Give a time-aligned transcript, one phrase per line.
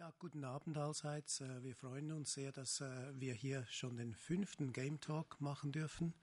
[0.00, 1.42] Ja, guten Abend allseits.
[1.42, 5.72] Äh, wir freuen uns sehr, dass äh, wir hier schon den fünften Game Talk machen
[5.72, 6.14] dürfen.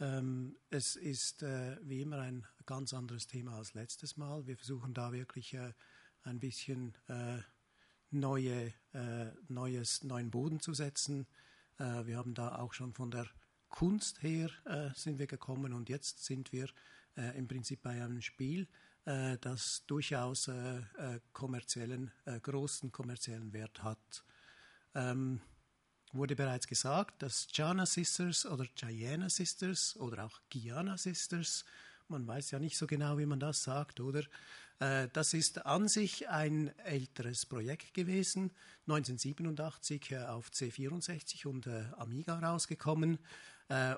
[0.00, 4.46] Ähm, es ist äh, wie immer ein ganz anderes Thema als letztes Mal.
[4.46, 5.54] Wir versuchen da wirklich
[6.22, 6.94] ein bisschen
[8.10, 8.72] neue,
[9.48, 11.26] neues, neuen Boden zu setzen.
[11.76, 13.28] Wir haben da auch schon von der
[13.68, 14.48] Kunst her
[14.94, 16.70] sind wir gekommen und jetzt sind wir
[17.34, 18.66] im Prinzip bei einem Spiel,
[19.04, 22.10] das durchaus äh, äh, kommerziellen,
[22.42, 24.24] großen kommerziellen Wert hat.
[24.94, 25.40] Ähm,
[26.12, 31.64] wurde bereits gesagt, dass Jana Sisters oder Giana Sisters oder auch Guyana Sisters,
[32.08, 34.22] man weiß ja nicht so genau, wie man das sagt, oder?
[34.78, 38.50] das ist an sich ein älteres Projekt gewesen,
[38.88, 43.18] 1987 auf C64 und Amiga rausgekommen.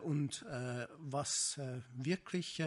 [0.02, 0.44] und
[0.98, 1.58] was
[1.94, 2.62] wirklich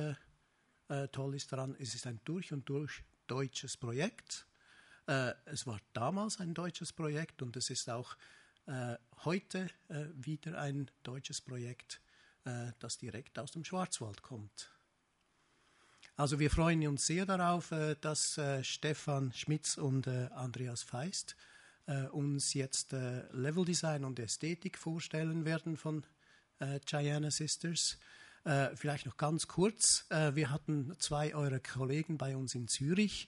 [0.89, 4.45] äh, toll ist daran, es ist ein durch und durch deutsches Projekt.
[5.07, 8.15] Äh, es war damals ein deutsches Projekt und es ist auch
[8.69, 12.01] äh, heute äh, wieder ein deutsches Projekt,
[12.45, 14.69] äh, das direkt aus dem Schwarzwald kommt.
[16.15, 21.35] Also wir freuen uns sehr darauf, äh, dass Stefan Schmitz und Andreas Feist
[22.11, 26.05] uns jetzt Leveldesign und Ästhetik vorstellen werden von
[26.85, 27.97] Gianna Sisters.
[28.43, 30.05] Äh, vielleicht noch ganz kurz.
[30.09, 33.27] Äh, wir hatten zwei eurer Kollegen bei uns in Zürich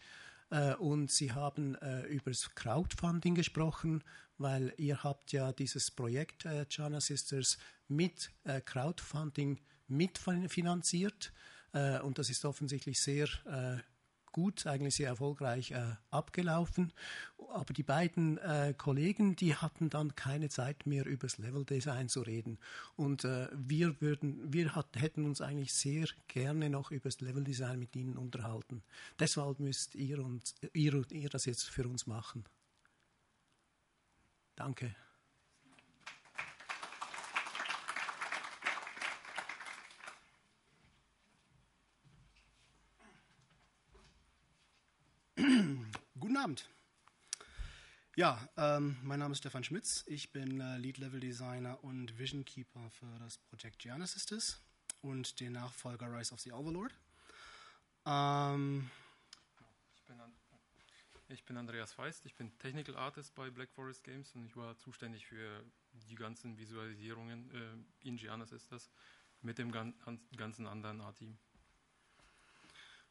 [0.49, 4.03] äh, und sie haben äh, über das Crowdfunding gesprochen,
[4.37, 11.33] weil ihr habt ja dieses Projekt äh, Jana Sisters mit äh, Crowdfunding mitfinanziert
[11.73, 13.27] äh, und das ist offensichtlich sehr
[14.31, 16.93] gut, eigentlich sehr erfolgreich äh, abgelaufen.
[17.53, 22.21] Aber die beiden äh, Kollegen, die hatten dann keine Zeit mehr über das Leveldesign zu
[22.21, 22.57] reden.
[22.95, 27.79] Und äh, wir würden, wir hat, hätten uns eigentlich sehr gerne noch über das Leveldesign
[27.79, 28.83] mit ihnen unterhalten.
[29.19, 32.45] Deshalb müsst ihr und ihr, ihr das jetzt für uns machen.
[34.55, 34.95] Danke.
[46.19, 46.67] Guten Abend.
[48.15, 50.03] Ja, ähm, mein Name ist Stefan Schmitz.
[50.07, 54.59] Ich bin äh, Lead Level Designer und Vision Keeper für das Projekt Gianna Sisters
[55.03, 56.95] und den Nachfolger Rise of the Overlord.
[58.07, 58.89] Ähm,
[59.93, 60.17] ich, bin
[61.29, 64.75] ich, bin Andreas Feist, ich bin Technical Artist bei Black Forest Games und ich war
[64.79, 65.63] zuständig für
[66.09, 68.89] die ganzen Visualisierungen äh, in Gianna Sisters
[69.41, 71.37] mit dem ganzen anderen A-Team.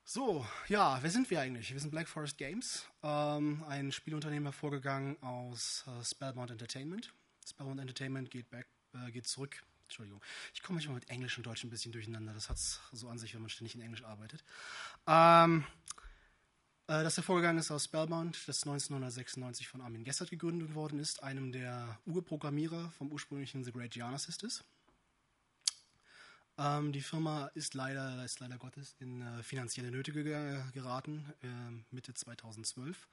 [0.04, 1.72] So, ja, wer sind wir eigentlich?
[1.72, 7.12] Wir sind Black Forest Games, ähm, ein Spielunternehmen hervorgegangen aus äh, Spellbound Entertainment.
[7.48, 9.62] Spellbound Entertainment geht, back, äh, geht zurück.
[9.84, 10.22] Entschuldigung,
[10.54, 12.32] ich komme manchmal mit Englisch und Deutsch ein bisschen durcheinander.
[12.32, 14.44] Das hat es so an sich, wenn man ständig in Englisch arbeitet.
[15.06, 15.64] Ähm,
[16.86, 21.52] äh, das hervorgegangen ist aus Spellbound, das 1996 von Armin Gessert gegründet worden ist, einem
[21.52, 24.64] der Urprogrammierer vom ursprünglichen The Great Gianna Sisters.
[26.60, 31.47] Ähm, die Firma ist leider, ist leider Gottes in äh, finanzielle Nöte ge geraten, äh,
[31.91, 33.09] Mitte 2012.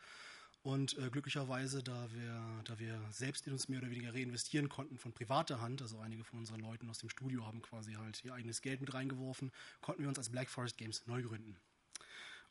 [0.64, 4.98] Und äh, glücklicherweise, da wir, da wir selbst in uns mehr oder weniger reinvestieren konnten
[4.98, 8.34] von privater Hand, also einige von unseren Leuten aus dem Studio haben quasi halt ihr
[8.34, 11.56] eigenes Geld mit reingeworfen, konnten wir uns als Black Forest Games neu gründen.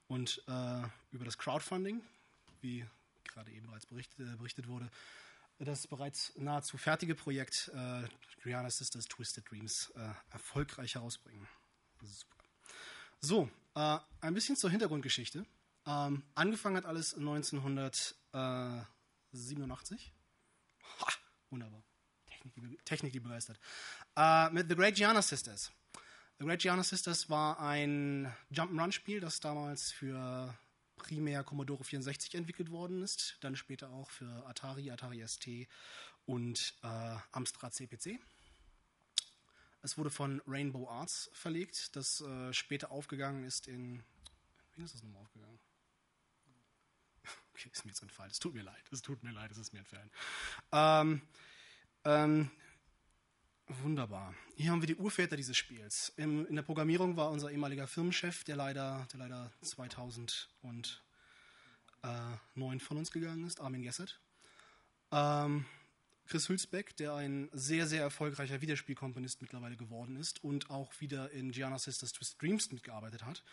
[0.09, 0.83] Und äh,
[1.13, 2.01] über das Crowdfunding,
[2.63, 2.87] wie
[3.25, 4.89] gerade eben bereits berichtet, äh, berichtet wurde,
[5.59, 8.03] das bereits nahezu fertige Projekt äh,
[8.45, 11.49] Rihanna Sisters Twisted Dreams äh, erfolgreich herausbringen.
[12.03, 12.37] Super.
[13.21, 15.47] So, äh, ein bisschen zur Hintergrundgeschichte.
[15.87, 20.13] Ähm, angefangen hat alles 1987.
[21.01, 21.07] Ha,
[21.51, 21.83] wunderbar.
[22.43, 23.59] Technik, Technik die begeistert.
[24.17, 25.73] Äh, mit The Great Gianna Sisters.
[26.39, 30.55] The Great Gianna Sisters war ein Jump'n'Run-Spiel, das damals für
[31.07, 35.69] primär Commodore 64 entwickelt worden ist, dann später auch für Atari, Atari ST
[36.27, 38.19] und äh, Amstrad CPC.
[39.83, 44.03] Es wurde von Rainbow Arts verlegt, das äh, später aufgegangen ist in.
[44.75, 45.59] Wie ist das nochmal aufgegangen?
[47.55, 48.31] Okay, ist mir jetzt entfallen.
[48.31, 48.85] Es tut mir leid.
[48.91, 50.11] Es tut mir leid, es ist mir entfallen.
[50.73, 51.23] Ähm,
[52.05, 52.51] ähm,
[53.69, 54.33] Wunderbar.
[54.55, 56.13] Hier haben wir die Urväter dieses Spiels.
[56.17, 59.53] Im, in der Programmierung war unser ehemaliger Firmenchef, der leider, der leider
[62.07, 64.21] 2009 von uns gegangen ist, Armin Gessert.
[65.11, 65.65] Ähm,
[66.27, 71.53] Chris Hülsbeck, der ein sehr, sehr erfolgreicher Videospielkomponist mittlerweile geworden ist und auch wieder in
[71.53, 73.45] Gianna Sisters Twist Dreams mitgearbeitet hat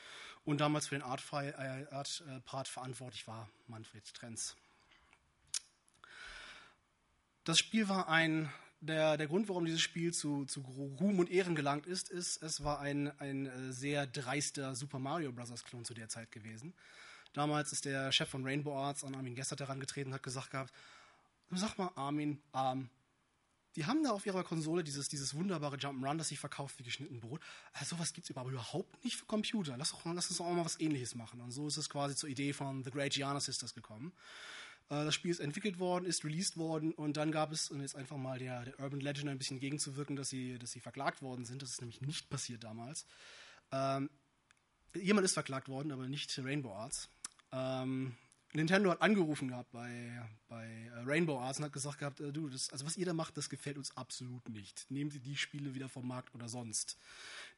[0.43, 4.55] und damals für den Art-Part äh, Art, äh, verantwortlich war, Manfred Trenz.
[7.43, 11.55] Das Spiel war ein der, der Grund, warum dieses Spiel zu, zu Ruhm und Ehren
[11.55, 15.63] gelangt ist, ist, es war ein, ein äh, sehr dreister Super Mario Bros.
[15.63, 16.73] Klon zu der Zeit gewesen.
[17.33, 20.73] Damals ist der Chef von Rainbow Arts an Armin Gessert herangetreten und hat gesagt gehabt,
[21.51, 22.89] sag mal Armin, ähm,
[23.75, 27.19] die haben da auf ihrer Konsole dieses, dieses wunderbare Jump'n'Run, das sich verkauft wie geschnitten
[27.19, 27.41] Brot.
[27.73, 29.75] Also sowas gibt es überhaupt nicht für Computer.
[29.77, 31.41] Lass, auch, lass uns auch mal was ähnliches machen.
[31.41, 34.13] Und so ist es quasi zur Idee von The Great Gianna Sisters gekommen.
[34.89, 37.95] Äh, das Spiel ist entwickelt worden, ist released worden und dann gab es, um jetzt
[37.95, 41.45] einfach mal der, der Urban Legend ein bisschen gegenzuwirken, dass sie, dass sie verklagt worden
[41.45, 41.63] sind.
[41.63, 43.07] Das ist nämlich nicht passiert damals.
[43.71, 44.09] Ähm,
[44.93, 47.09] jemand ist verklagt worden, aber nicht Rainbow Arts.
[47.53, 48.15] Ähm,
[48.55, 50.65] Nintendo hat angerufen gehabt bei, bei
[50.95, 53.35] äh, Rainbow Arts und hat gesagt gehabt, äh, du, das, also was ihr da macht,
[53.35, 54.85] das gefällt uns absolut nicht.
[54.89, 56.97] Nehmt ihr die Spiele wieder vom Markt oder sonst.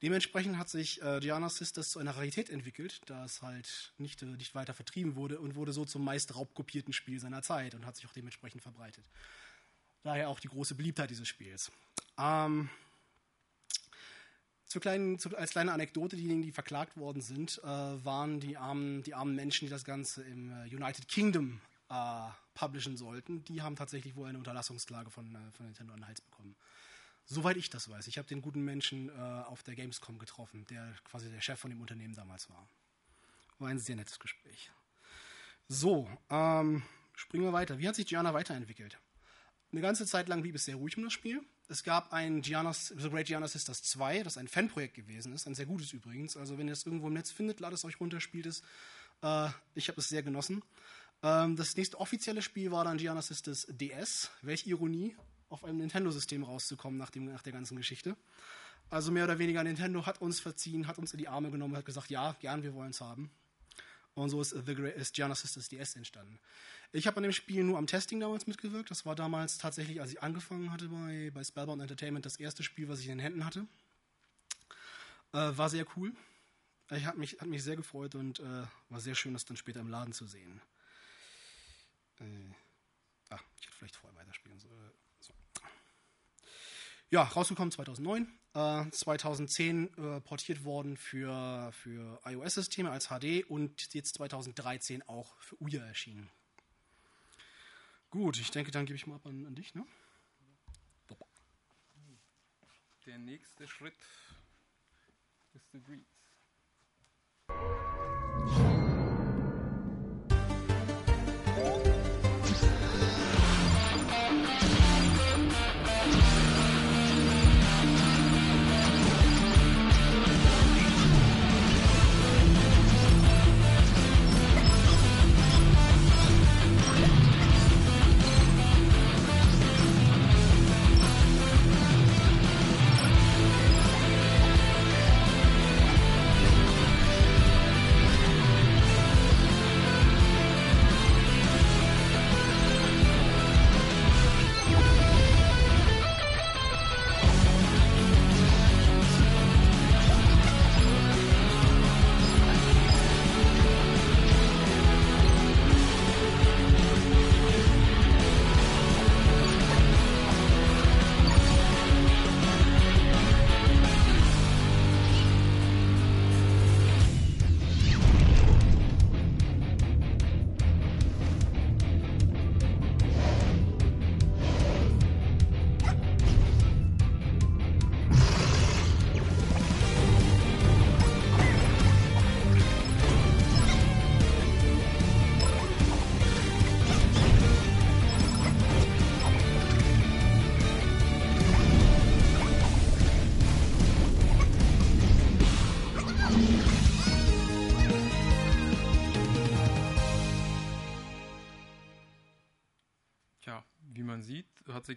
[0.01, 4.25] Dementsprechend hat sich äh, Gianna Sisters zu einer Rarität entwickelt, da es halt nicht, äh,
[4.25, 7.97] nicht weiter vertrieben wurde und wurde so zum meist raubkopierten Spiel seiner Zeit und hat
[7.97, 9.05] sich auch dementsprechend verbreitet.
[10.03, 11.71] Daher auch die große Beliebtheit dieses Spiels.
[12.17, 12.69] Ähm,
[14.65, 19.03] zu kleinen, zu, als kleine Anekdote, diejenigen, die verklagt worden sind, äh, waren die armen,
[19.03, 23.43] die armen Menschen, die das Ganze im äh, United Kingdom äh, publishen sollten.
[23.45, 26.55] Die haben tatsächlich wohl eine Unterlassungsklage von, äh, von Nintendo an den Hals bekommen.
[27.25, 28.07] Soweit ich das weiß.
[28.07, 31.71] Ich habe den guten Menschen äh, auf der Gamescom getroffen, der quasi der Chef von
[31.71, 32.67] dem Unternehmen damals war.
[33.57, 34.71] War ein sehr nettes Gespräch.
[35.67, 36.83] So, ähm,
[37.15, 37.79] springen wir weiter.
[37.79, 38.99] Wie hat sich Gianna weiterentwickelt?
[39.71, 41.41] Eine ganze Zeit lang blieb es sehr ruhig um das Spiel.
[41.67, 45.55] Es gab ein Gianna's, The Great Gianna Sisters 2, das ein Fanprojekt gewesen ist, ein
[45.55, 46.37] sehr gutes übrigens.
[46.37, 48.61] Also wenn ihr es irgendwo im Netz findet, ladet es euch runter, spielt es.
[49.23, 50.63] Äh, ich habe es sehr genossen.
[51.23, 54.29] Ähm, das nächste offizielle Spiel war dann Gianna Sisters DS.
[54.43, 55.15] Welch Ironie,
[55.49, 58.15] auf einem Nintendo-System rauszukommen nach, dem, nach der ganzen Geschichte.
[58.91, 61.85] Also mehr oder weniger Nintendo hat uns verziehen, hat uns in die Arme genommen, hat
[61.85, 63.31] gesagt, ja, gern, wir wollen es haben.
[64.15, 66.39] Und so ist, The Great, ist Gianna Sisters DS entstanden.
[66.93, 68.89] Ich habe an dem Spiel nur am Testing damals mitgewirkt.
[68.89, 72.87] Das war damals tatsächlich, als ich angefangen hatte bei, bei Spellbound Entertainment, das erste Spiel,
[72.87, 73.67] was ich in den Händen hatte.
[75.33, 76.13] Äh, war sehr cool.
[76.91, 79.81] Ich hat mich, hat mich sehr gefreut und äh, war sehr schön, das dann später
[79.81, 80.61] im Laden zu sehen.
[82.19, 82.23] Äh,
[83.31, 84.91] ah, ich hätte vielleicht vorher weiterspielen sollen.
[87.15, 88.27] Ja, rausgekommen 2009.
[88.91, 95.85] 2010 äh, portiert worden für, für iOS-Systeme als HD und jetzt 2013 auch für Uya
[95.85, 96.29] erschienen.
[98.09, 99.73] Gut, ich denke, dann gebe ich mal ab an, an dich.
[99.75, 99.85] Ne?
[103.05, 103.95] Der nächste Schritt
[105.53, 106.15] ist The Breeze.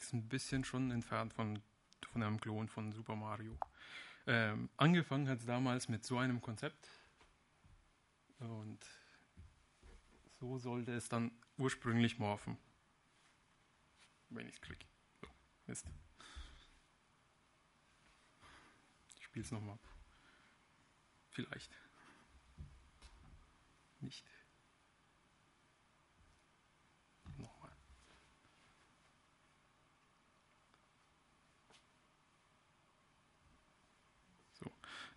[0.02, 1.60] Sich ein bisschen schon entfernt von,
[2.12, 3.56] von einem Klon von Super Mario.
[4.26, 6.88] Ähm, angefangen hat es damals mit so einem Konzept.
[8.40, 8.78] Und
[10.38, 12.56] so sollte es dann ursprünglich morphen.
[14.30, 14.86] Wenn ich es klicke.
[15.20, 15.28] So,
[15.66, 15.86] Mist.
[19.18, 19.78] Ich spiele es nochmal.
[21.30, 21.76] Vielleicht.
[24.00, 24.24] Nicht.
[27.38, 27.48] Ähm,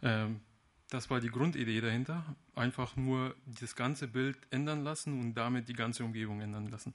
[0.01, 2.35] das war die Grundidee dahinter.
[2.55, 6.93] Einfach nur das ganze Bild ändern lassen und damit die ganze Umgebung ändern lassen.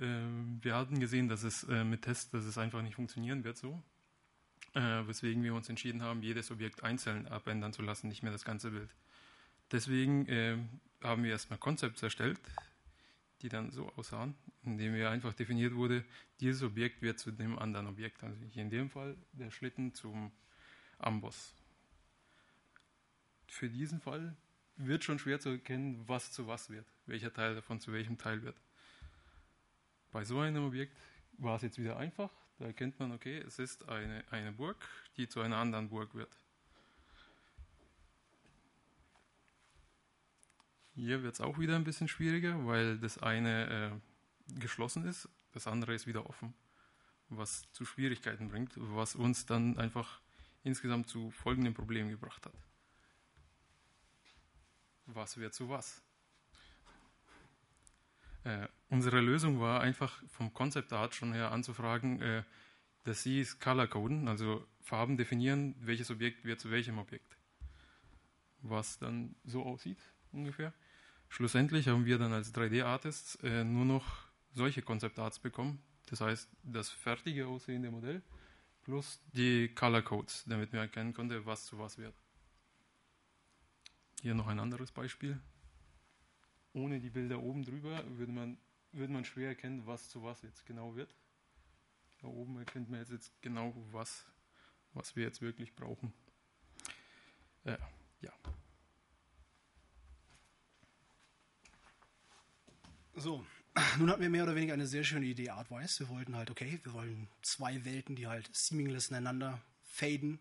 [0.00, 3.56] Ähm, wir hatten gesehen, dass es äh, mit Tests, dass es einfach nicht funktionieren wird
[3.56, 3.82] so.
[4.74, 8.44] Äh, weswegen wir uns entschieden haben, jedes Objekt einzeln abändern zu lassen, nicht mehr das
[8.44, 8.90] ganze Bild.
[9.72, 10.56] Deswegen äh,
[11.02, 12.38] haben wir erstmal Konzepte erstellt,
[13.42, 16.04] die dann so aussahen, indem wir einfach definiert wurde,
[16.40, 18.22] dieses Objekt wird zu dem anderen Objekt.
[18.22, 20.32] Also in dem Fall der Schlitten zum
[20.98, 21.54] Amboss.
[23.50, 24.36] Für diesen Fall
[24.76, 28.42] wird schon schwer zu erkennen, was zu was wird, welcher Teil davon zu welchem Teil
[28.42, 28.56] wird.
[30.12, 30.96] Bei so einem Objekt
[31.36, 32.30] war es jetzt wieder einfach.
[32.58, 34.76] Da erkennt man, okay, es ist eine, eine Burg,
[35.16, 36.38] die zu einer anderen Burg wird.
[40.94, 44.00] Hier wird es auch wieder ein bisschen schwieriger, weil das eine
[44.54, 46.54] äh, geschlossen ist, das andere ist wieder offen,
[47.28, 50.20] was zu Schwierigkeiten bringt, was uns dann einfach
[50.62, 52.54] insgesamt zu folgenden Problemen gebracht hat.
[55.14, 56.02] Was wird zu was?
[58.44, 62.42] Äh, unsere Lösung war einfach vom Concept Art schon her anzufragen, äh,
[63.04, 67.36] dass sie Color coden, also Farben definieren, welches Objekt wird zu welchem Objekt.
[68.62, 69.98] Was dann so aussieht
[70.32, 70.72] ungefähr.
[71.28, 74.06] Schlussendlich haben wir dann als 3D-Artists äh, nur noch
[74.52, 75.82] solche Concept-Arts bekommen.
[76.06, 78.22] Das heißt, das fertige aussehende Modell
[78.82, 82.14] plus die Color Codes, damit man erkennen konnte, was zu was wird.
[84.20, 85.40] Hier noch ein anderes Beispiel.
[86.74, 88.58] Ohne die Bilder oben drüber würde man,
[88.92, 91.14] würde man schwer erkennen, was zu was jetzt genau wird.
[92.20, 94.26] Da oben erkennt man jetzt, jetzt genau, was,
[94.92, 96.12] was wir jetzt wirklich brauchen.
[97.64, 97.78] Äh,
[98.20, 98.32] ja.
[103.14, 103.44] So,
[103.98, 106.00] nun hatten wir mehr oder weniger eine sehr schöne Idee artwise.
[106.00, 110.38] Wir wollten halt, okay, wir wollen zwei Welten, die halt seamless ineinander faden,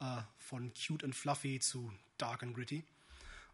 [0.00, 2.84] äh, von cute and fluffy zu dark and gritty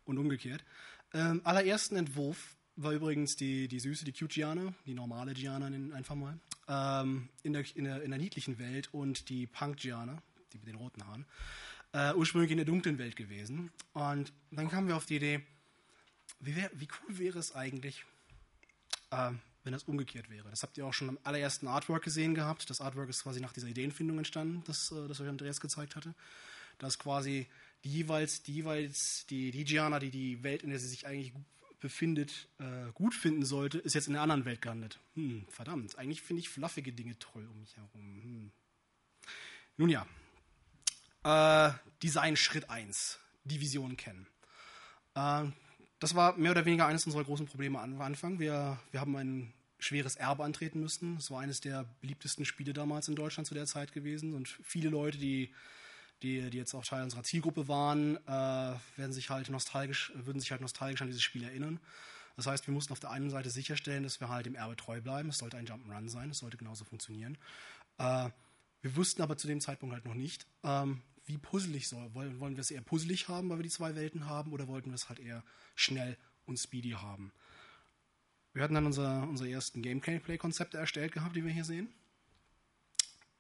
[0.05, 0.65] und umgekehrt.
[1.13, 6.15] Ähm, allerersten Entwurf war übrigens die, die süße, die cute Gianna, die normale Gianna einfach
[6.15, 10.23] mal, ähm, in, der, in, der, in der niedlichen Welt und die Punk Gianna,
[10.53, 11.27] die mit den roten Haaren,
[11.93, 13.71] äh, ursprünglich in der dunklen Welt gewesen.
[13.93, 15.41] Und dann kamen wir auf die Idee,
[16.41, 18.05] wie, wär, wie cool wäre es eigentlich,
[19.11, 19.33] äh,
[19.65, 20.49] wenn das umgekehrt wäre.
[20.51, 22.69] Das habt ihr auch schon am allerersten Artwork gesehen gehabt.
[22.71, 26.15] Das Artwork ist quasi nach dieser Ideenfindung entstanden, das, äh, das euch Andreas gezeigt hatte.
[26.79, 27.47] Dass quasi
[27.83, 31.33] die jeweils, die jeweils, die, die Gianna, die die Welt, in der sie sich eigentlich
[31.81, 34.99] befindet, äh, gut finden sollte, ist jetzt in einer anderen Welt gelandet.
[35.15, 38.23] Hm, verdammt, eigentlich finde ich fluffige Dinge toll um mich herum.
[38.23, 38.53] Hm.
[39.77, 40.07] Nun ja,
[41.25, 44.27] äh, Design Schritt 1, die Vision kennen.
[45.15, 45.47] Äh,
[46.05, 48.39] das war mehr oder weniger eines unserer großen Probleme am Anfang.
[48.39, 51.17] Wir, wir haben ein schweres Erbe antreten müssen.
[51.17, 54.35] Es war eines der beliebtesten Spiele damals in Deutschland zu der Zeit gewesen.
[54.35, 55.51] Und viele Leute, die,
[56.21, 60.51] die, die jetzt auch Teil unserer Zielgruppe waren, äh, werden sich halt nostalgisch, würden sich
[60.51, 61.81] halt nostalgisch an dieses Spiel erinnern.
[62.37, 65.01] Das heißt, wir mussten auf der einen Seite sicherstellen, dass wir halt dem Erbe treu
[65.01, 65.31] bleiben.
[65.31, 67.39] Es sollte ein Jump'n'Run sein, es sollte genauso funktionieren.
[67.97, 68.29] Äh,
[68.83, 72.13] wir wussten aber zu dem Zeitpunkt halt noch nicht, ähm, wie puzzelig soll.
[72.15, 74.91] Wollen, wollen wir es eher puzzelig haben, weil wir die zwei Welten haben, oder wollten
[74.91, 75.43] wir es halt eher
[75.75, 76.17] schnell
[76.47, 77.33] und speedy haben?
[78.53, 81.93] Wir hatten dann unser, unsere ersten Gameplay-Konzepte erstellt gehabt, die wir hier sehen.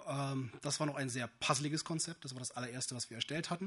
[0.06, 2.24] Ähm, das war noch ein sehr puzzliges Konzept.
[2.24, 3.66] Das war das allererste, was wir erstellt hatten.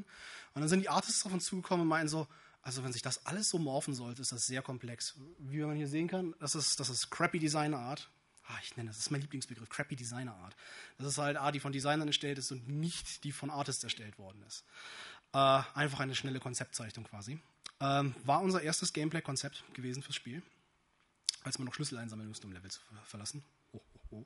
[0.53, 2.27] Und dann sind die Artists uns zugekommen und meinen so,
[2.62, 5.15] also wenn sich das alles so morphen sollte, ist das sehr komplex.
[5.39, 8.09] Wie man hier sehen kann, das ist, das ist Crappy Design Art
[8.47, 10.55] ah, ich nenne das, das ist mein Lieblingsbegriff, Crappy Designer Art.
[10.97, 14.17] Das ist halt Art, die von Designern erstellt ist und nicht die von Artists erstellt
[14.17, 14.65] worden ist.
[15.33, 17.39] Äh, einfach eine schnelle Konzeptzeichnung quasi.
[17.79, 20.41] Ähm, war unser erstes Gameplay-Konzept gewesen fürs Spiel,
[21.43, 23.43] als man noch Schlüssel einsammeln musste, um Level zu verlassen.
[23.73, 24.25] Oh, oh, oh.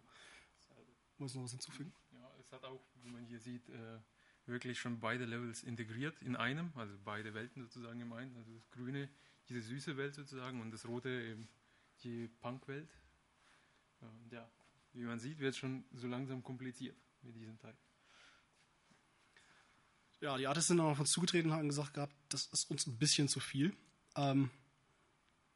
[1.17, 1.93] Muss noch was hinzufügen?
[2.13, 3.99] Ja, es hat auch, wie man hier sieht, äh,
[4.45, 8.35] wirklich schon beide Levels integriert in einem, also beide Welten sozusagen im einen.
[8.37, 9.09] Also das grüne,
[9.49, 11.49] diese süße Welt sozusagen und das rote eben
[12.03, 12.89] die Punk-Welt.
[14.01, 14.50] Und ja,
[14.93, 17.75] wie man sieht, wird es schon so langsam kompliziert mit diesem Teil.
[20.20, 22.86] Ja, die Artists sind dann auf uns zugetreten und haben gesagt gehabt, das ist uns
[22.86, 23.75] ein bisschen zu viel.
[24.15, 24.51] Ähm,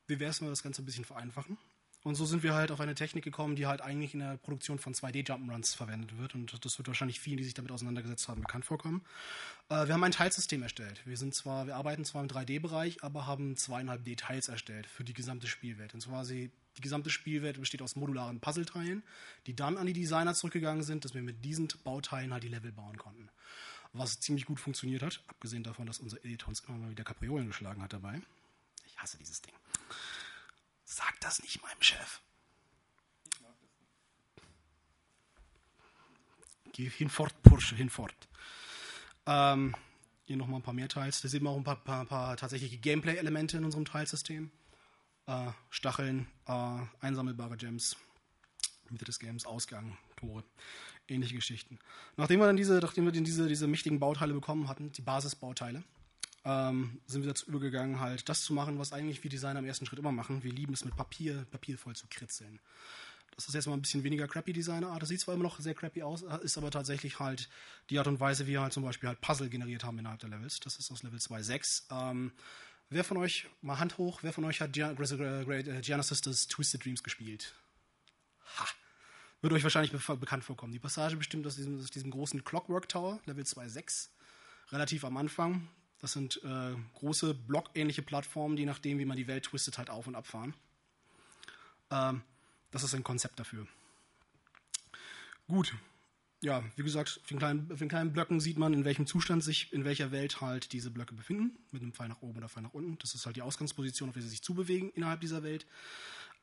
[0.07, 1.57] wie wäre es, wenn wir das Ganze ein bisschen vereinfachen?
[2.05, 4.77] Und so sind wir halt auf eine Technik gekommen, die halt eigentlich in der Produktion
[4.77, 6.35] von 2D-Jump'n'Runs verwendet wird.
[6.35, 9.03] Und das wird wahrscheinlich vielen, die sich damit auseinandergesetzt haben, bekannt vorkommen.
[9.69, 11.01] Äh, wir haben ein Teilsystem erstellt.
[11.05, 15.13] Wir sind zwar, wir arbeiten zwar im 3D-Bereich, aber haben zweieinhalb Details erstellt für die
[15.13, 15.95] gesamte Spielwelt.
[15.95, 19.03] Und zwar sie, die gesamte Spielwelt besteht aus modularen Puzzleteilen,
[19.47, 22.71] die dann an die Designer zurückgegangen sind, dass wir mit diesen Bauteilen halt die Level
[22.71, 23.29] bauen konnten.
[23.93, 27.47] Was ziemlich gut funktioniert hat, abgesehen davon, dass unser Editor uns immer mal wieder Kapriolen
[27.47, 28.21] geschlagen hat dabei.
[28.85, 29.53] Ich hasse dieses Ding.
[30.83, 32.21] Sag das nicht meinem Chef.
[36.73, 38.13] Geh hinfort, Porsche, hinfort.
[39.25, 39.73] Ähm,
[40.25, 41.21] hier nochmal ein paar mehr Teils.
[41.21, 44.51] Da sehen wir auch ein paar, paar, paar tatsächliche Gameplay-Elemente in unserem Teilsystem.
[45.27, 47.97] Äh, Stacheln, äh, einsammelbare Gems,
[48.89, 50.43] Mitte des Games, Ausgang, Tore,
[51.07, 51.79] ähnliche Geschichten.
[52.17, 55.83] Nachdem wir dann diese, nachdem wir diese, diese mächtigen Bauteile bekommen hatten, die Basisbauteile,
[56.45, 59.85] ähm, sind wir dazu übergegangen, halt das zu machen, was eigentlich wir Designer im ersten
[59.85, 60.43] Schritt immer machen.
[60.43, 62.59] Wir lieben es mit Papier, Papier voll zu kritzeln.
[63.35, 64.95] Das ist jetzt mal ein bisschen weniger crappy Designer.
[64.97, 67.49] Das sieht zwar immer noch sehr crappy aus, ist aber tatsächlich halt
[67.89, 70.29] die Art und Weise, wie wir halt zum Beispiel halt Puzzle generiert haben innerhalb der
[70.29, 70.59] Levels.
[70.61, 71.83] Das ist aus Level 2.6.
[71.91, 72.31] Ähm,
[72.89, 76.83] wer von euch, mal Hand hoch, wer von euch hat Gian äh, Gianna Sisters Twisted
[76.83, 77.55] Dreams gespielt?
[78.57, 78.65] Ha!
[79.41, 80.73] Wird euch wahrscheinlich be bekannt vorkommen.
[80.73, 84.09] Die Passage bestimmt aus diesem, aus diesem großen Clockwork Tower, Level 2.6,
[84.71, 85.67] relativ am Anfang.
[85.99, 90.07] Das sind äh, große blockähnliche Plattformen, die nachdem, wie man die Welt twistet, halt auf
[90.07, 90.53] und abfahren.
[91.91, 92.23] Ähm,
[92.71, 93.67] das ist ein Konzept dafür.
[95.47, 95.75] Gut.
[96.41, 99.43] Ja, wie gesagt, auf den, kleinen, auf den kleinen Blöcken sieht man, in welchem Zustand
[99.43, 102.63] sich in welcher Welt halt diese Blöcke befinden, mit einem Pfeil nach oben oder Pfeil
[102.63, 102.97] nach unten.
[102.99, 105.65] Das ist halt die Ausgangsposition, auf der sie sich zubewegen innerhalb dieser Welt.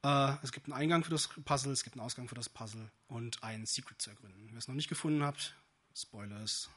[0.02, 2.90] Äh, es gibt einen Eingang für das Puzzle, es gibt einen Ausgang für das Puzzle
[3.06, 4.48] und ein Secret zu ergründen.
[4.50, 5.54] Wer es noch nicht gefunden habt,
[5.94, 6.70] Spoilers.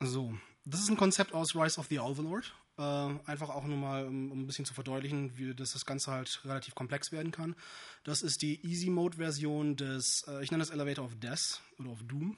[0.00, 2.52] So, das ist ein Konzept aus Rise of the Overlord.
[2.76, 2.82] Äh,
[3.26, 6.40] einfach auch nur mal, um, um, ein bisschen zu verdeutlichen, wie dass das Ganze halt
[6.44, 7.54] relativ komplex werden kann.
[8.02, 11.90] Das ist die Easy Mode Version des, äh, ich nenne das Elevator of Death oder
[11.90, 12.36] of Doom.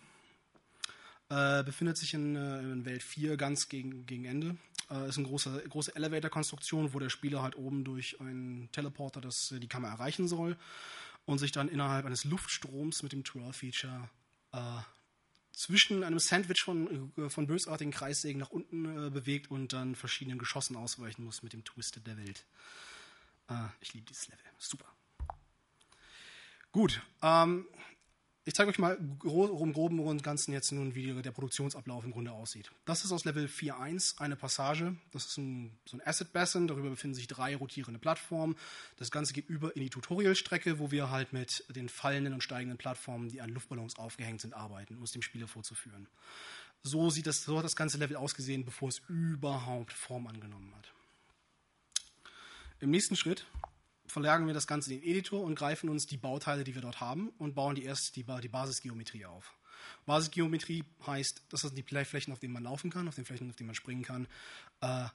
[1.30, 4.56] Äh, befindet sich in, äh, in, Welt 4 ganz gegen, gegen Ende.
[4.90, 9.52] Äh, ist eine große, große Elevator-Konstruktion, wo der Spieler halt oben durch einen Teleporter das,
[9.52, 10.56] äh, die Kammer erreichen soll
[11.24, 14.08] und sich dann innerhalb eines Luftstroms mit dem Twirl-Feature
[15.56, 20.38] zwischen einem Sandwich von, äh, von bösartigen Kreissägen nach unten äh, bewegt und dann verschiedenen
[20.38, 22.44] Geschossen ausweichen muss mit dem Twisted der Welt.
[23.48, 24.44] Äh, ich liebe dieses Level.
[24.58, 24.86] Super.
[26.72, 27.00] Gut.
[27.22, 27.66] Ähm,
[28.46, 32.30] ich zeige euch mal im Groben und Ganzen jetzt nun, wie der Produktionsablauf im Grunde
[32.30, 32.70] aussieht.
[32.84, 34.94] Das ist aus Level 4.1 eine Passage.
[35.10, 36.68] Das ist ein, so ein Asset Basin.
[36.68, 38.54] Darüber befinden sich drei rotierende Plattformen.
[38.98, 42.78] Das Ganze geht über in die Tutorial-Strecke, wo wir halt mit den fallenden und steigenden
[42.78, 46.06] Plattformen, die an Luftballons aufgehängt sind, arbeiten, um es dem Spieler vorzuführen.
[46.84, 50.92] So, sieht das, so hat das ganze Level ausgesehen, bevor es überhaupt Form angenommen hat.
[52.78, 53.44] Im nächsten Schritt
[54.08, 57.00] verlagern wir das Ganze in den Editor und greifen uns die Bauteile, die wir dort
[57.00, 59.54] haben, und bauen die erst die, die Basisgeometrie auf.
[60.04, 63.56] Basisgeometrie heißt, das sind die Flächen, auf denen man laufen kann, auf den Flächen, auf
[63.56, 64.26] denen man springen kann.
[64.80, 65.06] Äh,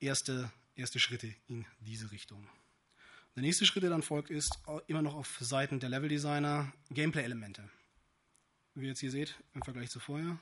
[0.00, 2.46] erste, erste Schritte in diese Richtung.
[3.36, 7.68] Der nächste Schritt, der dann folgt, ist äh, immer noch auf Seiten der Level-Designer Gameplay-Elemente.
[8.74, 10.38] Wie ihr jetzt hier seht, im Vergleich zu vorher,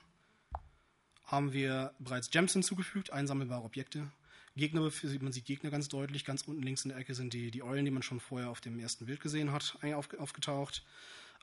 [1.25, 4.11] haben wir bereits Gems hinzugefügt, einsammelbare Objekte,
[4.55, 4.81] Gegner,
[5.21, 6.25] man sieht Gegner ganz deutlich.
[6.25, 8.61] Ganz unten links in der Ecke sind die, die Eulen, die man schon vorher auf
[8.61, 10.83] dem ersten Bild gesehen hat, aufgetaucht.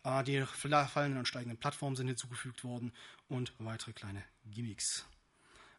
[0.05, 2.93] Äh, die fallenden und steigenden Plattformen sind hinzugefügt worden
[3.29, 5.05] und weitere kleine Gimmicks.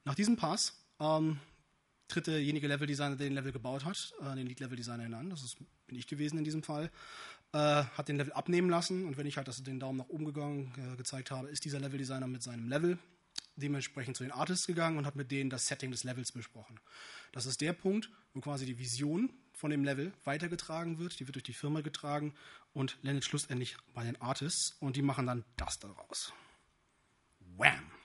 [0.04, 1.40] Nach diesem Pass ähm,
[2.08, 5.98] tritt derjenige Leveldesigner, der den Level gebaut hat, äh, den Lead-Level-Designer hinan, das ist, bin
[5.98, 6.92] ich gewesen in diesem Fall,
[7.54, 10.26] äh, hat den Level abnehmen lassen und wenn ich halt das, den Daumen nach oben
[10.26, 12.98] gegangen, äh, gezeigt habe, ist dieser Leveldesigner mit seinem Level
[13.56, 16.80] dementsprechend zu den Artists gegangen und hat mit denen das Setting des Levels besprochen.
[17.32, 21.20] Das ist der Punkt, wo quasi die Vision von dem Level weitergetragen wird.
[21.20, 22.34] Die wird durch die Firma getragen
[22.74, 26.34] und landet schlussendlich bei den Artists und die machen dann das daraus.
[27.58, 28.01] Wham!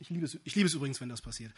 [0.00, 1.52] Ich liebe es, ich liebe es übrigens, wenn das passiert.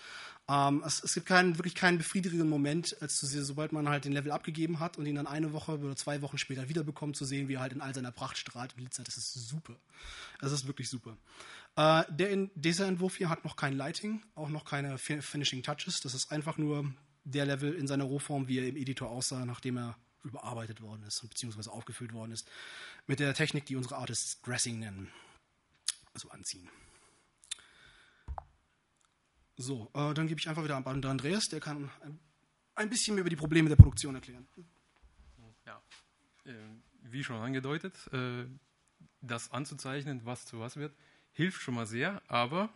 [0.49, 4.05] Ähm, es, es, gibt keinen, wirklich keinen befriedigenden Moment, als zu sehen, sobald man halt
[4.05, 7.25] den Level abgegeben hat und ihn dann eine Woche oder zwei Wochen später wiederbekommt, zu
[7.25, 9.07] sehen, wie er halt in all seiner Pracht strahlt und glitzert.
[9.07, 9.77] Das ist super.
[10.41, 11.17] Das ist wirklich super.
[11.77, 16.01] Äh, der in, dieser Entwurf hier hat noch kein Lighting, auch noch keine Finishing Touches.
[16.01, 19.79] Das ist einfach nur der Level in seiner Rohform, wie er im Editor aussah, nachdem
[19.79, 22.49] er überarbeitet worden ist, beziehungsweise aufgefüllt worden ist,
[23.07, 25.09] mit der Technik, die unsere Artists Dressing nennen.
[26.13, 26.69] Also anziehen.
[29.57, 31.91] So, äh, dann gebe ich einfach wieder an Andreas, der kann
[32.75, 34.47] ein, bisschen mehr über die Probleme der Produktion erklären.
[35.67, 35.83] Ja,
[36.45, 36.53] äh,
[37.03, 38.45] wie schon angedeutet, äh,
[39.21, 40.95] das anzuzeichnen, was zu was wird,
[41.33, 42.71] hilft schon mal sehr, aber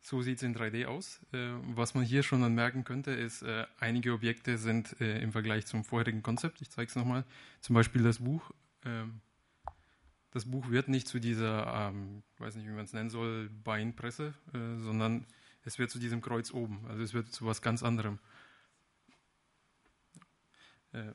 [0.00, 1.20] so sieht es in 3D aus.
[1.32, 5.66] Äh, was man hier schon anmerken könnte, ist, äh, einige Objekte sind äh, im Vergleich
[5.66, 7.24] zum vorherigen Konzept, ich zeige es nochmal,
[7.60, 8.50] zum Beispiel das Buch,
[8.84, 9.20] ähm,
[10.30, 13.48] das Buch wird nicht zu dieser, ähm, ich weiß nicht, wie man es nennen soll,
[13.48, 15.26] Beinpresse, äh, sondern
[15.64, 16.84] es wird zu diesem Kreuz oben.
[16.88, 18.18] Also es wird zu was ganz anderem.
[20.92, 21.12] Äh,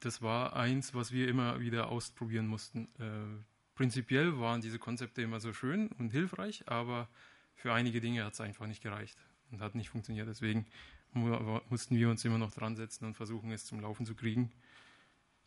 [0.00, 2.88] das war eins, was wir immer wieder ausprobieren mussten.
[2.98, 3.42] Äh,
[3.74, 7.08] prinzipiell waren diese Konzepte immer so schön und hilfreich, aber
[7.54, 9.18] für einige Dinge hat es einfach nicht gereicht
[9.50, 10.28] und hat nicht funktioniert.
[10.28, 10.66] Deswegen
[11.14, 14.50] mussten wir uns immer noch dran setzen und versuchen, es zum Laufen zu kriegen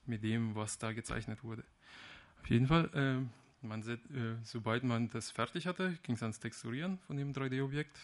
[0.06, 1.64] mit dem, was da gezeichnet wurde.
[2.46, 3.98] Auf jeden Fall, äh, man, äh,
[4.44, 7.98] sobald man das fertig hatte, ging es ans Texturieren von dem 3D-Objekt,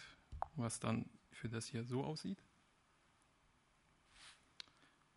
[0.56, 2.42] was dann für das hier so aussieht.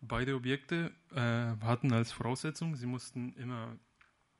[0.00, 3.76] Beide Objekte äh, hatten als Voraussetzung, sie mussten immer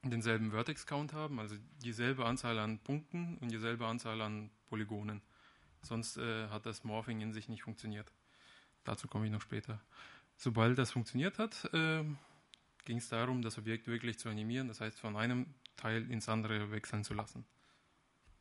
[0.05, 5.21] denselben Vertex-Count haben, also dieselbe Anzahl an Punkten und dieselbe Anzahl an Polygonen.
[5.83, 8.13] Sonst äh, hat das Morphing in sich nicht funktioniert.
[8.85, 9.81] Dazu komme ich noch später.
[10.37, 12.05] Sobald das funktioniert hat, äh,
[12.87, 16.71] ging es darum, das Objekt wirklich zu animieren, das heißt von einem Teil ins andere
[16.71, 17.45] wechseln zu lassen,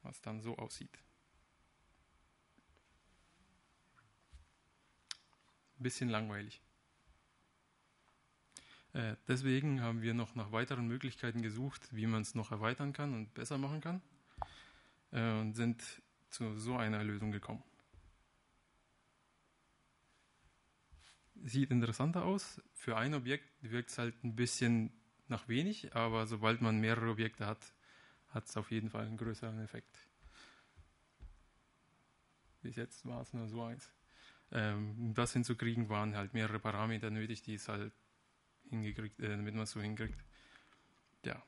[0.04, 0.98] was dann so aussieht.
[5.78, 6.62] Bisschen langweilig.
[8.94, 13.14] Äh, deswegen haben wir noch nach weiteren Möglichkeiten gesucht, wie man es noch erweitern kann
[13.14, 14.02] und besser machen kann
[15.12, 15.84] äh, und sind
[16.30, 17.62] zu so einer Lösung gekommen.
[21.44, 22.62] Sieht interessanter aus.
[22.74, 24.92] Für ein Objekt wirkt es halt ein bisschen
[25.28, 27.74] nach wenig, aber sobald man mehrere Objekte hat,
[28.30, 29.98] hat es auf jeden Fall einen größeren Effekt.
[32.62, 33.92] Bis jetzt war es nur so eins.
[34.52, 37.94] Ähm, um das hinzukriegen, waren halt mehrere Parameter nötig, die es halt
[38.70, 40.24] hingekriegt, äh, damit man es so hinkriegt.
[41.24, 41.42] Ja.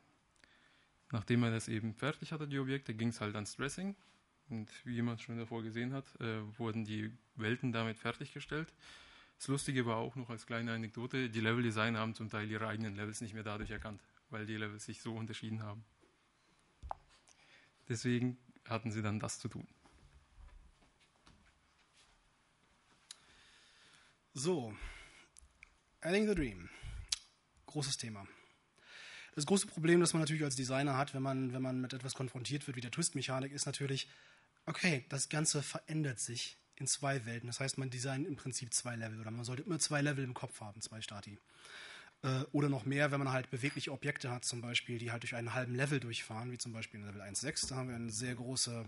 [1.12, 3.96] Nachdem er das eben fertig hatte, die Objekte, ging es halt ans Stressing.
[4.50, 8.74] Und wie jemand schon davor gesehen hat, äh, wurden die Welten damit fertiggestellt.
[9.38, 12.96] Das Lustige war auch noch als kleine Anekdote, die Leveldesigner haben zum Teil ihre eigenen
[12.96, 15.86] Levels nicht mehr dadurch erkannt, weil die Levels sich so unterschieden haben.
[17.88, 19.68] Deswegen hatten sie dann das zu tun.
[24.34, 24.76] So,
[26.02, 26.70] Adding the Dream
[27.68, 28.28] großes Thema.
[29.36, 32.16] Das große Problem, das man natürlich als Designer hat, wenn man, wenn man mit etwas
[32.16, 34.10] konfrontiert wird wie der Twist-Mechanik, ist natürlich,
[34.66, 37.48] okay, das Ganze verändert sich in zwei Welten.
[37.48, 40.34] Das heißt, man designt im Prinzip zwei Level oder man sollte immer zwei Level im
[40.34, 41.38] Kopf haben, zwei Stati.
[42.24, 45.36] Äh, oder noch mehr, wenn man halt bewegliche Objekte hat, zum Beispiel, die halt durch
[45.36, 47.70] einen halben Level durchfahren, wie zum Beispiel in Level 1.6.
[47.70, 48.86] Da haben wir eine sehr große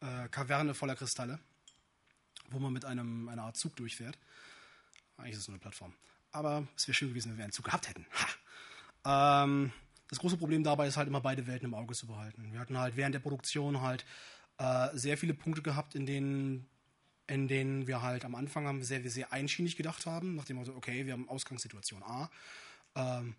[0.00, 1.38] äh, Kaverne voller Kristalle,
[2.50, 4.18] wo man mit einem, einer Art Zug durchfährt.
[5.16, 5.94] Eigentlich ist es nur eine Plattform
[6.32, 8.06] aber es wäre schön gewesen, wenn wir einen Zug gehabt hätten.
[9.04, 9.72] Ähm,
[10.08, 12.52] das große Problem dabei ist halt immer beide Welten im Auge zu behalten.
[12.52, 14.04] Wir hatten halt während der Produktion halt
[14.58, 16.68] äh, sehr viele Punkte gehabt, in denen,
[17.32, 20.74] in denen wir halt am Anfang haben sehr, sehr einschienig gedacht haben, nachdem wir so,
[20.74, 22.30] okay, wir haben Ausgangssituation A.
[22.94, 23.34] Ähm,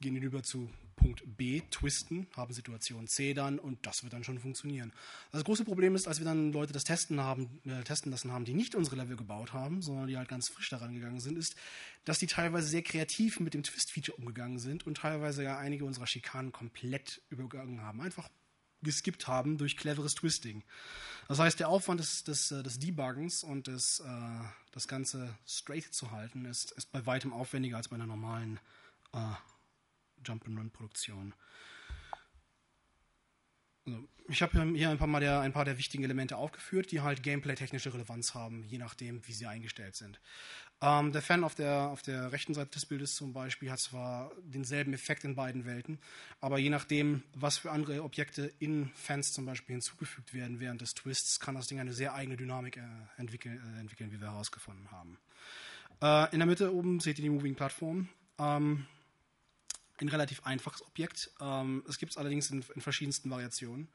[0.00, 4.38] gehen hinüber zu Punkt B, twisten, haben Situation C dann und das wird dann schon
[4.38, 4.92] funktionieren.
[5.30, 8.44] Das große Problem ist, als wir dann Leute das testen haben, äh, testen lassen haben,
[8.44, 11.54] die nicht unsere Level gebaut haben, sondern die halt ganz frisch daran gegangen sind, ist,
[12.04, 16.06] dass die teilweise sehr kreativ mit dem Twist-Feature umgegangen sind und teilweise ja einige unserer
[16.06, 18.00] Schikanen komplett übergangen haben.
[18.00, 18.28] Einfach
[18.86, 20.64] geskippt haben durch cleveres Twisting.
[21.28, 24.04] Das heißt, der Aufwand des, des, äh, des Debuggens und des, äh,
[24.70, 28.58] das Ganze straight zu halten, ist, ist bei weitem aufwendiger als bei einer normalen
[29.12, 29.18] äh,
[30.24, 31.34] Jump-and-Run-Produktion.
[33.86, 37.00] Also, ich habe hier ein paar, Mal der, ein paar der wichtigen Elemente aufgeführt, die
[37.00, 40.20] halt gameplay-technische Relevanz haben, je nachdem, wie sie eingestellt sind.
[40.82, 44.30] Ähm, der Fan auf der, auf der rechten Seite des Bildes zum Beispiel hat zwar
[44.42, 45.98] denselben Effekt in beiden Welten,
[46.40, 50.94] aber je nachdem, was für andere Objekte in Fans zum Beispiel hinzugefügt werden während des
[50.94, 52.82] Twists, kann das Ding eine sehr eigene Dynamik äh,
[53.16, 55.18] entwickeln, äh, entwickeln, wie wir herausgefunden haben.
[56.02, 58.08] Äh, in der Mitte oben seht ihr die Moving Plattform.
[58.38, 58.86] Ähm,
[60.00, 61.30] ein relativ einfaches Objekt.
[61.40, 63.88] Ähm, es gibt es allerdings in, in, verschiedensten Variationen.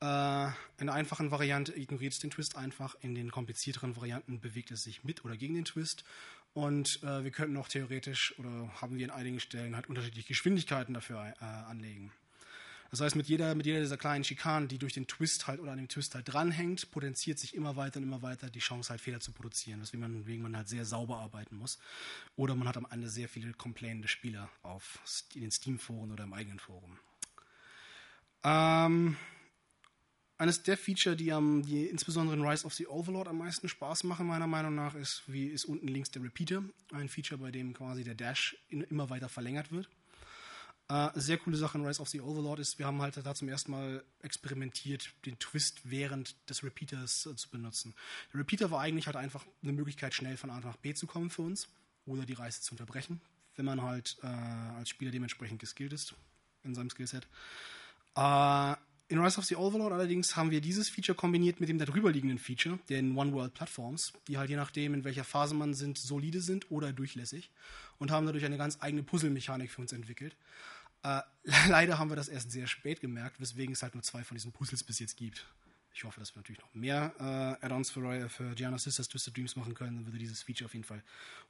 [0.00, 0.46] Äh,
[0.78, 4.82] in der einfachen Variante ignoriert es den Twist einfach, in den komplizierteren Varianten bewegt es
[4.82, 6.04] sich mit oder gegen den Twist.
[6.52, 10.94] Und äh, wir könnten auch theoretisch oder haben wir in einigen Stellen halt unterschiedliche Geschwindigkeiten
[10.94, 12.12] dafür äh, anlegen.
[12.90, 15.70] Das heißt, mit jeder, mit jeder dieser kleinen Schikanen, die durch den Twist halt oder
[15.72, 19.00] an dem Twist halt dranhängt, potenziert sich immer weiter und immer weiter die Chance halt
[19.00, 21.78] Fehler zu produzieren, weswegen man, weswegen man halt sehr sauber arbeiten muss.
[22.34, 24.98] Oder man hat am Ende sehr viele complainende Spieler auf,
[25.34, 26.98] in den Steam-Foren oder im eigenen Forum.
[28.42, 29.16] Ähm,
[30.38, 34.04] eines der Feature, die, am, die insbesondere in Rise of the Overlord am meisten Spaß
[34.04, 36.64] machen, meiner Meinung nach, ist, wie ist unten links der Repeater.
[36.92, 39.88] Ein Feature, bei dem quasi der Dash in, immer weiter verlängert wird.
[40.90, 43.48] Äh, sehr coole Sache in Rise of the Overlord ist, wir haben halt da zum
[43.48, 47.94] ersten Mal experimentiert, den Twist während des Repeaters äh, zu benutzen.
[48.32, 51.30] Der Repeater war eigentlich halt einfach eine Möglichkeit, schnell von A nach B zu kommen
[51.30, 51.68] für uns
[52.06, 53.20] oder die Reise zu unterbrechen,
[53.54, 56.14] wenn man halt äh, als Spieler dementsprechend geskillt ist
[56.64, 57.28] in seinem Skillset.
[58.16, 58.74] Äh,
[59.06, 62.80] in Rise of the Overlord allerdings haben wir dieses Feature kombiniert mit dem darüberliegenden Feature,
[62.88, 66.68] den One World Platforms, die halt je nachdem, in welcher Phase man sind, solide sind
[66.70, 67.50] oder durchlässig
[67.98, 70.34] und haben dadurch eine ganz eigene Puzzle-Mechanik für uns entwickelt.
[71.02, 71.20] Äh,
[71.68, 74.52] leider haben wir das erst sehr spät gemerkt, weswegen es halt nur zwei von diesen
[74.52, 75.46] Puzzles bis jetzt gibt.
[75.92, 79.56] Ich hoffe, dass wir natürlich noch mehr äh, Add-ons für, für Gianna Sisters Twisted Dreams
[79.56, 79.96] machen können.
[79.96, 81.02] Dann würde dieses Feature auf jeden Fall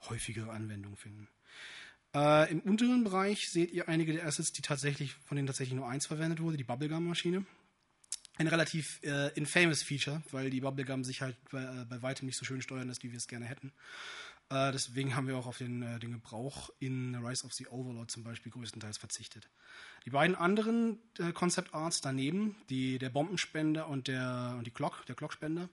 [0.09, 1.29] häufigere Anwendung finden.
[2.15, 5.89] Äh, Im unteren Bereich seht ihr einige der Assets, die tatsächlich, von denen tatsächlich nur
[5.89, 7.45] eins verwendet wurde, die Bubblegum-Maschine.
[8.39, 12.39] Ein relativ äh, infamous Feature, weil die Bubblegum sich halt bei, äh, bei weitem nicht
[12.39, 13.73] so schön steuern lässt, wie wir es gerne hätten.
[14.51, 18.11] Äh, deswegen haben wir auch auf den, äh, den Gebrauch in Rise of the Overlord
[18.11, 19.49] zum Beispiel größtenteils verzichtet.
[20.05, 25.07] Die beiden anderen äh, Concept Arts daneben, die, der Bombenspender und, der, und die Glock,
[25.07, 25.69] der Glockspender,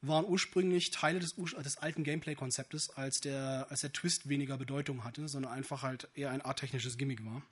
[0.00, 5.28] waren ursprünglich Teile des, des alten Gameplay-Konzeptes, als der, als der Twist weniger Bedeutung hatte,
[5.28, 7.42] sondern einfach halt eher ein arttechnisches Gimmick war.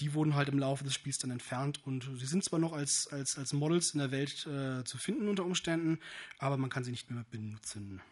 [0.00, 3.08] Die wurden halt im Laufe des Spiels dann entfernt und sie sind zwar noch als,
[3.10, 5.98] als, als Models in der Welt äh, zu finden unter Umständen,
[6.38, 8.02] aber man kann sie nicht mehr benutzen.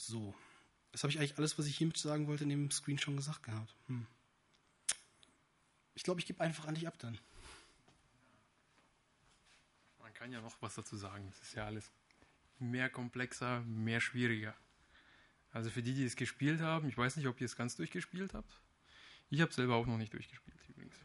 [0.00, 0.34] So.
[0.92, 3.42] Das habe ich eigentlich alles, was ich hiermit sagen wollte, in dem Screen schon gesagt
[3.42, 3.74] gehabt.
[3.86, 4.06] Hm.
[5.94, 7.18] Ich glaube, ich gebe einfach an dich ab dann.
[10.00, 11.28] Man kann ja noch was dazu sagen.
[11.30, 11.90] Es ist ja alles
[12.58, 14.54] mehr komplexer, mehr schwieriger.
[15.52, 18.32] Also für die, die es gespielt haben, ich weiß nicht, ob ihr es ganz durchgespielt
[18.32, 18.60] habt.
[19.28, 20.96] Ich habe selber auch noch nicht durchgespielt übrigens.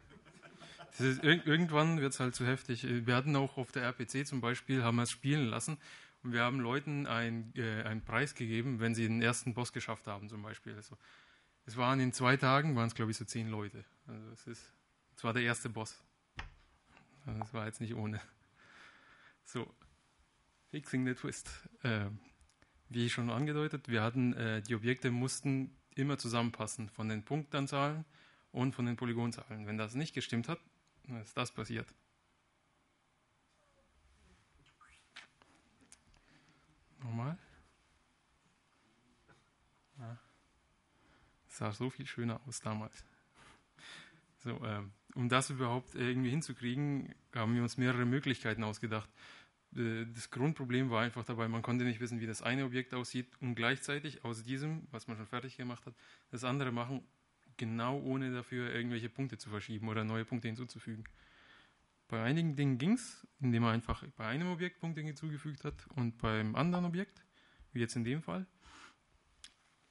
[1.00, 2.84] Ist, irgendwann wird es halt zu heftig.
[3.06, 5.78] Wir hatten auch auf der RPC zum Beispiel, haben wir es spielen lassen
[6.26, 10.08] und wir haben Leuten ein, äh, einen Preis gegeben, wenn sie den ersten Boss geschafft
[10.08, 10.74] haben zum Beispiel.
[10.74, 10.98] Also,
[11.66, 13.86] es waren in zwei Tagen, waren es glaube ich so zehn Leute.
[14.08, 14.74] Also es ist,
[15.16, 16.04] es war der erste Boss.
[17.28, 18.20] Also das war jetzt nicht ohne.
[19.44, 19.72] So,
[20.72, 21.50] Fixing the Twist.
[21.84, 22.08] Äh,
[22.90, 28.04] wie schon angedeutet, wir hatten, äh, die Objekte mussten immer zusammenpassen von den Punktanzahlen
[28.52, 29.68] und von den Polygonzahlen.
[29.68, 30.60] Wenn das nicht gestimmt hat,
[31.04, 31.94] dann ist das passiert.
[37.06, 37.38] Nochmal.
[40.00, 40.18] Ja.
[41.45, 43.04] Das sah so viel schöner aus damals.
[44.39, 44.82] So, äh,
[45.15, 49.10] um das überhaupt irgendwie hinzukriegen, haben wir uns mehrere Möglichkeiten ausgedacht.
[49.76, 53.28] Äh, das Grundproblem war einfach dabei, man konnte nicht wissen, wie das eine Objekt aussieht
[53.39, 55.96] und gleichzeitig aus diesem, was man schon fertig gemacht hat,
[56.30, 57.02] das andere machen,
[57.58, 61.06] genau ohne dafür irgendwelche Punkte zu verschieben oder neue Punkte hinzuzufügen.
[62.08, 66.18] Bei einigen Dingen ging es, indem man einfach bei einem Objekt Punkte hinzugefügt hat und
[66.20, 67.24] beim anderen Objekt,
[67.74, 68.46] wie jetzt in dem Fall,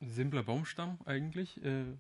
[0.01, 1.97] simpler Baumstamm eigentlich, äh,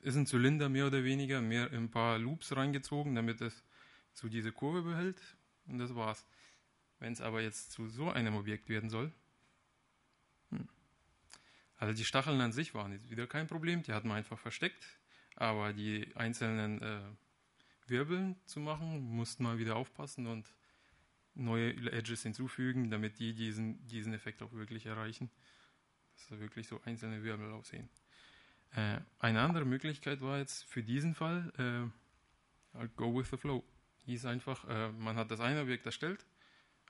[0.00, 3.64] ist ein Zylinder mehr oder weniger, mehr ein paar Loops reingezogen, damit es
[4.12, 5.20] zu dieser Kurve behält
[5.66, 6.26] und das war's.
[6.98, 9.12] Wenn es aber jetzt zu so einem Objekt werden soll,
[10.50, 10.68] hm.
[11.76, 14.98] also die Stacheln an sich waren jetzt wieder kein Problem, die hatten wir einfach versteckt,
[15.36, 17.00] aber die einzelnen äh,
[17.86, 20.52] Wirbeln zu machen, mussten wir wieder aufpassen und
[21.34, 25.30] neue Edges hinzufügen, damit die diesen, diesen Effekt auch wirklich erreichen.
[26.18, 27.88] Dass da wirklich so einzelne Wirbel aussehen.
[28.72, 31.52] Äh, eine andere Möglichkeit war jetzt für diesen Fall,
[32.74, 33.64] äh, go with the flow.
[34.04, 36.26] Hieß einfach, äh, man hat das eine Objekt erstellt,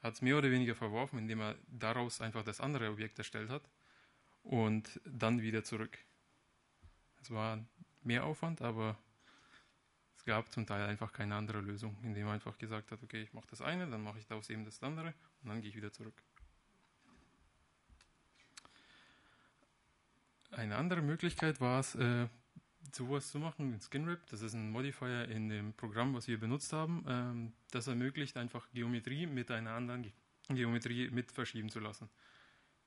[0.03, 3.69] hat es mehr oder weniger verworfen, indem er daraus einfach das andere Objekt erstellt hat
[4.43, 5.99] und dann wieder zurück.
[7.21, 7.63] Es war
[8.03, 8.97] mehr Aufwand, aber
[10.17, 13.35] es gab zum Teil einfach keine andere Lösung, indem er einfach gesagt hat, okay, ich
[13.35, 15.13] mache das eine, dann mache ich daraus eben das andere
[15.43, 16.23] und dann gehe ich wieder zurück.
[20.51, 22.29] Eine andere Möglichkeit war es, äh,
[22.95, 24.27] sowas zu machen in SkinRip.
[24.27, 27.05] Das ist ein Modifier in dem Programm, was wir benutzt haben.
[27.07, 30.13] Ähm, das ermöglicht einfach Geometrie mit einer anderen Ge
[30.51, 32.09] Geometrie mit verschieben zu lassen.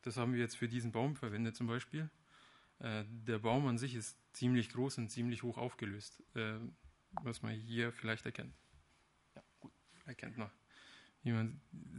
[0.02, 2.10] Das haben wir jetzt für diesen Baum verwendet zum Beispiel.
[2.80, 6.56] Äh, der Baum an sich ist ziemlich groß und ziemlich hoch aufgelöst, äh,
[7.22, 8.56] was man hier vielleicht erkennt.
[9.36, 9.72] Ja, gut,
[10.08, 10.50] erkennt man.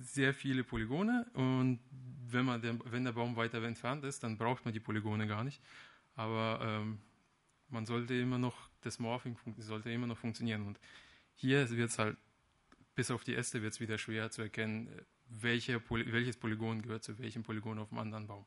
[0.01, 1.81] Sehr viele Polygone und
[2.27, 5.45] wenn, man der, wenn der Baum weiter entfernt ist, dann braucht man die Polygone gar
[5.45, 5.63] nicht.
[6.15, 6.99] Aber ähm,
[7.69, 10.67] man sollte immer noch, das Morphing sollte immer noch funktionieren.
[10.67, 10.81] Und
[11.35, 12.17] hier wird es halt,
[12.95, 14.91] bis auf die Äste wird es wieder schwer zu erkennen,
[15.29, 18.45] welche, welches Polygon gehört zu welchem Polygon auf dem anderen Baum.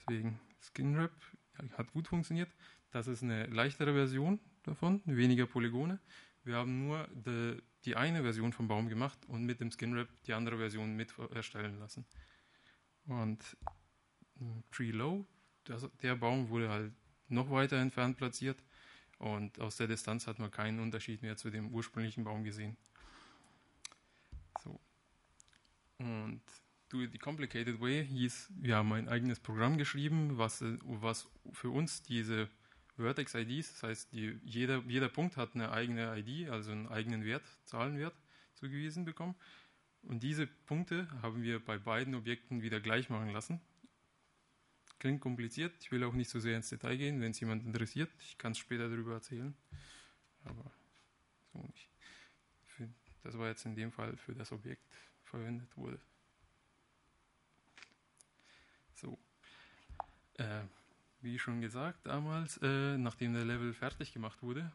[0.00, 1.12] Deswegen SkinWrap
[1.76, 2.50] hat gut funktioniert.
[2.90, 6.00] Das ist eine leichtere Version davon, weniger Polygone.
[6.42, 10.32] Wir haben nur die, die eine Version vom Baum gemacht und mit dem SkinWrap die
[10.32, 12.04] andere Version mit erstellen lassen.
[13.06, 13.56] Und
[14.70, 15.26] Tree Low,
[15.64, 16.92] das, der Baum wurde halt
[17.28, 18.62] noch weiter entfernt platziert
[19.18, 22.76] und aus der Distanz hat man keinen Unterschied mehr zu dem ursprünglichen Baum gesehen.
[24.62, 24.80] So.
[25.98, 26.42] Und
[26.88, 31.70] Do It the Complicated Way hieß, wir haben ein eigenes Programm geschrieben, was, was für
[31.70, 32.48] uns diese
[32.96, 37.42] Vertex-IDs, das heißt, die, jeder, jeder Punkt hat eine eigene ID, also einen eigenen Wert,
[37.64, 38.14] Zahlenwert
[38.54, 39.34] zugewiesen bekommen.
[40.02, 43.60] Und diese Punkte haben wir bei beiden Objekten wieder gleich machen lassen.
[44.98, 48.10] Klingt kompliziert, ich will auch nicht so sehr ins Detail gehen, wenn es jemand interessiert.
[48.20, 49.54] Ich kann es später darüber erzählen.
[50.44, 50.70] Aber
[51.52, 51.88] so nicht.
[53.24, 54.86] Das war jetzt in dem Fall für das Objekt
[55.24, 55.98] verwendet wurde.
[58.94, 59.18] So.
[60.34, 60.60] Äh,
[61.24, 64.70] wie schon gesagt damals, äh, nachdem der Level fertig gemacht wurde,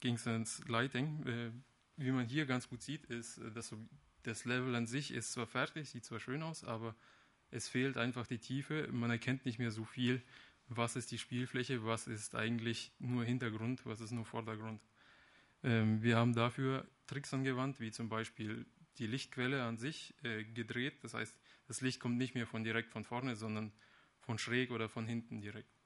[0.00, 1.26] ging es ins Lighting.
[1.26, 1.50] Äh,
[1.96, 3.74] wie man hier ganz gut sieht, ist, äh, dass
[4.22, 6.96] das Level an sich ist zwar fertig, sieht zwar schön aus, aber
[7.50, 8.88] es fehlt einfach die Tiefe.
[8.90, 10.22] Man erkennt nicht mehr so viel,
[10.68, 14.82] was ist die Spielfläche, was ist eigentlich nur Hintergrund, was ist nur Vordergrund.
[15.62, 18.66] Ähm, wir haben dafür Tricks angewandt, wie zum Beispiel
[18.98, 21.04] die Lichtquelle an sich äh, gedreht.
[21.04, 23.72] Das heißt, das Licht kommt nicht mehr von direkt von vorne, sondern
[24.20, 25.81] von schräg oder von hinten direkt.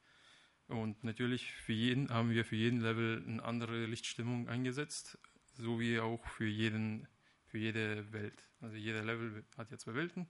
[0.69, 5.19] Und natürlich für jeden haben wir für jeden Level eine andere Lichtstimmung eingesetzt,
[5.57, 7.07] so wie auch für jeden
[7.47, 8.43] für jede Welt.
[8.61, 10.29] Also jeder Level hat ja zwei Welten.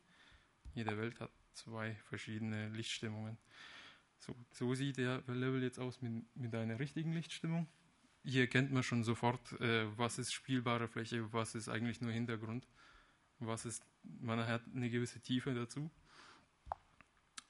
[0.75, 3.38] Jede Welt hat zwei verschiedene Lichtstimmungen.
[4.18, 7.66] So, so sieht der Level jetzt aus mit, mit einer richtigen Lichtstimmung.
[8.25, 12.66] Hier erkennt man schon sofort, äh, was ist spielbare Fläche, was ist eigentlich nur Hintergrund,
[13.38, 15.90] was ist, man hat eine gewisse Tiefe dazu.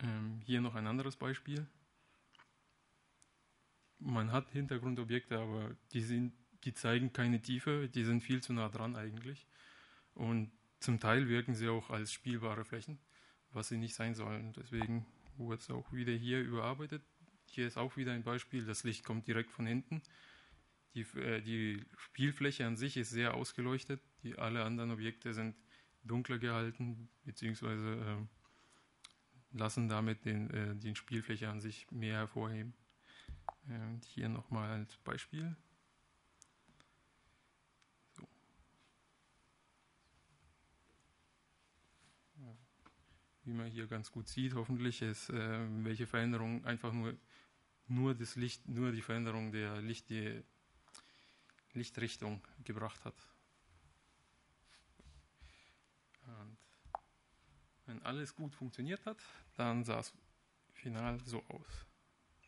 [0.00, 1.66] Ähm, hier noch ein anderes Beispiel.
[3.98, 6.32] Man hat Hintergrundobjekte, aber die, sind,
[6.64, 9.46] die zeigen keine Tiefe, die sind viel zu nah dran eigentlich.
[10.14, 12.98] Und zum Teil wirken sie auch als spielbare Flächen,
[13.52, 14.52] was sie nicht sein sollen.
[14.52, 15.06] Deswegen
[15.36, 17.02] wurde es auch wieder hier überarbeitet.
[17.46, 20.02] Hier ist auch wieder ein Beispiel, das Licht kommt direkt von hinten.
[20.94, 24.00] Die, äh, die Spielfläche an sich ist sehr ausgeleuchtet.
[24.22, 25.54] Die, alle anderen Objekte sind
[26.04, 32.74] dunkler gehalten, beziehungsweise äh, lassen damit den, äh, die Spielfläche an sich mehr hervorheben.
[33.68, 35.56] Und hier nochmal als Beispiel.
[43.46, 47.16] wie man hier ganz gut sieht, hoffentlich, ist, äh, welche Veränderung einfach nur,
[47.86, 50.42] nur das Licht, nur die Veränderung der Licht, die
[51.72, 53.14] Lichtrichtung gebracht hat.
[56.26, 56.56] Und
[57.86, 59.18] wenn alles gut funktioniert hat,
[59.56, 60.12] dann sah es
[60.72, 61.85] final so aus.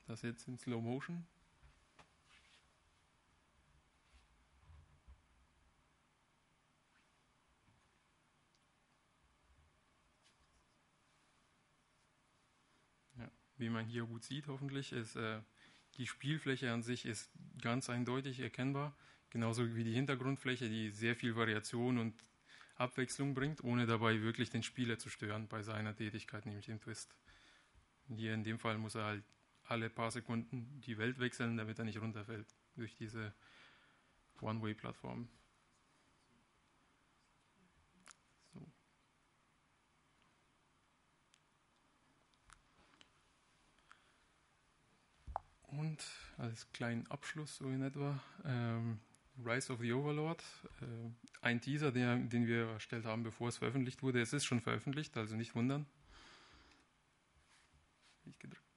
[0.09, 1.27] Das jetzt in Slow Motion.
[13.59, 15.41] wie man hier gut sieht, hoffentlich, ist äh,
[15.97, 17.29] die Spielfläche an sich ist
[17.61, 18.97] ganz eindeutig erkennbar,
[19.31, 22.15] genauso wie die Hintergrundfläche, die sehr viel Variation und
[22.77, 27.17] Abwechslung bringt, ohne dabei wirklich den Spieler zu stören bei seiner Tätigkeit, nämlich dem Twist.
[28.07, 29.25] Hier in dem Fall muss er halt
[29.69, 33.35] alle paar Sekunden die Welt wechseln, damit er nicht runterfällt durch diese
[34.41, 35.29] One-Way-Plattform.
[45.63, 46.03] Und
[46.39, 48.99] als kleinen Abschluss so in etwa ähm,
[49.45, 50.43] Rise of the Overlord,
[50.81, 51.11] äh,
[51.43, 54.21] ein Teaser, der, den wir erstellt haben, bevor es veröffentlicht wurde.
[54.21, 55.87] Es ist schon veröffentlicht, also nicht wundern.
[58.25, 58.68] Ich gedrückt.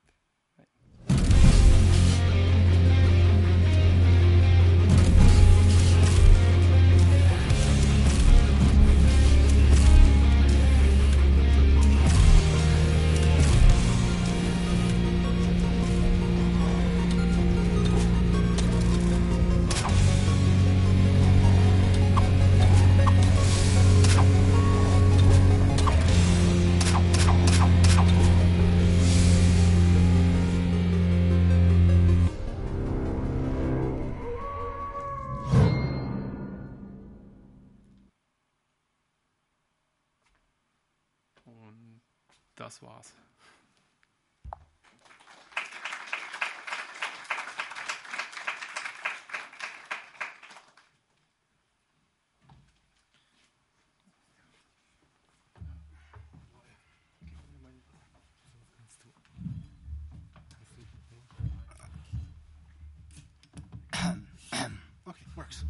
[42.71, 43.13] Das war's.
[65.07, 65.65] Okay, works.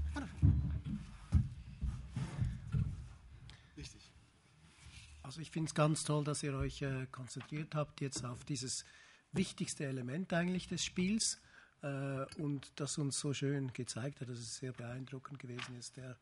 [5.32, 8.84] Also ich finde es ganz toll, dass ihr euch äh, konzentriert habt jetzt auf dieses
[9.32, 11.40] wichtigste Element eigentlich des Spiels
[11.84, 15.96] äh, und das uns so schön gezeigt hat, dass es sehr beeindruckend gewesen ist.
[15.96, 16.18] Der,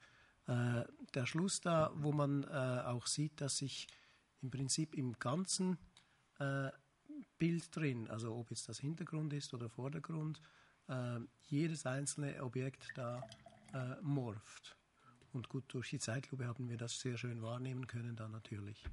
[0.46, 3.88] äh, der Schluss da, wo man äh, auch sieht, dass sich
[4.44, 5.80] im Prinzip im ganzen
[6.38, 6.70] äh,
[7.40, 10.40] Bild drin, also ob jetzt das Hintergrund ist oder Vordergrund,
[10.88, 11.18] äh,
[11.48, 13.28] jedes einzelne Objekt da
[14.02, 14.78] morpht.
[15.32, 18.84] Und gut, durch die Zeitlupe haben wir das sehr schön wahrnehmen können, da natürlich.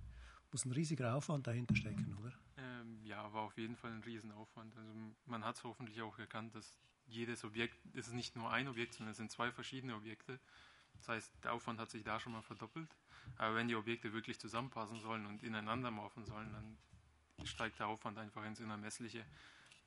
[0.56, 2.32] Muss ein riesiger Aufwand dahinter stecken, oder?
[2.56, 4.74] Ähm, ja, war auf jeden Fall ein Riesenaufwand.
[4.74, 4.90] Also
[5.26, 8.94] man hat es hoffentlich auch erkannt, dass jedes Objekt, es ist nicht nur ein Objekt,
[8.94, 10.40] sondern es sind zwei verschiedene Objekte.
[10.96, 12.88] Das heißt, der Aufwand hat sich da schon mal verdoppelt.
[13.36, 16.78] Aber wenn die Objekte wirklich zusammenpassen sollen und ineinander morphen sollen, dann
[17.46, 19.26] steigt der Aufwand einfach ins Unermessliche.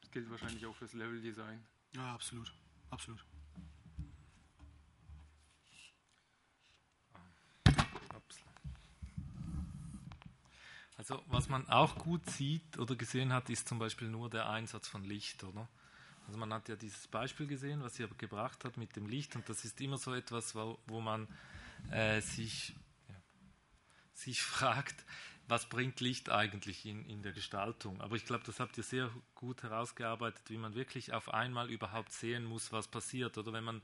[0.01, 1.65] Das gilt wahrscheinlich auch fürs Leveldesign.
[1.95, 2.53] Ja, absolut.
[2.91, 3.26] Absolut.
[11.00, 14.89] Also was man auch gut sieht oder gesehen hat, ist zum Beispiel nur der Einsatz
[14.89, 15.66] von Licht, oder?
[16.28, 19.34] Also man hat ja dieses Beispiel gesehen, was sie aber gebracht hat mit dem Licht
[19.38, 21.30] und das ist immer so etwas, wo, wo man
[21.89, 22.76] äh, sich,
[23.08, 23.16] ja,
[24.14, 25.06] sich fragt,
[25.47, 28.02] was bringt Licht eigentlich in, in der Gestaltung.
[28.02, 32.12] Aber ich glaube, das habt ihr sehr gut herausgearbeitet, wie man wirklich auf einmal überhaupt
[32.12, 33.38] sehen muss, was passiert.
[33.38, 33.82] Oder wenn man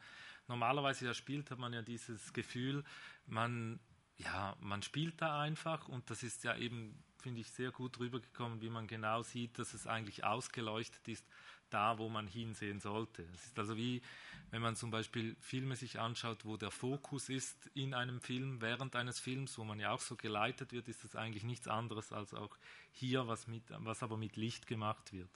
[0.49, 2.84] normalerweise ja spielt, hat man ja dieses Gefühl,
[3.26, 3.80] man,
[4.18, 8.61] ja, man spielt da einfach und das ist ja eben, finde ich, sehr gut rübergekommen,
[8.61, 11.26] wie man genau sieht, dass es eigentlich ausgeleuchtet ist
[11.71, 13.23] da, wo man hinsehen sollte.
[13.34, 14.03] Es ist also wie,
[14.51, 18.95] wenn man zum Beispiel Filme sich anschaut, wo der Fokus ist in einem Film, während
[18.95, 22.36] eines Films, wo man ja auch so geleitet wird, ist das eigentlich nichts anderes als
[22.36, 22.55] auch
[22.91, 25.32] hier, was, mit, was aber mit Licht gemacht wird.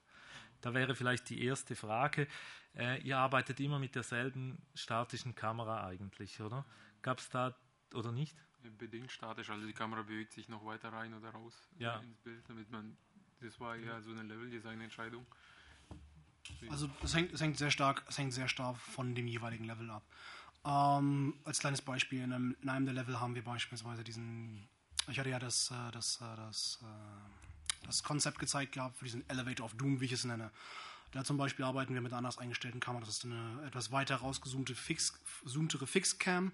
[0.61, 2.27] Da wäre vielleicht die erste Frage.
[2.75, 6.67] Äh, ihr arbeitet immer mit derselben statischen Kamera eigentlich, oder?
[7.01, 7.55] Gab es da
[7.95, 8.37] oder nicht?
[8.77, 11.97] Bedingt statisch, also die Kamera bewegt sich noch weiter rein oder raus ja.
[11.99, 12.97] ins Bild, damit man,
[13.41, 15.25] das war ja so eine Level-Design-Entscheidung.
[16.69, 19.89] Also es hängt, es hängt sehr stark, es hängt sehr stark von dem jeweiligen Level
[19.89, 20.03] ab.
[20.65, 24.67] Ähm, als kleines Beispiel, in einem, in einem, der Level haben wir beispielsweise diesen,
[25.07, 29.27] ich hatte ja das, äh, das, äh, das, äh, das Konzept gezeigt gehabt für diesen
[29.29, 30.51] Elevator of Doom, wie ich es nenne.
[31.11, 33.05] Da zum Beispiel arbeiten wir mit einer anders eingestellten Kamera.
[33.05, 36.51] Das ist eine etwas weiter rausgezoomte Fix, zoomtere Fixcam,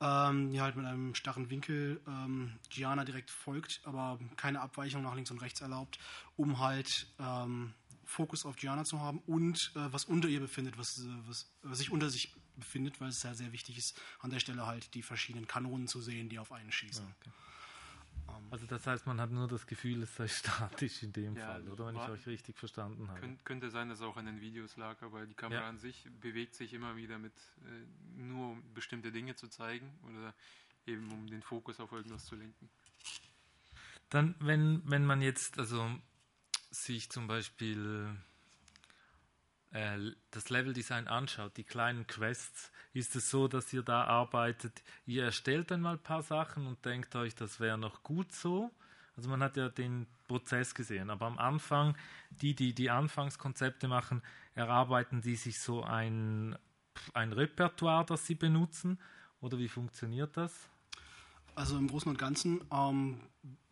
[0.00, 5.14] ähm, die halt mit einem starren Winkel ähm, Gianna direkt folgt, aber keine Abweichung nach
[5.14, 5.98] links und rechts erlaubt,
[6.36, 7.74] um halt ähm,
[8.04, 11.78] Fokus auf Gianna zu haben und äh, was unter ihr befindet, was, äh, was, was,
[11.78, 15.02] sich unter sich befindet, weil es ja sehr wichtig ist, an der Stelle halt die
[15.02, 17.04] verschiedenen Kanonen zu sehen, die auf einen schießen.
[17.04, 17.30] Okay.
[18.36, 21.46] Um, also das heißt, man hat nur das Gefühl, es sei statisch in dem ja,
[21.46, 23.20] Fall, oder wenn ich euch richtig verstanden habe.
[23.20, 25.68] Könnt, könnte sein, dass es auch an den Videos lag, aber die Kamera ja.
[25.68, 27.32] an sich bewegt sich immer wieder mit
[27.64, 30.34] äh, nur um bestimmte Dinge zu zeigen oder
[30.86, 32.68] eben um den Fokus auf irgendwas zu lenken.
[34.08, 35.88] Dann, wenn, wenn man jetzt, also
[36.70, 38.16] sich zum Beispiel
[39.72, 39.98] äh,
[40.30, 45.70] das Leveldesign anschaut, die kleinen Quests, ist es so, dass ihr da arbeitet, ihr erstellt
[45.70, 48.70] dann mal ein paar Sachen und denkt euch, das wäre noch gut so.
[49.16, 51.96] Also man hat ja den Prozess gesehen, aber am Anfang,
[52.30, 54.22] die, die die Anfangskonzepte machen,
[54.54, 56.56] erarbeiten die sich so ein,
[57.12, 58.98] ein Repertoire, das sie benutzen?
[59.40, 60.68] Oder wie funktioniert das?
[61.54, 63.20] Also im Großen und Ganzen ähm,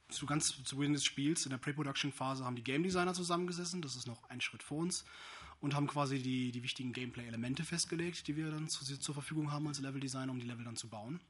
[0.08, 3.96] zu ganz zu Beginn des Spiels, in der Pre-Production-Phase, haben die Game Designer zusammengesessen, das
[3.96, 5.04] ist noch ein Schritt vor uns,
[5.60, 9.66] und haben quasi die, die wichtigen Gameplay-Elemente festgelegt, die wir dann zu, zur Verfügung haben
[9.66, 11.20] als Level-Designer, um die Level dann zu bauen.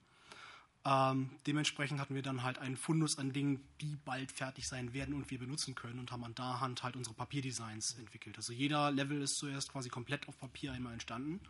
[0.85, 5.15] Ähm, dementsprechend hatten wir dann halt einen Fundus an Dingen, die bald fertig sein werden
[5.15, 8.37] und wir benutzen können und haben an der Hand halt unsere Papierdesigns entwickelt.
[8.37, 11.41] Also jeder Level ist zuerst quasi komplett auf Papier einmal entstanden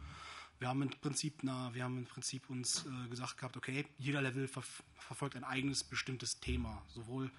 [0.58, 4.22] wir haben im Prinzip, na, wir haben im Prinzip uns äh, gesagt gehabt, okay, jeder
[4.22, 4.62] Level ver
[4.96, 7.30] verfolgt ein eigenes bestimmtes Thema, sowohl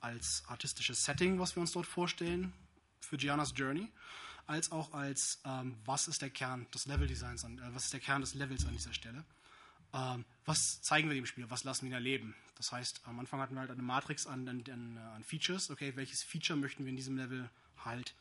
[0.00, 2.52] als artistisches Setting, was wir uns dort vorstellen
[3.00, 3.88] für Giannas Journey,
[4.52, 8.00] als auch als ähm, was ist der Kern des Leveldesigns, an, äh, was ist der
[8.00, 9.24] Kern des Levels an dieser Stelle.
[9.94, 12.34] Ähm, was zeigen wir dem Spieler, was lassen wir ihn erleben?
[12.56, 16.22] Das heißt, am Anfang hatten wir halt eine Matrix an, an, an Features, okay, welches
[16.22, 17.50] Feature möchten wir in diesem Level
[17.84, 18.14] halt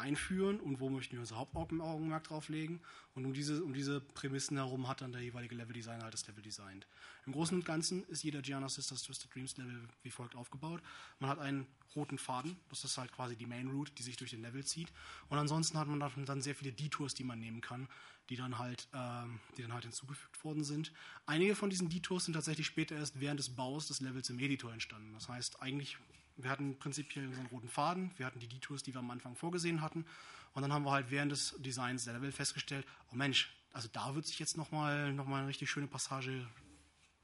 [0.00, 2.80] einführen und wo möchten wir unser Hauptaugenmerk drauf legen.
[3.14, 6.42] Und um diese, um diese Prämissen herum hat dann der jeweilige Leveldesigner halt das Level
[6.42, 6.86] designt.
[7.26, 10.82] Im Großen und Ganzen ist jeder Gianna Sisters Twisted Dreams Level wie folgt aufgebaut.
[11.18, 14.30] Man hat einen roten Faden, das ist halt quasi die Main Route, die sich durch
[14.30, 14.92] den Level zieht.
[15.28, 17.88] Und ansonsten hat man dann sehr viele Detours, die man nehmen kann,
[18.28, 20.92] die dann halt, ähm, die dann halt hinzugefügt worden sind.
[21.26, 24.72] Einige von diesen Detours sind tatsächlich später erst während des Baus des Levels im Editor
[24.72, 25.12] entstanden.
[25.14, 25.98] Das heißt, eigentlich
[26.42, 29.80] wir hatten prinzipiell unseren roten Faden, wir hatten die Detours, die wir am Anfang vorgesehen
[29.80, 30.04] hatten.
[30.52, 34.14] Und dann haben wir halt während des Designs der Level festgestellt, oh Mensch, also da
[34.14, 36.46] wird sich jetzt nochmal noch mal eine richtig schöne Passage,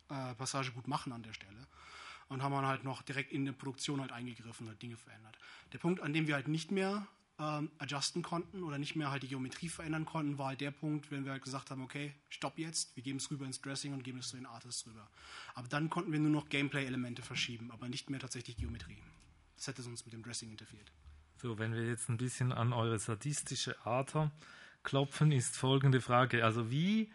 [0.09, 1.67] äh, Passage gut machen an der Stelle.
[2.29, 5.39] Und haben dann halt noch direkt in der Produktion halt eingegriffen und halt Dinge verändert.
[5.73, 7.07] Der Punkt, an dem wir halt nicht mehr
[7.39, 11.11] ähm, adjusten konnten oder nicht mehr halt die Geometrie verändern konnten, war halt der Punkt,
[11.11, 14.05] wenn wir halt gesagt haben, okay, stopp jetzt, wir geben es rüber ins Dressing und
[14.05, 15.09] geben es zu den Artists rüber.
[15.55, 18.99] Aber dann konnten wir nur noch Gameplay-Elemente verschieben, aber nicht mehr tatsächlich Geometrie.
[19.57, 20.91] Das hätte sonst mit dem Dressing interferiert.
[21.41, 24.33] So, wenn wir jetzt ein bisschen an eure sadistische Ader
[24.83, 26.45] klopfen, ist folgende Frage.
[26.45, 27.11] Also wie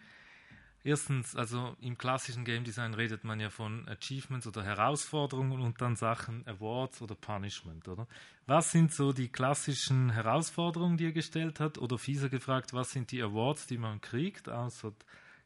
[0.83, 5.95] Erstens, also im klassischen Game Design redet man ja von Achievements oder Herausforderungen und dann
[5.95, 8.07] Sachen Awards oder Punishment, oder?
[8.47, 11.77] Was sind so die klassischen Herausforderungen, die ihr gestellt habt?
[11.77, 14.93] Oder fieser gefragt, was sind die Awards, die man kriegt, außer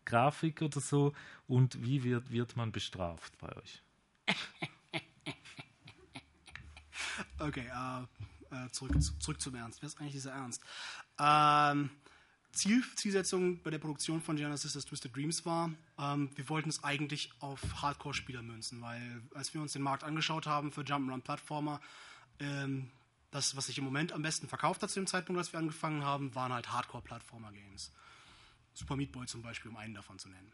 [0.06, 1.14] Grafik oder so?
[1.48, 3.84] Und wie wird, wird man bestraft bei euch?
[7.40, 9.82] Okay, äh, äh, zurück, zurück zum Ernst.
[9.82, 10.64] Wer ist eigentlich dieser Ernst?
[11.20, 11.90] Ähm,
[12.56, 16.84] Ziel, Zielsetzung bei der Produktion von Genesis des Twisted Dreams war, ähm, wir wollten es
[16.84, 21.82] eigentlich auf Hardcore-Spieler münzen, weil als wir uns den Markt angeschaut haben für Jump'n'Run-Plattformer,
[22.40, 22.90] ähm,
[23.32, 26.04] das, was sich im Moment am besten verkauft hat zu dem Zeitpunkt, als wir angefangen
[26.04, 27.92] haben, waren halt Hardcore-Plattformer-Games.
[28.74, 30.54] Super Meat Boy zum Beispiel, um einen davon zu nennen.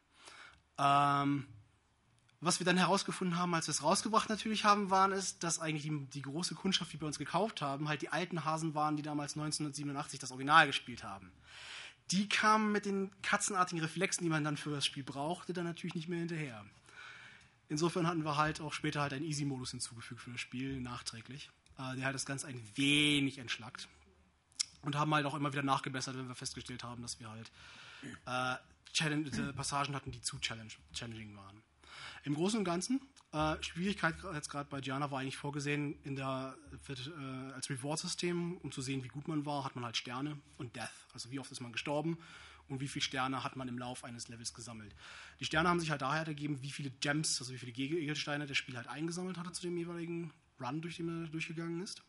[0.77, 1.47] Ähm,
[2.39, 5.83] was wir dann herausgefunden haben, als wir es rausgebracht natürlich haben, waren es, dass eigentlich
[5.83, 9.03] die, die, große Kundschaft, die bei uns gekauft haben, halt die alten Hasen waren, die
[9.03, 11.31] damals 1987 das Original gespielt haben.
[12.11, 15.95] Die kamen mit den katzenartigen Reflexen, die man dann für das Spiel brauchte, dann natürlich
[15.95, 16.65] nicht mehr hinterher.
[17.69, 21.95] Insofern hatten wir halt auch später halt einen Easy-Modus hinzugefügt für das Spiel, nachträglich, äh,
[21.95, 23.87] der halt das Ganze ein wenig entschlackt.
[24.81, 27.51] Und haben halt auch immer wieder nachgebessert, wenn wir festgestellt haben, dass wir halt
[28.27, 28.55] äh,
[29.05, 31.61] äh, Passagen hatten, die zu challenging waren.
[32.23, 32.99] Im Großen und Ganzen,
[33.33, 36.55] äh, Schwierigkeitsgrad bei Gianna war eigentlich vorgesehen in der,
[36.89, 40.75] äh, als Reward-System, um zu sehen, wie gut man war, hat man halt Sterne und
[40.75, 40.89] Death.
[41.13, 42.17] Also wie oft ist man gestorben
[42.67, 44.95] und wie viele Sterne hat man im Lauf eines Levels gesammelt.
[45.39, 48.55] Die Sterne haben sich halt daher ergeben, wie viele Gems, also wie viele Gegensteine der
[48.55, 52.03] Spieler halt eingesammelt hatte zu dem jeweiligen Run, durch den er durchgegangen ist.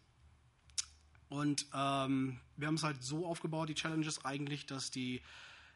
[1.29, 5.23] Und ähm, wir haben es halt so aufgebaut, die Challenges eigentlich, dass die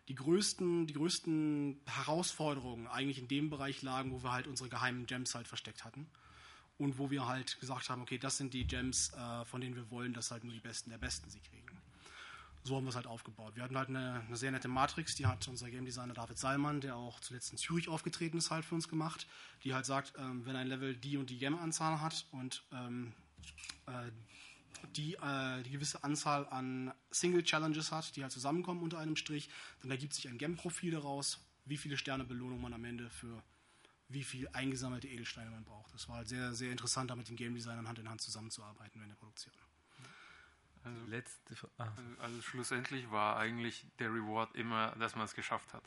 [0.08, 5.06] die größten, die größten Herausforderungen eigentlich in dem Bereich lagen, wo wir halt unsere geheimen
[5.06, 6.06] Gems halt versteckt hatten.
[6.78, 9.90] Und wo wir halt gesagt haben, okay, das sind die Gems, äh, von denen wir
[9.90, 11.66] wollen, dass halt nur die Besten der Besten sie kriegen.
[12.64, 13.54] So haben wir es halt aufgebaut.
[13.54, 16.80] Wir hatten halt eine, eine, sehr nette Matrix, die hat unser Game Designer David Salman,
[16.80, 19.28] der auch zuletzt in Zürich aufgetreten ist, halt für uns gemacht,
[19.62, 23.12] die halt sagt, ähm, wenn ein Level die und die Gem-Anzahl hat und ähm,
[23.86, 24.10] äh,
[24.96, 29.48] die äh, die gewisse Anzahl an Single-Challenges hat, die halt zusammenkommen unter einem Strich.
[29.82, 33.42] Dann ergibt sich ein Gem-Profil daraus, wie viele Sterne Belohnung man am Ende für
[34.08, 35.92] wie viel eingesammelte Edelsteine man braucht.
[35.92, 39.02] Das war halt sehr, sehr interessant, da mit den Game Designern Hand in Hand zusammenzuarbeiten
[39.02, 39.54] in der Produktion.
[40.84, 41.88] Also, Letzte, ah.
[42.20, 45.82] also schlussendlich war eigentlich der Reward immer, dass man es geschafft hat.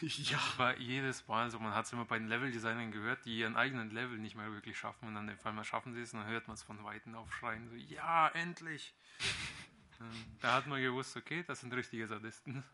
[0.00, 0.38] Ja.
[0.56, 3.90] War jedes Mal so, man hat es immer bei den Level-Designern gehört, die ihren eigenen
[3.90, 6.48] Level nicht mehr wirklich schaffen und dann auf einmal schaffen sie es und dann hört
[6.48, 8.94] man es von Weitem aufschreien, so, ja, endlich!
[10.40, 12.64] da hat man gewusst, okay, das sind richtige Sadisten.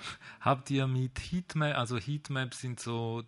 [0.40, 3.24] Habt ihr mit Heatmap, also Heatmaps sind so,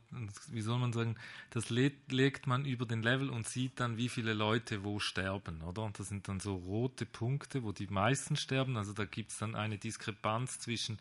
[0.49, 1.17] wie soll man sagen,
[1.51, 5.83] das legt man über den Level und sieht dann, wie viele Leute wo sterben, oder?
[5.83, 8.77] Und das sind dann so rote Punkte, wo die meisten sterben.
[8.77, 10.99] Also da gibt es dann eine Diskrepanz zwischen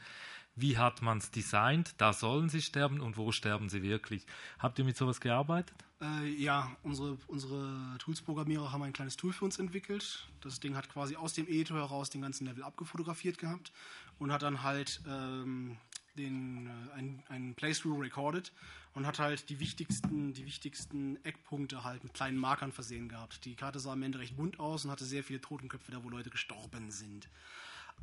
[0.56, 4.26] wie hat man es designt, da sollen sie sterben und wo sterben sie wirklich.
[4.60, 5.76] Habt ihr mit sowas gearbeitet?
[6.02, 10.28] Äh, ja, unsere, unsere Tools-Programmierer haben ein kleines Tool für uns entwickelt.
[10.42, 13.72] Das Ding hat quasi aus dem Editor heraus den ganzen Level abgefotografiert gehabt
[14.18, 15.78] und hat dann halt ähm,
[16.18, 18.52] den, äh, ein, einen Playthrough recorded
[18.94, 23.44] und hat halt die wichtigsten, die wichtigsten Eckpunkte halt mit kleinen Markern versehen gehabt.
[23.46, 26.10] Die Karte sah am Ende recht bunt aus und hatte sehr viele Totenköpfe da, wo
[26.10, 27.30] Leute gestorben sind.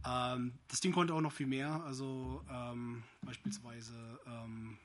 [0.04, 4.78] Ähm, das Ding konnte auch noch viel mehr, also ähm, beispielsweise, ähm,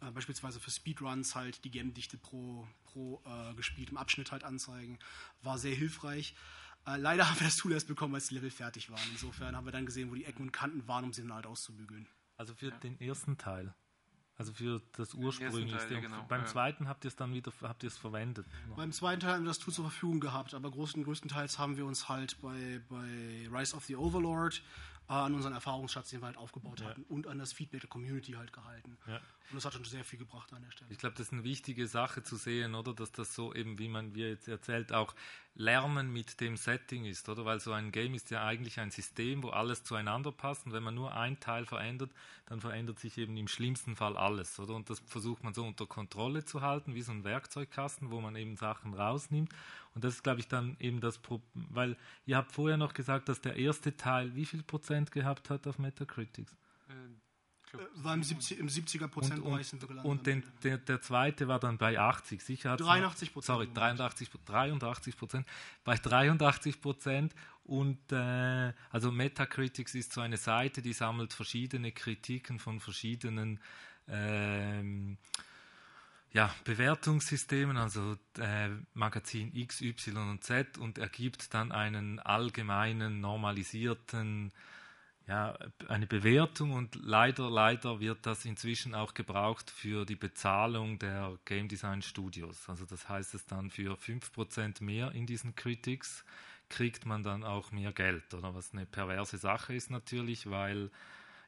[0.00, 4.98] äh, beispielsweise für Speedruns halt die Game-Dichte pro, pro äh, gespieltem Abschnitt halt anzeigen,
[5.42, 6.34] war sehr hilfreich.
[6.86, 9.08] Äh, leider haben wir das Tool erst bekommen, als die Level fertig waren.
[9.12, 11.46] Insofern haben wir dann gesehen, wo die Ecken und Kanten waren, um sie dann halt
[11.46, 12.06] auszubügeln.
[12.36, 12.78] Also für ja.
[12.78, 13.74] den ersten Teil.
[14.36, 15.76] Also für das ursprüngliche.
[15.76, 16.24] Teil, genau.
[16.28, 16.46] Beim ja.
[16.46, 18.46] zweiten habt ihr es dann wieder habt ihr es verwendet.
[18.74, 21.86] Beim zweiten Teil haben wir das Tool zur Verfügung gehabt, aber großen, größtenteils haben wir
[21.86, 24.60] uns halt bei, bei Rise of the Overlord
[25.06, 26.86] an unseren Erfahrungsschatz, den wir halt aufgebaut ja.
[26.86, 28.96] hatten und an das Feedback der Community halt gehalten.
[29.06, 29.20] Ja.
[29.50, 30.90] Und das hat schon sehr viel gebracht an der Stelle.
[30.90, 32.94] Ich glaube, das ist eine wichtige Sache zu sehen, oder?
[32.94, 35.14] Dass das so eben, wie man wie jetzt erzählt, auch
[35.54, 37.44] Lernen mit dem Setting ist, oder?
[37.44, 40.64] Weil so ein Game ist ja eigentlich ein System, wo alles zueinander passt.
[40.64, 42.10] Und wenn man nur ein Teil verändert,
[42.46, 44.74] dann verändert sich eben im schlimmsten Fall alles, oder?
[44.74, 48.36] Und das versucht man so unter Kontrolle zu halten, wie so ein Werkzeugkasten, wo man
[48.36, 49.52] eben Sachen rausnimmt.
[49.94, 53.28] Und das ist, glaube ich, dann eben das Problem, weil ihr habt vorher noch gesagt,
[53.28, 56.56] dass der erste Teil wie viel Prozent gehabt hat auf Metacritics?
[56.88, 56.92] Äh,
[57.96, 60.10] war im, 70, im 70er Prozentbereich sind wir gelandet.
[60.10, 62.76] Und den, der, der zweite war dann bei 80, sicher?
[62.76, 63.56] 83 Prozent.
[63.56, 65.46] Sorry, 83, 83 Prozent.
[65.84, 67.34] Bei 83 Prozent
[67.64, 73.58] und äh, also Metacritics ist so eine Seite, die sammelt verschiedene Kritiken von verschiedenen
[74.06, 75.18] ähm,
[76.34, 84.52] ja, Bewertungssystemen, also äh, Magazin X, Y und Z und ergibt dann einen allgemeinen, normalisierten,
[85.28, 85.56] ja,
[85.88, 91.68] eine Bewertung und leider, leider wird das inzwischen auch gebraucht für die Bezahlung der Game
[91.68, 92.68] Design Studios.
[92.68, 96.24] Also das heißt es dann für 5% mehr in diesen Critics
[96.68, 100.90] kriegt man dann auch mehr Geld, oder was eine perverse Sache ist natürlich, weil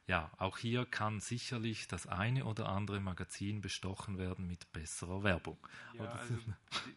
[0.07, 5.57] ja, auch hier kann sicherlich das eine oder andere Magazin bestochen werden mit besserer Werbung.
[5.93, 6.35] Ja, also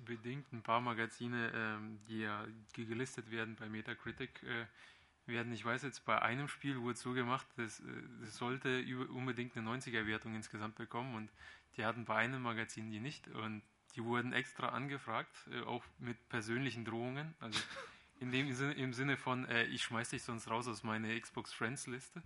[0.04, 4.66] bedingt ein paar Magazine, ähm, die ja gelistet werden bei Metacritic, äh,
[5.26, 5.52] werden.
[5.52, 7.82] Ich weiß jetzt, bei einem Spiel wurde so gemacht, das,
[8.20, 11.30] das sollte unbedingt eine 90er-Wertung insgesamt bekommen und
[11.76, 13.62] die hatten bei einem Magazin die nicht und
[13.96, 17.34] die wurden extra angefragt, äh, auch mit persönlichen Drohungen.
[17.40, 17.58] Also
[18.20, 21.52] in dem Sinne, im Sinne von, äh, ich schmeiß dich sonst raus aus meiner Xbox
[21.52, 22.22] Friends Liste,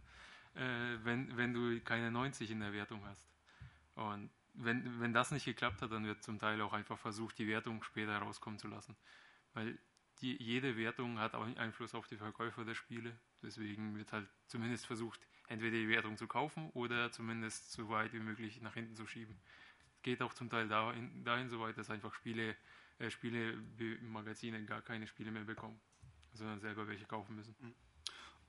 [0.55, 3.29] äh, wenn, wenn du keine 90 in der Wertung hast.
[3.95, 7.49] Und wenn, wenn das nicht geklappt hat, dann wird zum Teil auch einfach versucht, die
[7.49, 8.97] Wertung später rauskommen zu lassen.
[9.53, 9.79] Weil
[10.21, 13.17] die, jede Wertung hat auch Einfluss auf die Verkäufer der Spiele.
[13.43, 18.21] Deswegen wird halt zumindest versucht, entweder die Wertung zu kaufen oder zumindest so weit wie
[18.21, 19.37] möglich nach hinten zu schieben.
[20.03, 22.57] Geht auch zum Teil dahin, dahin so weit, dass einfach Spiele,
[22.99, 23.57] äh, Spiele
[24.03, 25.81] Magazine gar keine Spiele mehr bekommen,
[26.33, 27.57] sondern selber welche kaufen müssen.
[27.59, 27.75] Mhm.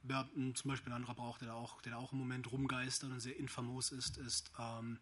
[0.08, 3.12] Ja, zum Beispiel ein anderer Brauch, der da auch, der da auch im Moment rumgeistert
[3.12, 5.00] und sehr infamos ist, ist ähm,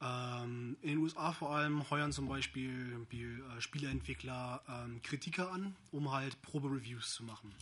[0.00, 6.10] ähm, in den USA vor allem heuern zum Beispiel äh, Spieleentwickler ähm, Kritiker an, um
[6.12, 7.54] halt Probe-Reviews zu machen.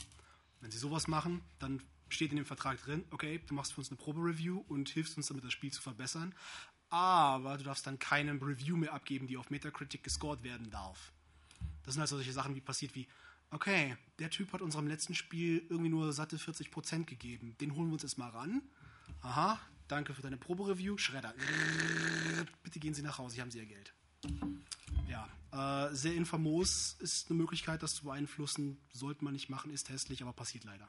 [0.60, 3.90] Wenn sie sowas machen, dann steht in dem Vertrag drin, okay, du machst für uns
[3.90, 6.34] eine Probe-Review und hilfst uns damit, das Spiel zu verbessern.
[6.90, 11.12] Aber du darfst dann keine Review mehr abgeben, die auf Metacritic gescored werden darf.
[11.84, 13.08] Das sind also solche Sachen, wie passiert wie,
[13.52, 17.56] okay, der Typ hat unserem letzten Spiel irgendwie nur satte 40% gegeben.
[17.60, 18.62] Den holen wir uns jetzt mal ran.
[19.20, 20.96] Aha, danke für deine Probereview.
[20.96, 21.34] Schredder.
[22.62, 23.94] Bitte gehen Sie nach Hause, hier haben Sie Ihr Geld.
[25.08, 28.78] Ja, äh, sehr infamos ist eine Möglichkeit, das zu beeinflussen.
[28.92, 30.88] Sollte man nicht machen, ist hässlich, aber passiert leider.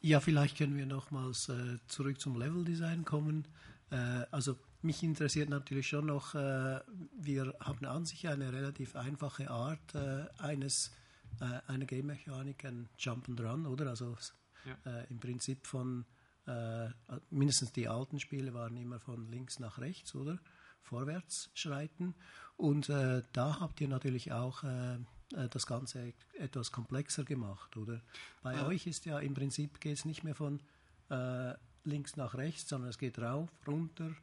[0.00, 3.48] Ja, vielleicht können wir nochmals äh, zurück zum Leveldesign kommen.
[3.90, 3.96] Äh,
[4.30, 6.80] also mich interessiert natürlich schon noch, äh,
[7.18, 10.92] wir haben an sich eine relativ einfache Art äh, eines
[11.40, 13.88] äh, einer Game-Mechanik, ein Jump and Run, oder?
[13.88, 14.16] Also
[14.64, 15.00] ja.
[15.00, 16.04] äh, im Prinzip von
[16.46, 16.88] äh,
[17.30, 20.38] mindestens die alten Spiele waren immer von links nach rechts, oder?
[20.82, 22.14] Vorwärts schreiten.
[22.56, 24.62] Und äh, da habt ihr natürlich auch
[25.50, 28.00] das Ganze etwas komplexer gemacht, oder?
[28.42, 28.66] Bei ja.
[28.66, 30.60] euch ist ja im Prinzip geht es nicht mehr von
[31.82, 34.14] links nach rechts, sondern es geht rauf, runter,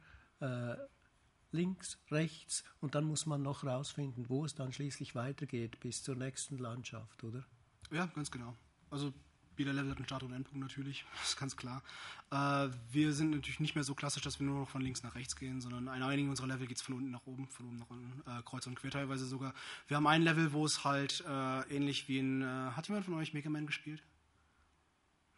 [1.50, 6.16] links, rechts und dann muss man noch rausfinden, wo es dann schließlich weitergeht bis zur
[6.16, 7.44] nächsten Landschaft, oder?
[7.90, 8.54] Ja, ganz genau.
[8.90, 9.12] Also
[9.56, 11.82] jeder Level hat einen Start- und Endpunkt natürlich, das ist ganz klar.
[12.30, 15.14] Äh, wir sind natürlich nicht mehr so klassisch, dass wir nur noch von links nach
[15.14, 17.76] rechts gehen, sondern in einigen unserer Level geht es von unten nach oben, von oben
[17.76, 19.54] nach unten, äh, kreuz und quer teilweise sogar.
[19.86, 22.42] Wir haben ein Level, wo es halt äh, ähnlich wie in.
[22.42, 24.02] Äh, hat jemand von euch Mega Man gespielt?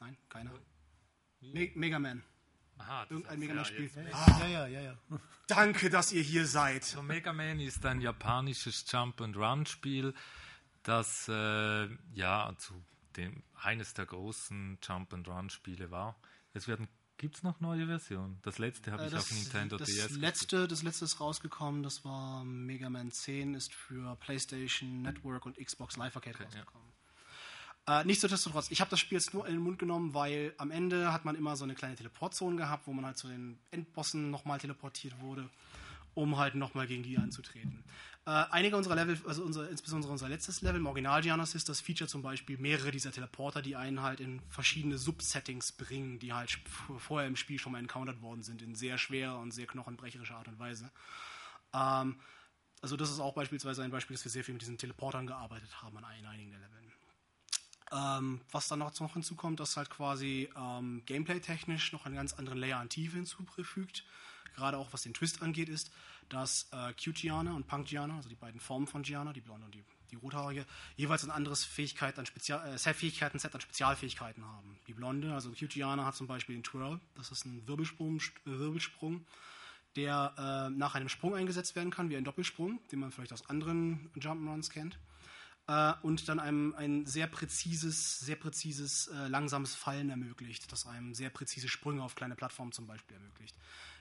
[0.00, 0.52] Nein, keiner.
[1.40, 2.22] Me Mega Man.
[2.78, 3.90] Aha, Irgendein Mega Man-Spiel.
[3.94, 4.98] Ja, ah, ja, ja, ja, ja.
[5.46, 6.84] Danke, dass ihr hier seid.
[6.84, 10.14] So, Mega Man ist ein japanisches Jump-and-Run-Spiel,
[10.82, 12.74] das äh, ja zu
[13.16, 16.16] dem, eines der großen Jump-and-Run-Spiele war.
[16.52, 18.38] Es werden Gibt es noch neue Versionen?
[18.42, 20.10] Das letzte habe äh, ich auf Nintendo das DS.
[20.16, 25.56] Letzte, das letzte ist rausgekommen, das war Mega Man 10, ist für PlayStation Network und
[25.56, 26.88] Xbox Live Arcade okay, rausgekommen.
[26.88, 27.05] Ja.
[27.88, 31.12] Äh, nichtsdestotrotz, ich habe das Spiel jetzt nur in den Mund genommen, weil am Ende
[31.12, 34.58] hat man immer so eine kleine Teleportzone gehabt, wo man halt zu den Endbossen nochmal
[34.58, 35.48] teleportiert wurde
[36.16, 37.84] um halt nochmal gegen die anzutreten.
[38.24, 42.08] Äh, einige unserer Level, also unser, insbesondere unser letztes Level im Original Genesis, das feature
[42.08, 46.58] zum Beispiel mehrere dieser Teleporter, die einen halt in verschiedene Subsettings bringen, die halt
[46.98, 50.48] vorher im Spiel schon mal encountered worden sind, in sehr schwerer und sehr knochenbrecherischer Art
[50.48, 50.90] und Weise.
[51.74, 52.18] Ähm,
[52.80, 55.82] also das ist auch beispielsweise ein Beispiel, dass wir sehr viel mit diesen Teleportern gearbeitet
[55.82, 56.76] haben an einigen der Leveln.
[57.92, 62.78] Ähm, was dann noch hinzukommt, dass halt quasi ähm, gameplay-technisch noch einen ganz anderen Layer
[62.78, 64.04] an Tiefe hinzufügt
[64.56, 65.92] gerade auch was den Twist angeht, ist,
[66.28, 69.84] dass äh, Q-Giana und Punk-Giana, also die beiden Formen von Giana, die blonde und die,
[70.10, 70.66] die rothaarige,
[70.96, 74.78] jeweils ein anderes Fähigkeit an Spezial, äh, Fähigkeiten, Set an Spezialfähigkeiten haben.
[74.88, 79.24] Die blonde, also Q-Giana, hat zum Beispiel den Twirl, das ist ein Wirbelsprung, äh, Wirbelsprung
[79.94, 83.48] der äh, nach einem Sprung eingesetzt werden kann, wie ein Doppelsprung, den man vielleicht aus
[83.48, 84.98] anderen Jump'n'Runs kennt.
[85.68, 91.14] Äh, und dann einem ein sehr präzises, sehr präzises, äh, langsames Fallen ermöglicht, das einem
[91.14, 93.56] sehr präzise Sprünge auf kleine Plattformen zum Beispiel ermöglicht.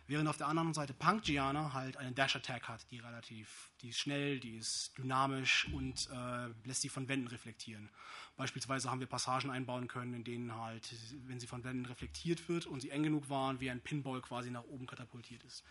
[0.08, 3.90] Während auf der anderen Seite Punk Gianna halt einen Dash Attack hat, die relativ, die
[3.90, 7.90] ist schnell, die ist dynamisch und äh, lässt sie von Wänden reflektieren.
[8.38, 10.94] Beispielsweise haben wir Passagen einbauen können, in denen halt,
[11.26, 14.52] wenn sie von Wänden reflektiert wird und sie eng genug waren, wie ein Pinball quasi
[14.52, 15.64] nach oben katapultiert ist.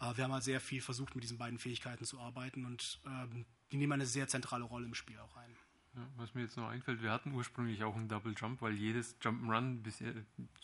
[0.00, 3.46] Äh, wir haben halt sehr viel versucht, mit diesen beiden Fähigkeiten zu arbeiten und ähm,
[3.72, 5.50] die nehmen eine sehr zentrale Rolle im Spiel auch ein.
[5.94, 9.18] Ja, was mir jetzt noch einfällt, wir hatten ursprünglich auch einen Double Jump, weil jedes
[9.20, 9.80] Jump'n'Run,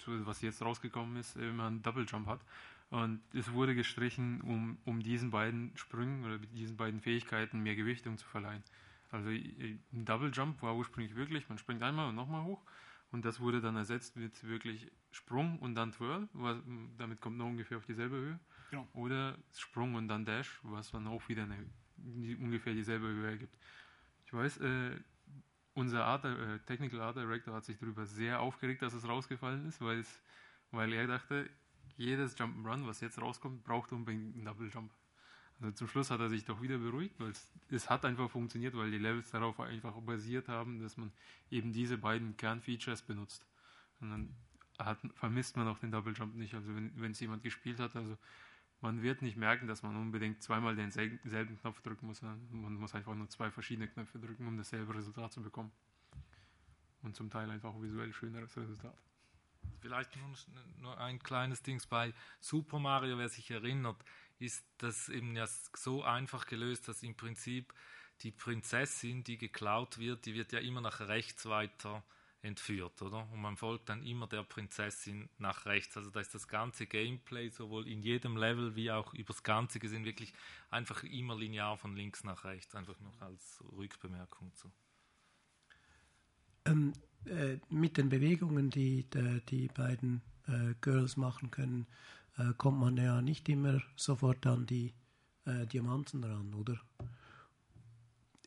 [0.07, 2.41] was jetzt rausgekommen ist, immer einen Double Jump hat.
[2.91, 8.19] Und es wurde gestrichen, um, um diesen beiden Sprüngen oder diesen beiden Fähigkeiten mehr Gewichtung
[8.19, 8.63] zu verleihen.
[9.11, 12.63] Also ein Double Jump war ursprünglich wirklich, man springt einmal und nochmal hoch.
[13.11, 16.59] Und das wurde dann ersetzt mit wirklich Sprung und dann Twirl, was,
[16.99, 18.41] damit kommt man ungefähr auf dieselbe Höhe.
[18.71, 18.89] Genau.
[18.93, 21.65] Oder Sprung und dann Dash, was dann auch wieder eine,
[21.97, 23.57] ungefähr dieselbe Höhe ergibt.
[24.27, 24.97] Ich weiß, äh,
[25.75, 29.81] unser Art, äh, Technical Art Director hat sich darüber sehr aufgeregt, dass es rausgefallen ist,
[29.81, 31.51] weil er dachte,
[31.97, 34.91] jedes Jump'n'Run, was jetzt rauskommt, braucht unbedingt einen Double Jump.
[35.61, 38.77] Also zum Schluss hat er sich doch wieder beruhigt, weil es, es hat einfach funktioniert,
[38.77, 41.13] weil die Levels darauf einfach basiert haben, dass man
[41.51, 43.47] eben diese beiden Kernfeatures benutzt.
[44.01, 44.35] Und dann
[44.79, 46.55] hat, vermisst man auch den Double Jump nicht.
[46.55, 48.19] Also wenn es jemand gespielt hat, also
[48.85, 52.21] man wird nicht merken, dass man unbedingt zweimal denselben Knopf drücken muss.
[52.21, 55.73] Man muss einfach nur zwei verschiedene Knöpfe drücken, um dasselbe Resultat zu bekommen.
[57.03, 58.95] Und zum Teil einfach visuell schöneres Resultat.
[59.81, 60.11] Vielleicht
[60.83, 63.97] nur, ein kleines Ding bei Super Mario, wer sich erinnert,
[64.39, 67.73] ist das eben ja so einfach gelöst, dass im Prinzip
[68.21, 72.05] die Prinzessin, die geklaut wird, die wird ja immer nach rechts weiter
[72.45, 73.29] entführt, oder?
[73.33, 75.97] Und man folgt dann immer der Prinzessin nach rechts.
[75.97, 80.05] Also da ist das ganze Gameplay sowohl in jedem Level wie auch übers Ganze gesehen
[80.05, 80.35] wirklich
[80.71, 82.75] einfach immer linear von links nach rechts.
[82.75, 84.71] Einfach noch als Rückbemerkung zu.
[86.67, 86.93] Ähm,
[87.25, 91.87] äh, mit den Bewegungen, die die, die beiden äh, Girls machen können,
[92.37, 94.93] äh, kommt man ja nicht immer sofort an die
[95.47, 96.79] äh, Diamanten ran, oder?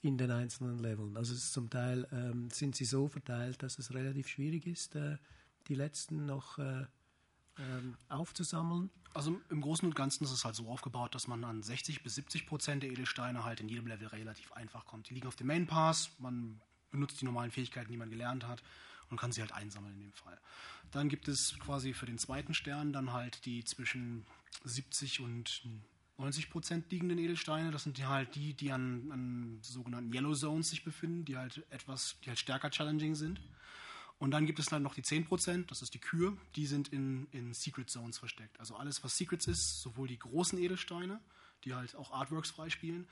[0.07, 1.17] In den einzelnen Leveln.
[1.17, 5.17] Also zum Teil ähm, sind sie so verteilt, dass es relativ schwierig ist, äh,
[5.67, 6.85] die letzten noch äh,
[7.59, 8.89] ähm, aufzusammeln.
[9.13, 12.15] Also im Großen und Ganzen ist es halt so aufgebaut, dass man an 60 bis
[12.15, 15.09] 70 Prozent der Edelsteine halt in jedem Level relativ einfach kommt.
[15.09, 18.61] Die liegen auf dem Main Pass, man benutzt die normalen Fähigkeiten, die man gelernt hat
[19.09, 20.39] und kann sie halt einsammeln in dem Fall.
[20.91, 24.25] Dann gibt es quasi für den zweiten Stern dann halt die zwischen
[24.63, 25.63] 70 und
[26.17, 27.71] 90 Prozent liegenden Edelsteine.
[27.71, 32.17] Das sind halt die, die an, an sogenannten Yellow Zones sich befinden, die halt etwas,
[32.23, 33.39] die halt stärker challenging sind.
[34.19, 36.87] Und dann gibt es dann noch die 10 Prozent, das ist die Kür, die sind
[36.87, 38.59] in, in Secret Zones versteckt.
[38.59, 41.19] Also alles, was Secrets ist, sowohl die großen Edelsteine,
[41.63, 43.07] die halt auch Artworks freispielen,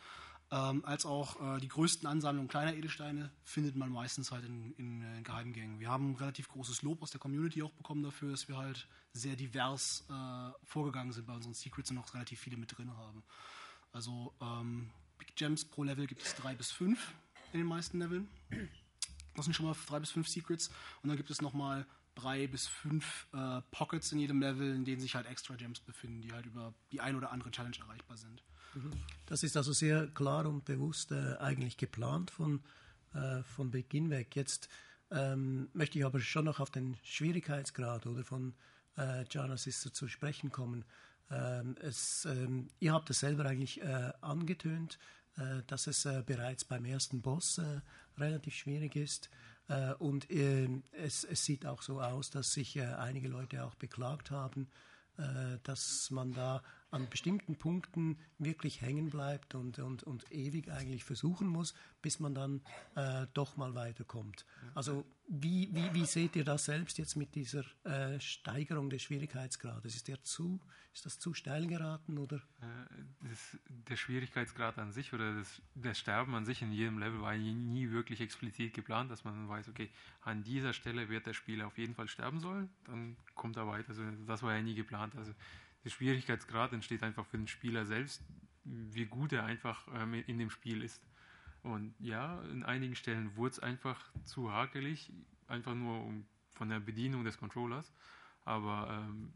[0.52, 5.02] ähm, als auch äh, die größten Ansammlungen kleiner Edelsteine findet man meistens halt in, in,
[5.02, 5.80] in Geheimgängen.
[5.80, 9.36] Wir haben relativ großes Lob aus der Community auch bekommen dafür, dass wir halt sehr
[9.36, 13.24] divers äh, vorgegangen sind bei unseren Secrets und auch relativ viele mit drin haben.
[13.92, 17.14] Also ähm, Big Gems pro Level gibt es drei bis fünf
[17.54, 18.28] in den meisten Leveln.
[19.36, 20.70] Das sind schon mal drei bis fünf Secrets.
[21.02, 21.86] Und dann gibt es nochmal
[22.16, 26.22] drei bis fünf äh, Pockets in jedem Level, in denen sich halt extra Gems befinden,
[26.22, 28.44] die halt über die ein oder andere Challenge erreichbar sind.
[29.26, 32.62] Das ist also sehr klar und bewusst äh, eigentlich geplant von,
[33.14, 34.36] äh, von Beginn weg.
[34.36, 34.70] Jetzt
[35.12, 38.54] ähm, möchte ich aber schon noch auf den Schwierigkeitsgrad oder von
[38.98, 40.86] äh, Genesis zu sprechen kommen.
[41.32, 45.00] Ähm, es, ähm, ihr habt es selber eigentlich äh, angetönt,
[45.38, 47.82] äh, dass es äh, bereits beim ersten Boss äh,
[48.18, 49.30] relativ schwierig ist.
[49.68, 54.32] Äh, und ähm, es, es, sieht auch so aus, dass sich einige Leute auch beklagt
[54.32, 54.68] haben,
[55.64, 56.62] dass man da
[56.96, 62.34] an bestimmten Punkten wirklich hängen bleibt und, und, und ewig eigentlich versuchen muss, bis man
[62.34, 62.62] dann
[62.96, 64.46] äh, doch mal weiterkommt.
[64.74, 69.94] Also wie, wie, wie seht ihr das selbst jetzt mit dieser äh, Steigerung des Schwierigkeitsgrades?
[69.94, 70.62] Ist, der zu,
[70.94, 72.18] ist das zu steil geraten?
[72.18, 72.38] Oder?
[72.38, 77.22] Äh, das, der Schwierigkeitsgrad an sich oder das, das Sterben an sich in jedem Level
[77.22, 79.90] war nie wirklich explizit geplant, dass man weiß, okay,
[80.22, 83.90] an dieser Stelle wird der Spieler auf jeden Fall sterben sollen, dann kommt er weiter.
[83.90, 85.16] Also das war ja nie geplant.
[85.18, 85.34] Also
[85.86, 88.24] der Schwierigkeitsgrad entsteht einfach für den Spieler selbst,
[88.64, 91.02] wie gut er einfach ähm, in dem Spiel ist.
[91.62, 95.14] Und ja, in einigen Stellen wurde es einfach zu hakelig,
[95.48, 96.26] einfach nur um,
[96.56, 97.94] von der Bedienung des Controllers.
[98.46, 99.32] Aber ähm,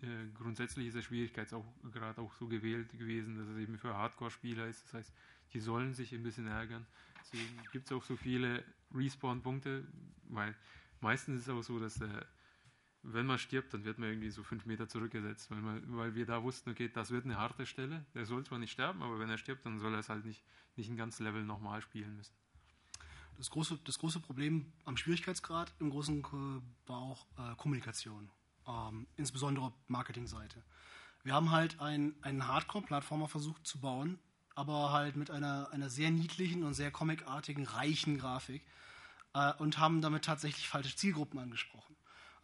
[0.00, 4.84] äh, grundsätzlich ist der Schwierigkeitsgrad auch so gewählt gewesen, dass es eben für Hardcore-Spieler ist.
[4.86, 5.14] Das heißt,
[5.52, 6.86] die sollen sich ein bisschen ärgern.
[7.20, 8.64] Deswegen gibt es auch so viele
[8.94, 9.86] Respawn-Punkte,
[10.28, 10.54] weil
[11.00, 12.26] meistens ist es auch so, dass der
[13.02, 16.26] wenn man stirbt, dann wird man irgendwie so fünf Meter zurückgesetzt, weil, man, weil wir
[16.26, 18.04] da wussten, okay, das wird eine harte Stelle.
[18.14, 20.44] Der soll zwar nicht sterben, aber wenn er stirbt, dann soll er es halt nicht,
[20.76, 22.34] nicht ein ganzes Level nochmal spielen müssen.
[23.36, 26.22] Das große, das große Problem am Schwierigkeitsgrad im Großen
[26.86, 28.30] war auch äh, Kommunikation,
[28.66, 30.64] ähm, insbesondere Marketingseite.
[31.22, 34.18] Wir haben halt ein, einen Hardcore-Plattformer versucht zu bauen,
[34.56, 38.64] aber halt mit einer, einer sehr niedlichen und sehr comicartigen, reichen Grafik
[39.34, 41.94] äh, und haben damit tatsächlich falsche Zielgruppen angesprochen.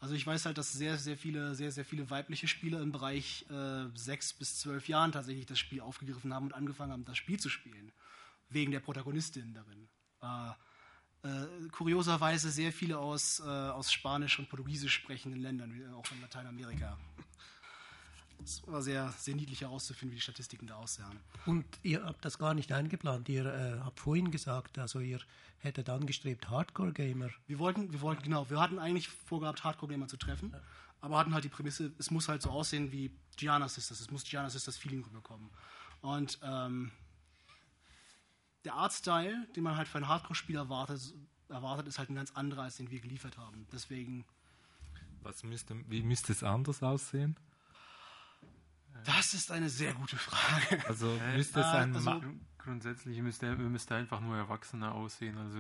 [0.01, 3.47] Also ich weiß halt, dass sehr, sehr viele, sehr, sehr viele weibliche Spieler im Bereich
[3.51, 7.41] äh, sechs bis zwölf Jahren tatsächlich das Spiel aufgegriffen haben und angefangen haben, das Spiel
[7.41, 7.93] zu spielen.
[8.51, 9.89] Wegen der Protagonistin darin.
[10.23, 10.53] Äh,
[11.25, 16.99] äh, kurioserweise sehr viele aus, äh, aus Spanisch und Portugiesisch sprechenden Ländern, auch in Lateinamerika.
[18.43, 21.07] Es war sehr, sehr niedlich herauszufinden, wie die Statistiken da aussehen.
[21.47, 23.29] Und ihr habt das gar nicht eingeplant.
[23.29, 25.21] Ihr äh, habt vorhin gesagt, also ihr
[25.59, 27.31] hättet angestrebt Hardcore-Gamer.
[27.47, 30.61] Wir wollten, wir wollten, genau, wir hatten eigentlich vorgehabt, Hardcore-Gamer zu treffen, ja.
[31.01, 34.01] aber hatten halt die Prämisse, es muss halt so aussehen wie Gianna Sisters.
[34.01, 35.51] Es muss Gianna Sisters Feeling rüberkommen.
[36.03, 36.91] Und ähm,
[38.65, 41.15] der Artstyle, den man halt für einen Hardcore-Spieler erwartet,
[41.49, 43.67] erwartet, ist halt ein ganz anderer, als den wir geliefert haben.
[43.73, 44.25] Deswegen.
[45.23, 47.37] Was müsste, wie müsste es anders aussehen?
[49.05, 50.87] Das ist eine sehr gute Frage.
[50.89, 52.23] Also müsste es ein also,
[52.59, 55.37] Grundsätzlich müsste, müsste einfach nur erwachsener aussehen.
[55.37, 55.59] Also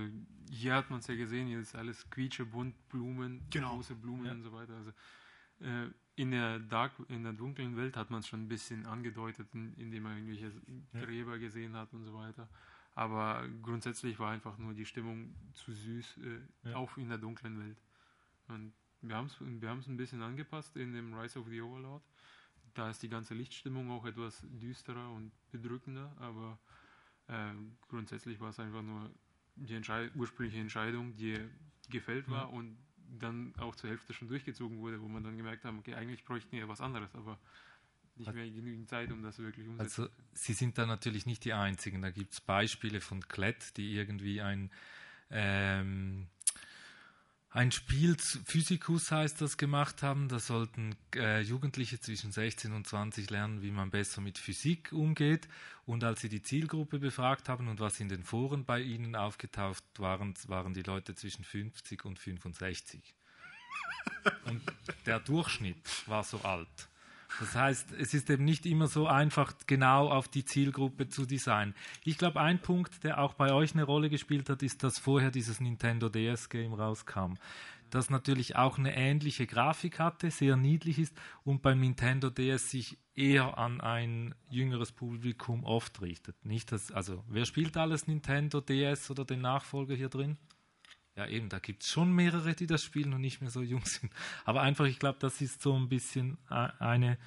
[0.51, 3.75] hier hat man es ja gesehen, hier ist alles quietsche, bunt, Blumen, Genau.
[3.75, 4.33] große Blumen Ja.
[4.33, 4.75] und so weiter.
[4.75, 4.93] Also
[5.61, 9.49] äh, in der Dark, in der dunklen Welt hat man es schon ein bisschen angedeutet,
[9.53, 10.53] in- indem man irgendwelche
[10.93, 12.49] Gräber gesehen hat und so weiter.
[12.95, 16.19] Aber grundsätzlich war einfach nur die Stimmung zu süß,
[16.65, 16.77] äh, Ja.
[16.77, 17.77] auch in der dunklen Welt.
[18.49, 18.73] Und
[19.03, 22.03] wir haben es wir haben's ein bisschen angepasst in dem Rise of the Overlord.
[22.75, 26.59] Da ist die ganze Lichtstimmung auch etwas düsterer und bedrückender, aber
[27.29, 27.53] äh,
[27.89, 29.11] grundsätzlich war es einfach nur
[29.57, 31.39] die Entschei ursprüngliche Entscheidung, die
[31.89, 32.77] gefällt war und
[33.19, 36.53] dann auch zur Hälfte schon durchgezogen wurde, wo man dann gemerkt haben, okay, eigentlich bräuchten
[36.53, 37.39] wir was anderes, aber
[38.17, 40.03] nicht mehr genügend Zeit, um das wirklich umzusetzen.
[40.03, 42.03] Also Sie sind da natürlich nicht die Einzigen.
[42.03, 44.71] Da gibt es Beispiele von Klett, die irgendwie ein,
[45.31, 46.29] ähm,
[47.55, 50.29] ein Spiel, Physikus heißt das, gemacht haben.
[50.29, 55.47] Da sollten äh, Jugendliche zwischen 16 und 20 lernen, wie man besser mit Physik umgeht.
[55.87, 59.85] Und als sie die Zielgruppe befragt haben und was in den Foren bei ihnen aufgetaucht
[59.99, 63.15] waren, waren die Leute zwischen 50 und 65.
[64.47, 64.61] Und
[65.07, 66.89] der Durchschnitt war so alt.
[67.41, 71.75] Das heißt, es ist eben nicht immer so einfach, genau auf die Zielgruppe zu designen.
[72.05, 75.31] Ich glaube, ein Punkt, der auch bei euch eine Rolle gespielt hat, ist, dass vorher
[75.31, 77.35] dieses Nintendo DS-Game rauskam.
[77.91, 81.15] Das natürlich auch eine ähnliche Grafik hatte, sehr niedlich ist
[81.45, 86.45] und beim Nintendo DS sich eher an ein jüngeres Publikum oft richtet.
[86.45, 90.39] Nicht das, also, wer spielt alles Nintendo DS oder den Nachfolger hier drin?
[91.17, 93.85] Ja, eben, da gibt es schon mehrere, die das spielen und nicht mehr so jung
[93.85, 94.13] sind.
[94.45, 97.19] Aber einfach, ich glaube, das ist so ein bisschen eine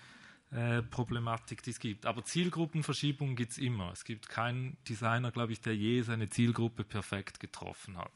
[0.51, 2.05] äh, Problematik, die es gibt.
[2.05, 3.91] Aber Zielgruppenverschiebungen gibt es immer.
[3.91, 8.11] Es gibt keinen Designer, glaube ich, der je seine Zielgruppe perfekt getroffen hat.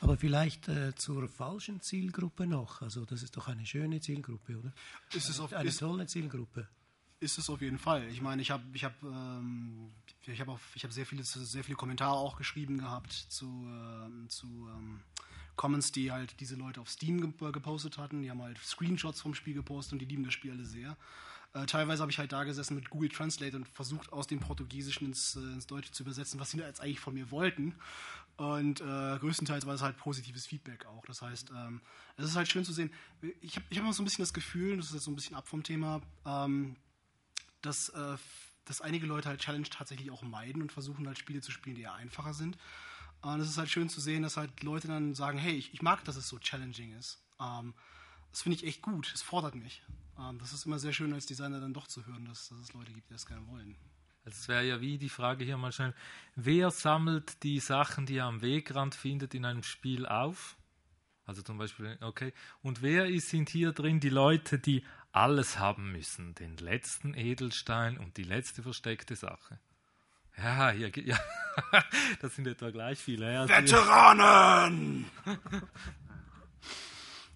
[0.00, 2.80] Aber vielleicht äh, zur falschen Zielgruppe noch.
[2.82, 4.72] Also das ist doch eine schöne Zielgruppe, oder?
[5.12, 6.68] ist es auf, Eine ist, tolle Zielgruppe.
[7.20, 8.08] Ist es auf jeden Fall.
[8.08, 9.90] Ich meine, ich habe ich hab, ähm,
[10.26, 14.26] ich hab auch- ich hab sehr, viele, sehr viele Kommentare auch geschrieben gehabt zu, ähm,
[14.28, 15.00] zu ähm,
[15.56, 18.22] Comments, die halt diese Leute auf Steam ge gepostet hatten.
[18.22, 20.96] Die haben halt Screenshots vom Spiel gepostet und die lieben das Spiel alle sehr.
[21.52, 25.08] Äh, teilweise habe ich halt da gesessen mit Google Translate und versucht aus dem Portugiesischen
[25.08, 27.74] ins, äh, ins Deutsche zu übersetzen, was sie da jetzt eigentlich von mir wollten.
[28.36, 31.04] Und äh, größtenteils war es halt positives Feedback auch.
[31.04, 31.82] Das heißt, ähm,
[32.16, 32.90] es ist halt schön zu sehen.
[33.42, 35.16] Ich habe ich hab immer so ein bisschen das Gefühl, das ist jetzt so ein
[35.16, 36.76] bisschen ab vom Thema, ähm,
[37.62, 38.16] dass, äh,
[38.64, 41.82] dass einige Leute halt Challenge tatsächlich auch meiden und versuchen halt Spiele zu spielen, die
[41.82, 42.56] eher einfacher sind.
[43.22, 45.82] Und es ist halt schön zu sehen, dass halt Leute dann sagen, hey, ich, ich
[45.82, 47.22] mag, dass es so challenging ist.
[47.40, 47.74] Ähm,
[48.30, 49.10] das finde ich echt gut.
[49.14, 49.82] Es fordert mich.
[50.18, 52.72] Ähm, das ist immer sehr schön als Designer dann doch zu hören, dass, dass es
[52.72, 53.76] Leute gibt, die das gerne wollen.
[54.24, 55.94] Also es wäre ja wie die Frage hier mal schnell,
[56.36, 60.56] wer sammelt die Sachen, die er am Wegrand findet, in einem Spiel auf?
[61.24, 62.32] Also zum Beispiel, okay.
[62.60, 66.34] Und wer ist, sind hier drin die Leute, die alles haben müssen?
[66.34, 69.58] Den letzten Edelstein und die letzte versteckte Sache.
[70.36, 71.18] Ja, hier, ja.
[72.20, 73.32] das sind etwa gleich viele.
[73.32, 75.06] Ja, Veteranen!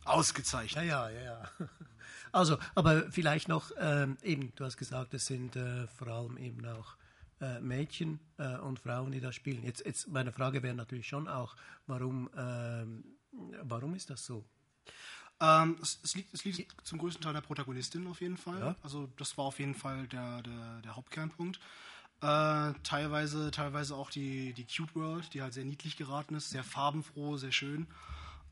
[0.05, 0.85] Ausgezeichnet.
[0.85, 1.69] Ja, ja, ja, ja.
[2.33, 6.67] Also, aber vielleicht noch, ähm, eben, du hast gesagt, es sind äh, vor allem eben
[6.67, 6.97] auch
[7.41, 9.63] äh, Mädchen äh, und Frauen, die da spielen.
[9.63, 11.57] Jetzt, jetzt meine Frage wäre natürlich schon auch,
[11.87, 13.05] warum, ähm,
[13.63, 14.45] warum ist das so?
[15.45, 18.61] Ähm, es, es, liegt, es liegt zum größten Teil der Protagonistin auf jeden Fall.
[18.61, 18.77] Ja.
[18.83, 21.59] Also das war auf jeden Fall der, der, der Hauptkernpunkt.
[22.21, 26.65] Äh, teilweise, teilweise auch die, die Cute World, die halt sehr niedlich geraten ist, sehr
[26.65, 27.87] farbenfroh, sehr schön.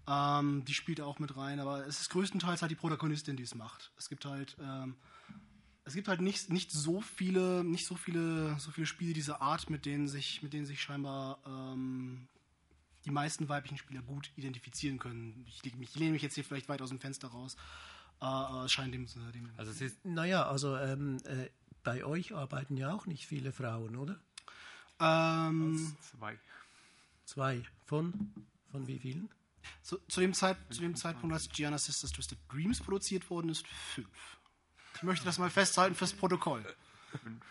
[0.07, 3.55] Ähm, die spielt auch mit rein, aber es ist größtenteils halt die Protagonistin, die es
[3.55, 3.93] macht.
[3.97, 4.97] Es gibt halt, ähm,
[5.85, 9.71] es gibt halt nicht, nicht so viele, nicht so viele, so viele Spiele dieser Art,
[9.71, 12.29] mit denen sich, mit denen sich scheinbar ähm,
[13.05, 15.45] die meisten weiblichen Spieler gut identifizieren können.
[15.49, 17.57] Ich, ich lehne mich jetzt hier vielleicht weit aus dem Fenster raus,
[18.21, 21.49] äh, es scheint dem, dem also es ist, Naja, also ähm, äh,
[21.83, 24.21] bei euch arbeiten ja auch nicht viele Frauen, oder?
[25.01, 26.39] ähm, Zwei.
[27.25, 27.63] Zwei.
[27.87, 28.33] Von?
[28.71, 29.29] Von wie vielen?
[29.83, 33.67] zu, zu, dem Zeit, zu dem Zeitpunkt, als Gianna Sisters Twisted Dreams produziert worden ist,
[33.67, 34.39] fünf.
[34.97, 36.65] Ich möchte das mal festhalten fürs Protokoll.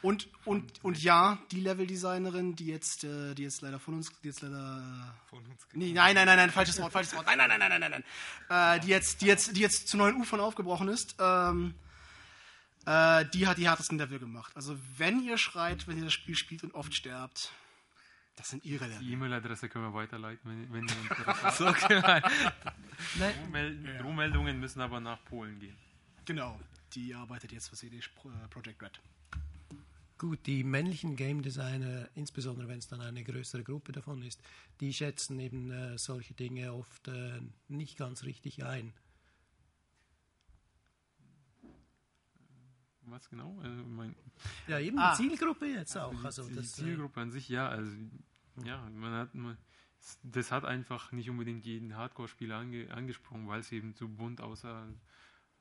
[0.02, 4.28] Und, und, und ja, die Level-Designerin, die jetzt, äh, die jetzt leider von uns, die
[4.28, 5.14] jetzt leider.
[5.14, 7.26] Äh, von uns nee, nein, nein, nein, nein, falsches Wort, falsches Wort.
[7.28, 8.04] Nein, nein, nein, nein, nein, nein,
[8.50, 8.78] nein.
[8.78, 11.74] Äh, die, jetzt, die, jetzt, die jetzt zu neuen Ufern aufgebrochen ist, ähm,
[12.86, 14.52] äh, die hat die härtesten Level gemacht.
[14.56, 17.52] Also, wenn ihr schreit, wenn ihr das Spiel spielt und oft sterbt,
[18.38, 19.00] das sind ihre Level.
[19.00, 21.68] Die E-Mail-Adresse können wir weiterleiten, wenn, wenn ihr Interesse
[22.02, 22.32] habt.
[23.20, 25.76] Nein, Drohmel- Drohmeldungen müssen aber nach Polen gehen.
[26.26, 26.60] Genau,
[26.94, 29.00] die arbeitet jetzt für CD äh, Projekt Red.
[30.22, 34.40] Gut, die männlichen Game Designer, insbesondere wenn es dann eine größere Gruppe davon ist,
[34.80, 38.94] die schätzen eben äh, solche Dinge oft äh, nicht ganz richtig ein.
[43.02, 43.58] Was genau?
[43.64, 44.16] Also mein,
[44.68, 45.16] ja, eben Ah.
[45.18, 46.14] die Zielgruppe jetzt auch.
[46.24, 47.92] Also Also die, das, die äh, Zielgruppe an sich, ja, also
[48.64, 49.58] ja, man hat man,
[50.22, 54.88] das hat einfach nicht unbedingt jeden Hardcore-Spieler ange, angesprochen, weil es eben zu bunt aussah.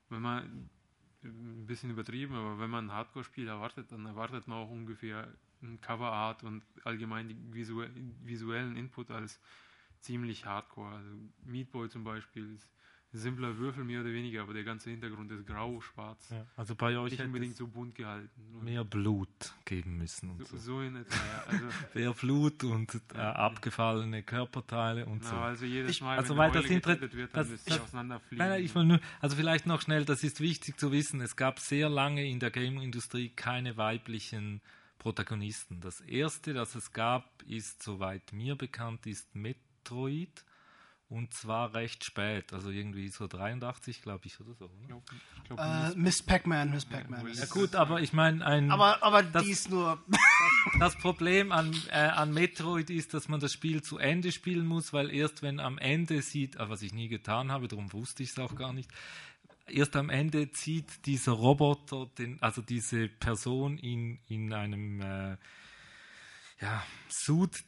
[0.09, 0.69] Wenn man
[1.23, 5.27] ein bisschen übertrieben, aber wenn man ein Hardcore-Spiel erwartet, dann erwartet man auch ungefähr
[5.61, 7.83] ein Coverart und allgemein visu
[8.23, 9.39] visuellen Input als
[9.99, 10.95] ziemlich Hardcore.
[10.95, 11.09] Also
[11.45, 12.67] Meat Boy zum Beispiel ist
[13.13, 16.29] simpler Würfel mehr oder weniger, aber der ganze Hintergrund ist grau, schwarz.
[16.29, 18.29] Ja, also bei euch Nicht unbedingt so bunt gehalten.
[18.53, 19.27] Und mehr Blut
[19.65, 20.75] geben müssen und so, so.
[20.75, 21.43] so in etwa, ja.
[21.47, 25.31] Also, Mehr Blut und äh, abgefallene Körperteile und so.
[25.31, 27.49] Genau, also jedes Ich- Mal, also wenn weil das Eule inter- getötet wird, dann das-
[27.51, 28.37] müsste das- ich auseinanderfliegen.
[28.37, 31.35] Nein, nein, ich will nur, also vielleicht noch schnell, das ist wichtig zu wissen, es
[31.35, 34.61] gab sehr lange in der Game-Industrie keine weiblichen
[34.99, 35.81] Protagonisten.
[35.81, 40.45] Das erste, das es gab, ist, soweit mir bekannt, ist Metroid
[41.11, 44.65] und zwar recht spät, also irgendwie so 83, glaube ich, oder so.
[44.79, 45.01] ich Oder?
[45.37, 47.33] ich glaub, Äh, Miss Pac-Man, Miss Pac-Man.
[47.33, 50.01] Ja gut, aber ich meine, ein aber aber Das- die ist nur.
[50.79, 54.93] das Problem an, äh, an Metroid ist, dass man das Spiel zu Ende spielen muss,
[54.93, 58.29] weil erst wenn am Ende sieht, äh, was ich nie getan habe, darum wusste ich
[58.29, 58.89] es auch gar nicht,
[59.67, 65.37] erst am Ende zieht dieser Roboter, den, also diese Person in, in einem äh,
[66.61, 67.63] ja, Suit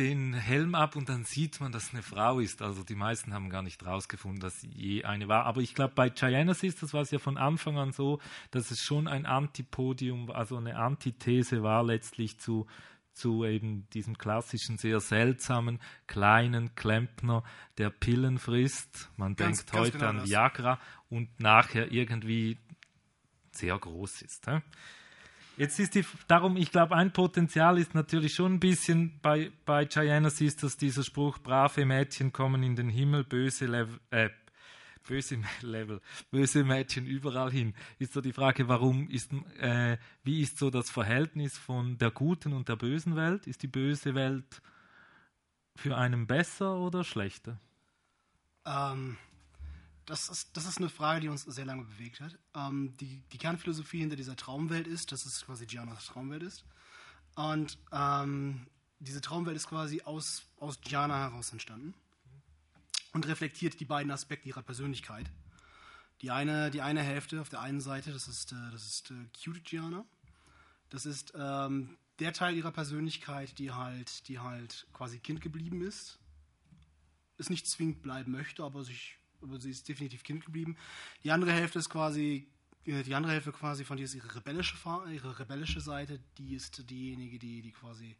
[0.00, 2.62] den Helm ab und dann sieht man, dass es eine Frau ist.
[2.62, 5.44] Also die meisten haben gar nicht rausgefunden, dass sie je eine war.
[5.44, 8.18] Aber ich glaube, bei Gianesis, das war es ja von Anfang an so,
[8.50, 12.66] dass es schon ein Antipodium, also eine Antithese war letztlich zu,
[13.12, 17.44] zu eben diesem klassischen, sehr seltsamen, kleinen Klempner,
[17.76, 19.10] der Pillen frisst.
[19.18, 20.26] Man Ganz- denkt ganz heute genau an.
[20.26, 20.80] Viagra
[21.10, 22.56] und nachher irgendwie
[23.52, 24.46] sehr groß ist.
[24.46, 24.60] Hä?
[25.60, 29.84] Jetzt ist die, darum, ich glaube, ein Potenzial ist natürlich schon ein bisschen bei, bei
[29.84, 34.30] Gianas ist, dass dieser Spruch, brave Mädchen kommen in den Himmel, böse Level, äh,
[35.06, 36.00] böse Level,
[36.30, 37.74] böse Mädchen überall hin.
[37.98, 42.54] Ist so die Frage, warum ist, äh, wie ist so das Verhältnis von der guten
[42.54, 43.46] und der bösen Welt?
[43.46, 44.62] Ist die böse Welt
[45.76, 47.60] für einen besser oder schlechter?
[48.64, 49.18] Ähm,
[50.10, 52.36] das, ist, das ist eine Frage, die uns sehr lange bewegt hat.
[52.54, 56.64] Ähm, die, die Kernphilosophie hinter dieser Traumwelt ist, dass es quasi Giannas Traumwelt ist.
[57.36, 58.66] Und ähm,
[58.98, 61.94] diese Traumwelt ist quasi aus, aus Gianna heraus entstanden
[63.12, 65.30] und reflektiert die beiden Aspekte ihrer Persönlichkeit.
[66.22, 69.14] Die eine, die eine Hälfte auf der einen Seite, das ist, äh, das ist äh,
[69.42, 70.04] Cute Gianna.
[70.90, 76.18] Das ist ähm, der Teil ihrer Persönlichkeit, die halt, die halt quasi Kind geblieben ist,
[77.38, 80.76] es nicht zwingend bleiben möchte, aber sich, aber sie ist definitiv Kind geblieben.
[81.24, 82.48] Die andere Hälfte ist quasi,
[82.84, 84.76] äh, die andere Hälfte quasi von dir ist ihre rebellische,
[85.12, 88.16] ihre rebellische Seite, die ist diejenige, die, die quasi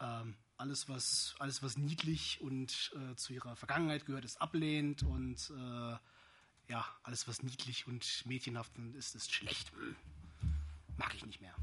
[0.00, 5.50] ähm, alles, was, alles, was niedlich und äh, zu ihrer Vergangenheit gehört, ist ablehnt und
[5.50, 5.96] äh,
[6.70, 9.72] ja, alles, was niedlich und mädchenhaft ist, ist schlecht.
[10.96, 11.54] Mag ich nicht mehr.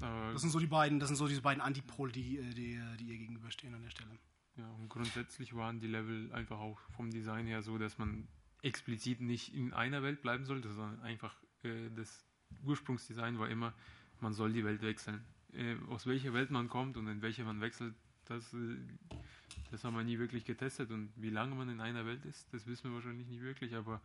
[0.00, 2.80] äh, Das sind so die beiden, das sind so diese beiden Antipole, die, äh, die,
[2.98, 4.10] die ihr gegenüberstehen an der Stelle.
[4.56, 8.28] Ja, und grundsätzlich waren die Level einfach auch vom Design her so, dass man
[8.62, 12.24] explizit nicht in einer Welt bleiben sollte, sondern einfach äh, das
[12.62, 13.72] Ursprungsdesign war immer,
[14.20, 15.24] man soll die Welt wechseln.
[15.52, 17.94] Äh, aus welcher Welt man kommt und in welche man wechselt,
[18.26, 18.76] das, äh,
[19.70, 20.90] das haben wir nie wirklich getestet.
[20.90, 24.00] Und wie lange man in einer Welt ist, das wissen wir wahrscheinlich nicht wirklich, aber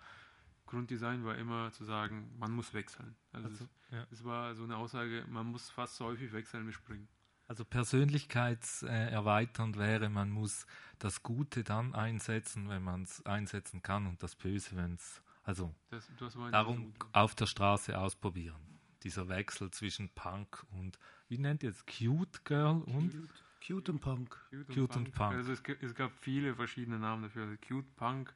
[0.66, 3.16] Grunddesign war immer zu sagen, man muss wechseln.
[3.32, 4.08] Also, Also, es, ja.
[4.12, 7.08] es war so eine Aussage, man muss fast so häufig wechseln wie springen.
[7.48, 10.68] Also persönlichkeitserweiternd wäre, man muss
[11.00, 15.74] das Gute dann einsetzen, wenn man es einsetzen kann und das Böse, wenn es, also
[15.90, 18.60] Das, das darum auf der Straße ausprobieren.
[19.04, 23.14] Dieser Wechsel zwischen Punk und, wie nennt ihr es, Cute Girl und?
[23.66, 24.38] Cute und Punk.
[24.50, 25.36] Cute, Cute und Punk.
[25.36, 27.44] Also es, es gab viele verschiedene Namen dafür.
[27.44, 28.36] Also Cute, Punk,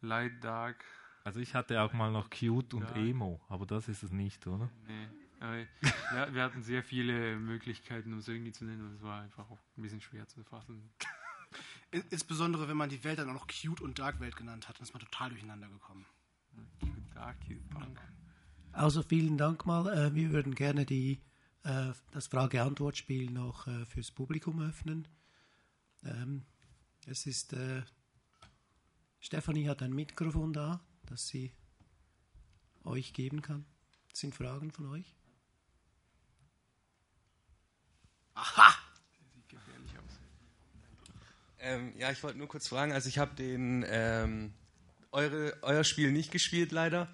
[0.00, 0.84] Light, Dark.
[1.24, 2.90] Also ich hatte auch mal noch Cute und.
[2.96, 4.68] Emo, aber das ist es nicht, oder?
[4.86, 5.06] Nee.
[5.42, 5.58] Aber
[6.14, 8.86] ja, wir hatten sehr viele Möglichkeiten, um es irgendwie zu nennen.
[8.86, 10.88] Und es war einfach auch ein bisschen schwer zu fassen.
[11.90, 14.76] In, insbesondere, wenn man die Welt dann auch noch Cute und Dark Welt genannt hat,
[14.76, 16.06] dann ist man total durcheinander gekommen.
[16.78, 18.00] Cute, Dark, Cute, Punk.
[18.70, 19.88] Also vielen Dank mal.
[19.88, 21.20] Äh, wir würden gerne die,
[21.64, 25.08] äh, das Frage-Antwort-Spiel noch äh, fürs Publikum öffnen.
[26.04, 26.44] Ähm,
[27.06, 27.56] es ist,
[29.18, 31.52] Stefanie hat ein Mikrofon da, das sie
[32.84, 33.64] euch geben kann.
[34.08, 35.16] Das sind Fragen von euch?
[39.34, 40.18] Sieht gefährlich aus.
[41.60, 44.52] Ähm, ja, ich wollte nur kurz fragen, also ich habe den ähm,
[45.12, 47.08] eure, euer Spiel nicht gespielt, leider.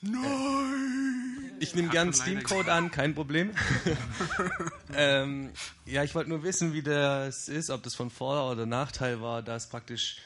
[0.00, 1.52] Nein!
[1.60, 3.52] Ich nehme gern einen Steam-Code an, kein Problem.
[4.96, 5.50] ähm,
[5.86, 9.42] ja, ich wollte nur wissen, wie das ist, ob das von Vor- oder Nachteil war,
[9.42, 10.16] dass praktisch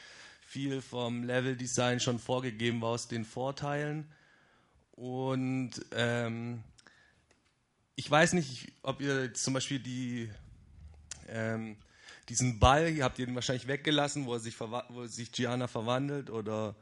[0.47, 4.11] viel vom Level-Design schon vorgegeben war aus den Vorteilen.
[4.93, 6.63] Und ähm,
[7.95, 10.31] ich weiß nicht, ob ihr zum Beispiel die,
[11.29, 11.77] ähm,
[12.29, 16.75] diesen Ball, ihr habt ihn wahrscheinlich weggelassen, wo, er sich, wo sich Gianna verwandelt oder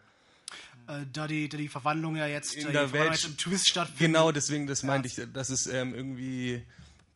[0.87, 3.99] äh, da, die, da die Verwandlung ja jetzt in äh, der Welt im Twist stattfindet.
[3.99, 4.87] Genau, deswegen, das ja.
[4.87, 6.63] meinte ich, dass es ähm, irgendwie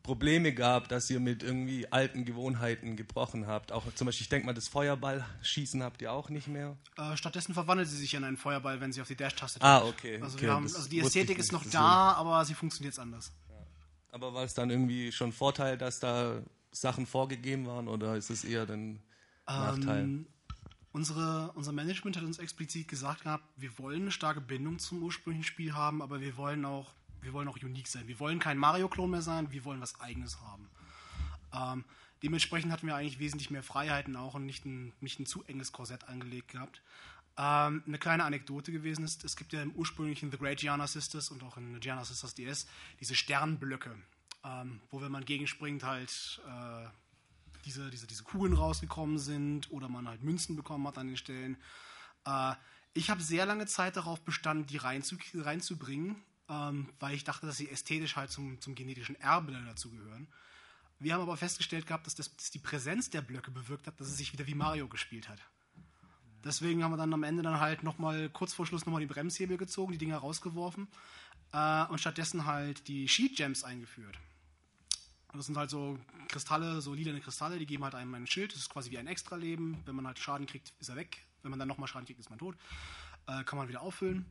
[0.02, 3.70] Probleme gab, dass ihr mit irgendwie alten Gewohnheiten gebrochen habt.
[3.70, 6.76] Auch zum Beispiel, ich denke mal, das Feuerballschießen habt ihr auch nicht mehr.
[6.96, 9.70] Äh, stattdessen verwandelt sie sich in einen Feuerball, wenn sie auf die Dash-Taste drückt.
[9.70, 10.20] Ah, okay.
[10.20, 13.32] Also, okay, haben, also die Ästhetik ist noch da, aber sie funktioniert jetzt anders.
[13.48, 13.54] Ja.
[14.12, 16.42] Aber war es dann irgendwie schon Vorteil, dass da
[16.72, 19.00] Sachen vorgegeben waren oder ist es eher dann
[19.46, 20.04] Nachteil?
[20.04, 20.26] Ähm,
[20.92, 25.44] Unsere, unser Management hat uns explizit gesagt gehabt, wir wollen eine starke Bindung zum ursprünglichen
[25.44, 26.92] Spiel haben, aber wir wollen auch,
[27.22, 28.08] wir wollen auch unique sein.
[28.08, 30.68] Wir wollen kein Mario-Klon mehr sein, wir wollen was Eigenes haben.
[31.54, 31.84] Ähm,
[32.24, 35.70] dementsprechend hatten wir eigentlich wesentlich mehr Freiheiten auch und nicht ein, nicht ein zu enges
[35.70, 36.82] Korsett angelegt gehabt.
[37.38, 41.30] Ähm, eine kleine Anekdote gewesen ist, es gibt ja im ursprünglichen The Great Gianna Sisters
[41.30, 42.66] und auch in Gianna Sisters DS
[42.98, 43.94] diese Sternblöcke,
[44.44, 46.86] ähm, wo wenn man gegenspringt halt äh,
[47.64, 51.56] diese, diese, diese Kugeln rausgekommen sind oder man halt Münzen bekommen hat an den Stellen.
[52.24, 52.54] Äh,
[52.92, 56.16] ich habe sehr lange Zeit darauf bestanden, die reinzu, reinzubringen,
[56.48, 60.26] ähm, weil ich dachte, dass sie ästhetisch halt zum, zum genetischen Erbe dazugehören.
[60.98, 64.08] Wir haben aber festgestellt gehabt, dass, das, dass die Präsenz der Blöcke bewirkt hat, dass
[64.08, 65.40] es sich wieder wie Mario gespielt hat.
[66.44, 69.56] Deswegen haben wir dann am Ende dann halt nochmal kurz vor Schluss nochmal die Bremshebel
[69.56, 70.88] gezogen, die Dinger rausgeworfen
[71.52, 74.18] äh, und stattdessen halt die Sheet Gems eingeführt.
[75.32, 78.52] Das sind halt so Kristalle, so lilane Kristalle, die geben halt einem ein Schild.
[78.52, 79.82] Das ist quasi wie ein Extra-Leben.
[79.84, 81.18] Wenn man halt Schaden kriegt, ist er weg.
[81.42, 82.56] Wenn man dann nochmal Schaden kriegt, ist man tot.
[83.26, 84.26] Äh, kann man wieder auffüllen.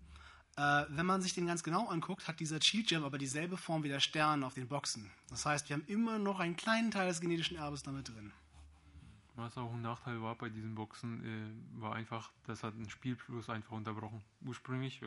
[0.58, 3.84] Äh, wenn man sich den ganz genau anguckt, hat dieser Shield Gem aber dieselbe Form
[3.84, 5.10] wie der Stern auf den Boxen.
[5.30, 8.34] Das heißt, wir haben immer noch einen kleinen Teil des genetischen Erbes damit drin.
[9.36, 13.50] Was auch ein Nachteil war bei diesen Boxen, äh, war einfach, das hat den Spielfluss
[13.50, 14.22] einfach unterbrochen.
[14.42, 15.02] Ursprünglich,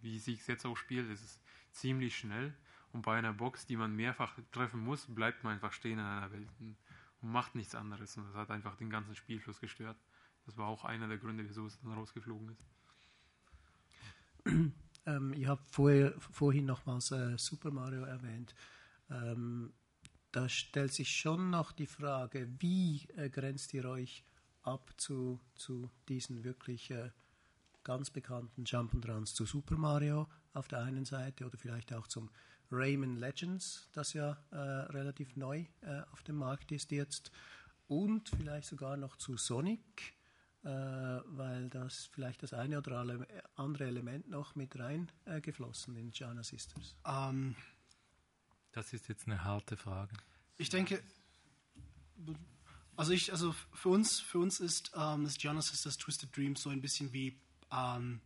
[0.00, 1.38] wie ich es jetzt auch spiele, ist es
[1.72, 2.54] ziemlich schnell.
[2.98, 6.32] Und bei einer Box, die man mehrfach treffen muss, bleibt man einfach stehen in einer
[6.32, 6.76] Welt und
[7.20, 8.16] macht nichts anderes.
[8.16, 9.96] Und das hat einfach den ganzen Spielfluss gestört.
[10.46, 12.64] Das war auch einer der Gründe, wieso es dann rausgeflogen ist.
[15.06, 18.54] Ähm, ihr habt vorher, vorhin nochmals äh, Super Mario erwähnt.
[19.08, 19.72] Ähm,
[20.32, 24.22] da stellt sich schon noch die Frage, wie äh, grenzt ihr euch
[24.64, 27.10] ab zu, zu diesen wirklich äh,
[27.84, 32.28] ganz bekannten Jump'n'Runs zu Super Mario auf der einen Seite oder vielleicht auch zum
[32.70, 37.30] Rayman Legends, das ja äh, relativ neu äh, auf dem Markt ist jetzt,
[37.88, 40.14] und vielleicht sogar noch zu Sonic,
[40.62, 42.98] äh, weil das vielleicht das eine oder
[43.54, 46.96] andere Element noch mit reingeflossen äh, in Gianna Sisters.
[47.06, 47.56] Ähm,
[48.72, 50.14] das ist jetzt eine harte Frage.
[50.58, 51.02] Ich denke,
[52.96, 56.70] also ich, also für uns, für uns ist ähm, das Gianna Sisters Twisted Dreams so
[56.70, 57.40] ein bisschen wie
[57.72, 58.20] ähm,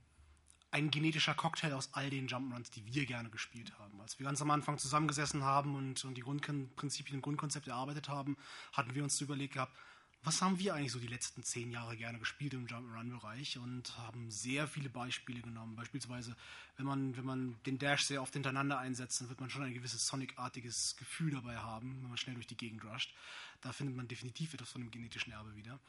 [0.73, 4.01] ein genetischer Cocktail aus all den Jump'n'Runs, die wir gerne gespielt haben.
[4.01, 8.39] Als wir ganz am Anfang zusammengesessen haben und, und die Grundprinzipien und Grundkonzepte erarbeitet haben,
[8.73, 9.77] hatten wir uns überlegt gehabt,
[10.25, 14.31] was haben wir eigentlich so die letzten zehn Jahre gerne gespielt im Jump'n'Run-Bereich und haben
[14.31, 15.77] sehr viele Beispiele genommen.
[15.77, 16.37] Beispielsweise,
[16.77, 19.75] wenn man, wenn man den Dash sehr oft hintereinander einsetzt, dann wird man schon ein
[19.75, 23.13] gewisses Sonic-artiges Gefühl dabei haben, wenn man schnell durch die Gegend rusht.
[23.61, 25.81] Da findet man definitiv etwas von dem genetischen Erbe wieder.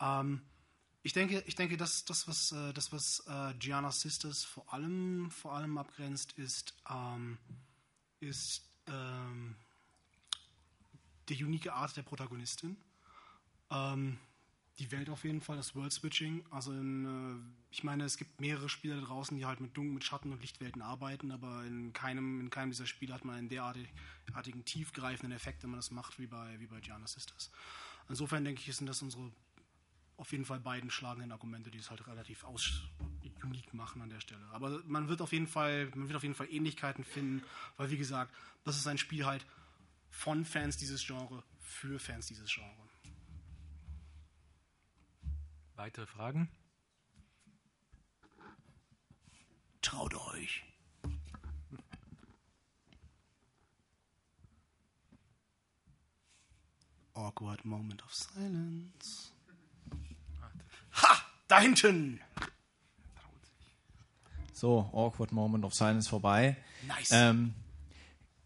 [0.00, 0.42] Ähm,
[1.02, 5.30] ich denke, ich denke, dass das, was, äh, das, was äh, Gianna Sisters vor allem,
[5.30, 7.38] vor allem abgrenzt, ist, ähm,
[8.20, 9.56] ist ähm,
[11.28, 12.76] die unique Art der Protagonistin.
[13.70, 14.18] Ähm,
[14.78, 16.44] die Welt auf jeden Fall, das World Switching.
[16.50, 19.94] Also in, äh, ich meine, es gibt mehrere Spiele da draußen, die halt mit Dunkel,
[19.94, 23.48] mit Schatten und Lichtwelten arbeiten, aber in keinem, in keinem dieser Spiele hat man einen
[23.48, 27.50] derartigen tiefgreifenden Effekt, wenn man das macht, wie bei, wie bei Gianna Sisters.
[28.08, 29.30] Insofern denke ich, sind das unsere
[30.18, 32.82] auf jeden Fall beiden schlagenden Argumente, die es halt relativ aus
[33.42, 34.44] unique machen an der Stelle.
[34.50, 37.44] Aber man wird auf jeden Fall, man wird auf jeden Fall Ähnlichkeiten finden,
[37.76, 38.34] weil wie gesagt,
[38.64, 39.46] das ist ein Spiel halt
[40.10, 42.90] von Fans dieses Genres für Fans dieses Genres.
[45.76, 46.50] Weitere Fragen?
[49.80, 50.64] Traut euch.
[57.14, 59.37] Awkward moment of silence.
[61.02, 61.22] Ha!
[61.48, 62.20] Da hinten!
[64.52, 66.56] So, awkward moment of silence vorbei.
[66.86, 67.10] Nice.
[67.12, 67.54] Ähm,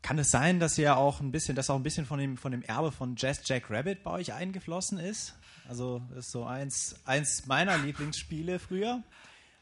[0.03, 2.53] kann es sein, dass ihr auch ein bisschen, dass auch ein bisschen von dem, von
[2.53, 5.35] dem Erbe von Jazz Jack Rabbit bei euch eingeflossen ist?
[5.69, 9.03] Also das ist so eins, eins meiner Lieblingsspiele früher.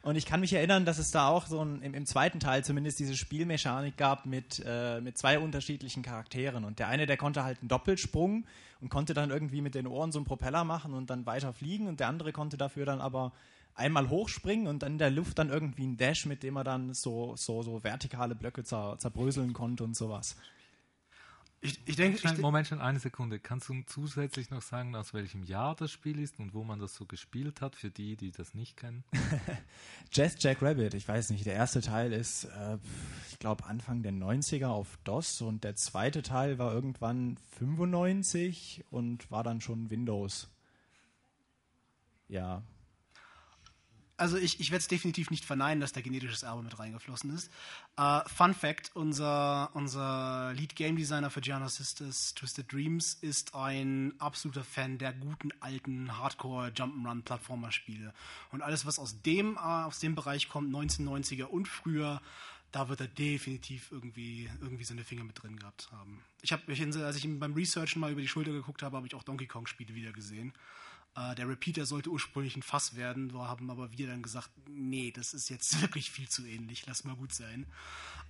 [0.02, 2.64] Und ich kann mich erinnern, dass es da auch so ein, im, im zweiten Teil
[2.64, 6.64] zumindest diese Spielmechanik gab mit, äh, mit zwei unterschiedlichen Charakteren.
[6.64, 8.44] Und der eine, der konnte halt einen Doppelsprung
[8.80, 11.86] und konnte dann irgendwie mit den Ohren so einen Propeller machen und dann weiter fliegen.
[11.86, 13.32] Und der andere konnte dafür dann aber
[13.74, 16.94] einmal hochspringen und dann in der Luft dann irgendwie einen Dash, mit dem er dann
[16.94, 20.36] so, so, so vertikale Blöcke zer, zerbröseln konnte und sowas.
[21.62, 23.38] Ich, ich denke, Schnell, Moment, schon eine Sekunde.
[23.38, 26.94] Kannst du zusätzlich noch sagen, aus welchem Jahr das Spiel ist und wo man das
[26.94, 29.04] so gespielt hat, für die, die das nicht kennen?
[30.10, 32.78] Jazz Jack Rabbit, ich weiß nicht, der erste Teil ist, äh,
[33.30, 39.30] ich glaube, Anfang der 90er auf DOS und der zweite Teil war irgendwann 95 und
[39.30, 40.48] war dann schon Windows.
[42.28, 42.62] Ja,
[44.20, 47.50] also ich, ich werde es definitiv nicht verneinen, dass da genetisches Erbe mit reingeflossen ist.
[47.98, 54.12] Uh, Fun Fact: Unser, unser Lead Game Designer für Gianna Sisters Twisted Dreams ist ein
[54.18, 58.12] absoluter Fan der guten alten Hardcore Jump'n'Run Plattformer Spiele.
[58.52, 62.20] Und alles, was aus dem, uh, aus dem Bereich kommt, 1990er und früher,
[62.72, 66.22] da wird er definitiv irgendwie, irgendwie seine Finger mit drin gehabt haben.
[66.42, 69.14] Ich habe, als ich ihm beim Researchen mal über die Schulter geguckt habe, habe ich
[69.14, 70.52] auch Donkey Kong Spiele wieder gesehen.
[71.16, 75.10] Äh, der Repeater sollte ursprünglich ein Fass werden, wir haben aber wir dann gesagt, nee,
[75.10, 77.66] das ist jetzt wirklich viel zu ähnlich, lass mal gut sein.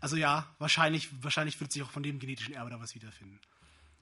[0.01, 3.41] Also ja, wahrscheinlich, wahrscheinlich wird sich auch von dem genetischen Erbe da was wiederfinden.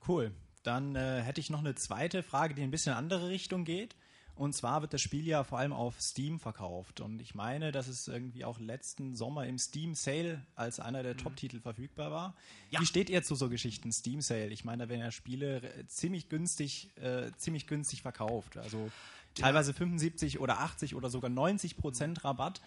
[0.06, 0.32] Cool.
[0.62, 3.64] Dann äh, hätte ich noch eine zweite Frage, die ein bisschen in eine andere Richtung
[3.64, 3.96] geht.
[4.39, 7.01] Und zwar wird das Spiel ja vor allem auf Steam verkauft.
[7.01, 11.15] Und ich meine, dass es irgendwie auch letzten Sommer im Steam Sale als einer der
[11.15, 11.19] mhm.
[11.19, 12.36] Top-Titel verfügbar war.
[12.70, 12.81] Ja.
[12.81, 14.51] Wie steht ihr zu so Geschichten, Steam Sale?
[14.51, 18.56] Ich meine, da werden ja Spiele ziemlich günstig, äh, ziemlich günstig verkauft.
[18.56, 18.93] Also
[19.35, 22.60] teilweise 75 oder 80 oder sogar 90 Prozent Rabatt.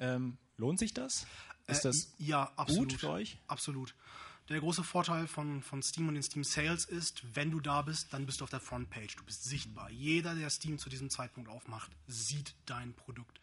[0.00, 1.28] Ähm, lohnt sich das?
[1.68, 3.38] Ist äh, das ja, absolut, gut für euch?
[3.46, 3.94] Absolut.
[4.48, 8.12] Der große Vorteil von, von Steam und den Steam Sales ist, wenn du da bist,
[8.12, 9.16] dann bist du auf der Frontpage.
[9.16, 9.90] Du bist sichtbar.
[9.90, 13.40] Jeder, der Steam zu diesem Zeitpunkt aufmacht, sieht dein Produkt.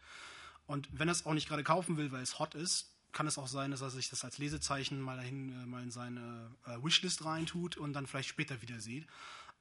[0.66, 3.38] Und wenn er es auch nicht gerade kaufen will, weil es hot ist, kann es
[3.38, 6.76] auch sein, dass er sich das als Lesezeichen mal dahin äh, mal in seine äh,
[6.82, 9.06] Wishlist reintut und dann vielleicht später wieder sieht.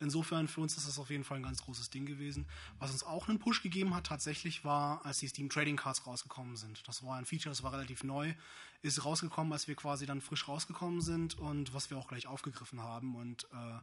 [0.01, 2.47] Insofern für uns ist das auf jeden Fall ein ganz großes Ding gewesen.
[2.77, 6.55] Was uns auch einen Push gegeben hat, tatsächlich war, als die Steam Trading Cards rausgekommen
[6.55, 6.87] sind.
[6.87, 8.33] Das war ein Feature, das war relativ neu,
[8.81, 12.81] ist rausgekommen, als wir quasi dann frisch rausgekommen sind und was wir auch gleich aufgegriffen
[12.81, 13.15] haben.
[13.15, 13.79] Und äh,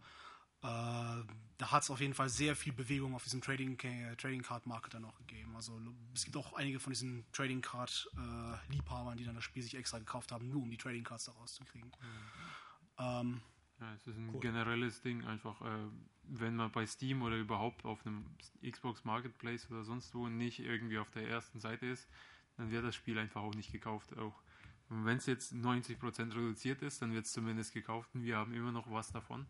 [0.62, 1.22] äh,
[1.58, 4.94] da hat es auf jeden Fall sehr viel Bewegung auf diesem Trading, Trading Card Market
[4.94, 5.54] dann auch gegeben.
[5.54, 5.78] Also
[6.14, 9.74] es gibt auch einige von diesen Trading Card äh, Liebhabern, die dann das Spiel sich
[9.74, 11.90] extra gekauft haben, nur um die Trading Cards da rauszukriegen.
[11.90, 12.98] Mhm.
[12.98, 13.40] Ähm,
[13.80, 14.40] ja, es ist ein cool.
[14.40, 15.88] generelles Ding, einfach, äh,
[16.28, 18.24] wenn man bei Steam oder überhaupt auf einem
[18.68, 22.08] Xbox Marketplace oder sonst wo nicht irgendwie auf der ersten Seite ist,
[22.56, 24.16] dann wird das Spiel einfach auch nicht gekauft.
[24.16, 24.42] Auch
[24.88, 28.72] wenn es jetzt 90% reduziert ist, dann wird es zumindest gekauft und wir haben immer
[28.72, 29.46] noch was davon,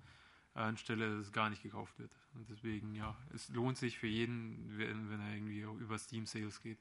[0.54, 2.10] anstelle dass es gar nicht gekauft wird.
[2.34, 6.60] Und deswegen, ja, es lohnt sich für jeden, wenn, wenn er irgendwie über Steam Sales
[6.62, 6.78] geht.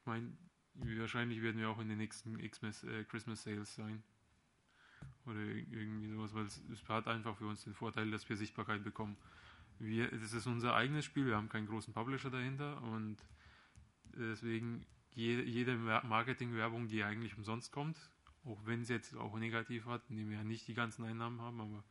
[0.00, 0.36] Ich meine,
[0.74, 4.02] wahrscheinlich werden wir auch in den nächsten Xmas, äh, Christmas Sales sein
[5.26, 8.82] oder irgendwie sowas, weil es, es, hat einfach für uns den Vorteil, dass wir Sichtbarkeit
[8.82, 9.16] bekommen.
[9.78, 13.16] Wir, es ist unser eigenes Spiel, wir haben keinen großen Publisher dahinter und
[14.16, 14.84] deswegen
[15.14, 17.98] jede, jede Marketingwerbung, die eigentlich umsonst kommt,
[18.44, 21.60] auch wenn es jetzt auch negativ hat, indem wir ja nicht die ganzen Einnahmen haben,
[21.60, 21.84] aber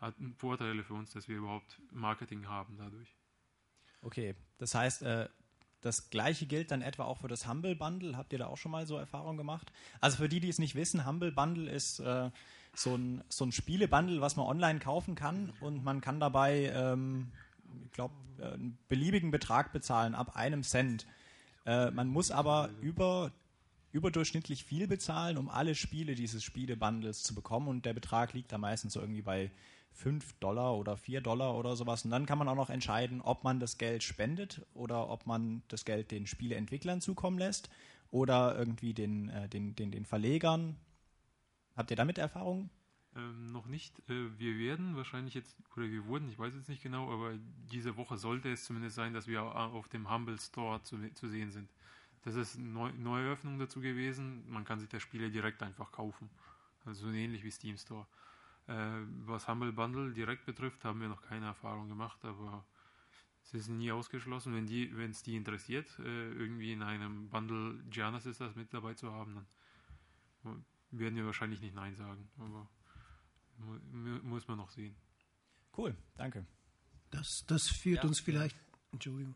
[0.00, 3.14] hat Vorteile für uns, dass wir überhaupt Marketing haben dadurch.
[4.02, 5.28] Okay, das heißt, äh,
[5.80, 8.16] das gleiche gilt dann etwa auch für das Humble Bundle.
[8.16, 9.72] Habt ihr da auch schon mal so Erfahrungen gemacht?
[10.00, 12.30] Also für die, die es nicht wissen, Humble Bundle ist äh,
[12.74, 17.32] so ein, so ein Spielebundle, was man online kaufen kann und man kann dabei, ähm,
[17.86, 21.06] ich glaube, äh, einen beliebigen Betrag bezahlen, ab einem Cent.
[21.66, 23.32] Äh, man muss aber über
[23.92, 28.58] überdurchschnittlich viel bezahlen, um alle Spiele dieses Spielebundles zu bekommen und der Betrag liegt da
[28.58, 29.50] meistens so irgendwie bei
[29.92, 32.04] 5 Dollar oder 4 Dollar oder sowas.
[32.04, 35.62] Und dann kann man auch noch entscheiden, ob man das Geld spendet oder ob man
[35.68, 37.70] das Geld den Spieleentwicklern zukommen lässt
[38.10, 40.76] oder irgendwie den, äh, den, den, den Verlegern.
[41.76, 42.70] Habt ihr damit Erfahrung?
[43.16, 43.98] Ähm, noch nicht.
[44.08, 47.34] Äh, wir werden wahrscheinlich jetzt, oder wir wurden, ich weiß jetzt nicht genau, aber
[47.70, 51.50] diese Woche sollte es zumindest sein, dass wir auf dem Humble Store zu, zu sehen
[51.50, 51.68] sind.
[52.22, 54.44] Das ist eine Neu Neueröffnung dazu gewesen.
[54.48, 56.28] Man kann sich das Spiel direkt einfach kaufen.
[56.84, 58.06] Also so ähnlich wie Steam Store.
[58.70, 62.64] Äh, was Humble Bundle direkt betrifft, haben wir noch keine Erfahrung gemacht, aber
[63.42, 67.82] es ist nie ausgeschlossen, wenn die, wenn es die interessiert, äh, irgendwie in einem Bundle
[67.90, 69.44] Giannis das mit dabei zu haben,
[70.44, 72.70] dann werden wir wahrscheinlich nicht Nein sagen, aber
[73.56, 74.94] mu muss man noch sehen.
[75.76, 76.46] Cool, danke.
[77.10, 78.08] Das, das führt ja.
[78.08, 78.56] uns vielleicht.
[78.92, 79.34] Entschuldigung.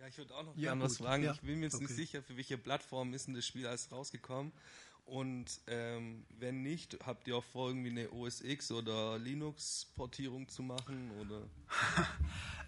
[0.00, 1.22] Ja, ich würde auch noch ja, gerne was fragen.
[1.22, 1.32] Ja.
[1.32, 1.84] Ich bin mir jetzt okay.
[1.84, 4.52] nicht sicher, für welche Plattform ist denn das Spiel alles rausgekommen.
[5.10, 10.62] Und ähm, wenn nicht, habt ihr auch vor, irgendwie eine OS X oder Linux-Portierung zu
[10.62, 11.10] machen?
[11.20, 11.48] Oder?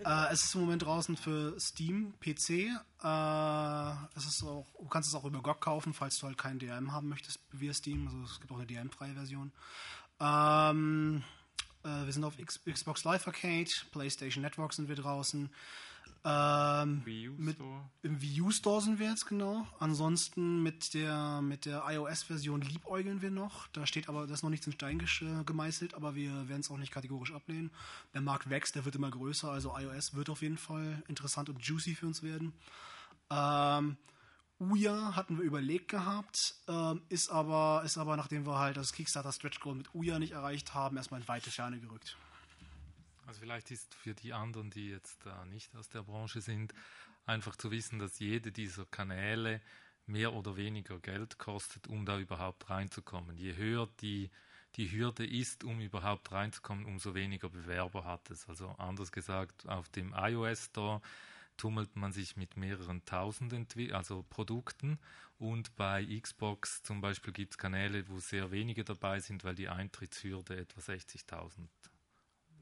[0.28, 2.50] äh, es ist im Moment draußen für Steam, PC.
[2.50, 6.58] Äh, es ist auch, du kannst es auch über GOG kaufen, falls du halt keinen
[6.58, 8.08] DRM haben möchtest via Steam.
[8.08, 9.52] Also es gibt auch eine DRM-freie Version.
[10.18, 11.22] Ähm,
[11.84, 15.48] äh, wir sind auf X Xbox Live Arcade, PlayStation Network sind wir draußen.
[16.24, 17.90] Ähm, Wii U mit, Store.
[18.02, 19.66] Im Wii U Store sind wir jetzt genau.
[19.80, 23.66] Ansonsten mit der, mit der iOS-Version liebäugeln wir noch.
[23.68, 26.70] Da steht aber, das ist noch nichts in Stein gesch- gemeißelt, aber wir werden es
[26.70, 27.70] auch nicht kategorisch ablehnen.
[28.14, 31.60] Der Markt wächst, der wird immer größer, also iOS wird auf jeden Fall interessant und
[31.60, 32.52] juicy für uns werden.
[33.30, 33.96] Ähm,
[34.60, 39.32] Ouya hatten wir überlegt gehabt, ähm, ist aber, ist aber, nachdem wir halt das Kickstarter
[39.32, 42.16] Stretch Goal mit Ouya nicht erreicht haben, erstmal in weite Ferne gerückt.
[43.42, 46.72] Vielleicht ist für die anderen, die jetzt äh, nicht aus der Branche sind,
[47.26, 49.60] einfach zu wissen, dass jede dieser Kanäle
[50.06, 53.36] mehr oder weniger Geld kostet, um da überhaupt reinzukommen.
[53.36, 54.30] Je höher die,
[54.76, 58.48] die Hürde ist, um überhaupt reinzukommen, umso weniger Bewerber hat es.
[58.48, 61.02] Also anders gesagt, auf dem iOS Store
[61.56, 65.00] tummelt man sich mit mehreren tausend Entwi also Produkten
[65.40, 69.68] und bei Xbox zum Beispiel gibt es Kanäle, wo sehr wenige dabei sind, weil die
[69.68, 71.66] Eintrittshürde etwa 60.000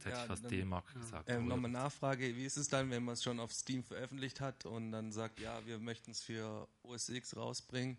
[0.01, 1.29] Jetzt hätte Ja, ich fast dann- D-Mark gesagt.
[1.29, 4.65] Ähm, Nochmal Nachfrage, wie ist es dann, wenn man es schon auf Steam veröffentlicht hat
[4.65, 7.99] und dann sagt, ja, wir möchten es für OS X rausbringen?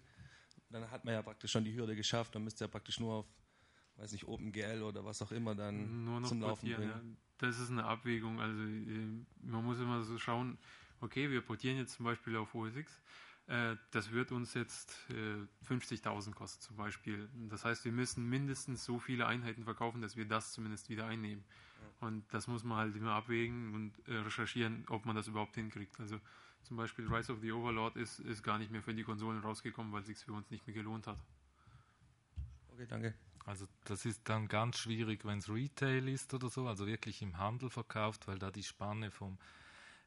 [0.72, 3.26] Dann hat man ja praktisch schon die Hürde geschafft, dann müsste ja praktisch nur auf,
[3.98, 6.90] weiß nicht, OpenGL oder was auch immer dann nur noch zum Laufen bringen.
[6.90, 7.02] Ja.
[7.38, 8.40] Das ist eine Abwägung.
[8.40, 10.58] Also äh, man muss immer so schauen,
[11.02, 13.00] okay, wir portieren jetzt zum Beispiel auf OS X.
[13.48, 17.30] Äh, das wird uns jetzt äh, 50.000 kosten zum Beispiel.
[17.50, 21.44] Das heißt, wir müssen mindestens so viele Einheiten verkaufen, dass wir das zumindest wieder einnehmen.
[22.00, 26.00] Und das muss man halt immer abwägen und äh, recherchieren, ob man das überhaupt hinkriegt.
[26.00, 26.20] Also
[26.64, 29.92] zum Beispiel Rise of the Overlord ist, ist gar nicht mehr für die Konsolen rausgekommen,
[29.92, 31.18] weil es sich für uns nicht mehr gelohnt hat.
[32.74, 33.14] Okay, danke.
[33.46, 37.38] Also das ist dann ganz schwierig, wenn es Retail ist oder so, also wirklich im
[37.38, 39.38] Handel verkauft, weil da die Spanne vom,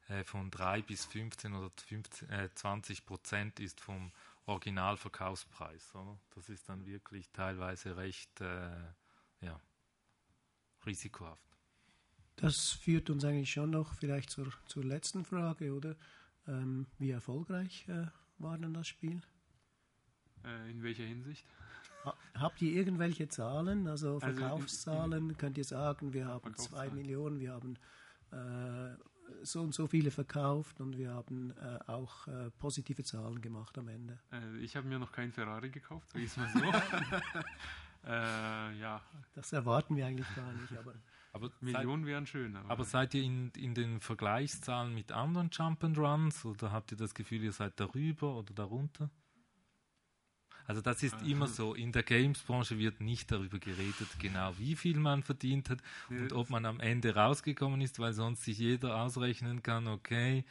[0.08, 4.12] äh, von 3 bis 15 oder 15, äh, 20 Prozent ist vom
[4.46, 5.94] Originalverkaufspreis.
[5.94, 6.18] Oder?
[6.34, 8.70] Das ist dann wirklich teilweise recht äh,
[9.40, 9.60] ja,
[10.86, 11.53] risikohaft.
[12.36, 15.96] Das führt uns eigentlich schon noch vielleicht zur, zur letzten Frage, oder?
[16.46, 18.06] Ähm, wie erfolgreich äh,
[18.38, 19.20] war denn das Spiel?
[20.44, 21.46] Äh, in welcher Hinsicht?
[22.04, 25.36] Ha habt ihr irgendwelche Zahlen, also Also Verkaufszahlen?
[25.38, 26.90] Könnt ihr sagen, wir haben zwei.
[26.90, 27.78] Millionen, wir haben
[28.30, 28.96] äh,
[29.42, 33.88] so und so viele verkauft und wir haben äh, auch äh, positive Zahlen gemacht am
[33.88, 34.18] Ende?
[34.32, 36.60] Äh, ich habe mir noch keinen Ferrari gekauft, sag ich mal so.
[38.06, 39.00] äh, ja,
[39.34, 40.94] Das erwarten wir eigentlich gar nicht, aber
[41.34, 42.56] Aber seid, Millionen wären schön.
[42.56, 47.14] Aber, aber seid ihr in, in den Vergleichszahlen mit anderen Jump'n'Runs oder habt ihr das
[47.14, 49.10] Gefühl, ihr seid darüber oder darunter?
[50.66, 51.74] Also das ist Also- immer so.
[51.74, 56.48] In der Games-Branche wird nicht darüber geredet, genau wie viel man verdient hat und ob
[56.48, 60.44] man am Ende rausgekommen ist, weil sonst sich jeder ausrechnen kann, okay,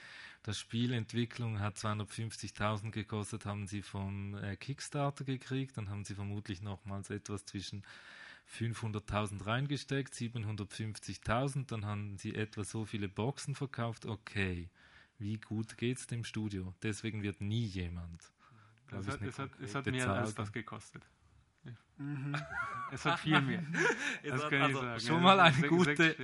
[0.44, 6.62] das Spielentwicklung hat 250.000 gekostet, haben sie vom äh, Kickstarter gekriegt, dann haben sie vermutlich
[6.62, 7.84] nochmals etwas zwischen
[8.50, 14.70] 500.000 reingesteckt, 750.000, dann haben sie etwa so viele Boxen verkauft, okay,
[15.18, 16.74] wie gut geht's dem Studio?
[16.84, 18.32] Deswegen wird nie jemand.
[18.92, 21.04] es ich, hat, es, hat, es hat mehr Zahl als das gekostet.
[22.92, 23.64] Es hat viel mehr.
[24.24, 25.00] Das kann ich also sagen.
[25.00, 26.16] schon Ja, mal eine gute-.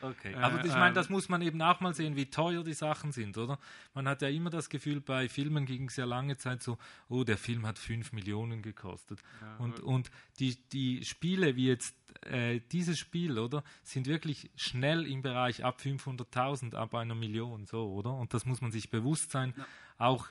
[0.00, 2.62] Okay, Äh, aber ich meine, ähm, das muss man eben auch mal sehen, wie teuer
[2.62, 3.58] die Sachen sind, oder?
[3.94, 6.78] Man hat ja immer das Gefühl, bei Filmen ging es ja lange Zeit so,
[7.08, 9.20] oh, der Film hat 5 Millionen gekostet.
[9.40, 15.06] Ja, und, und die, die Spiele, wie jetzt äh, dieses Spiel, oder, sind wirklich schnell
[15.06, 18.14] im Bereich ab 500.000, ab einer Million, so, oder?
[18.14, 19.54] Und das muss man sich bewusst sein.
[19.98, 20.28] Auch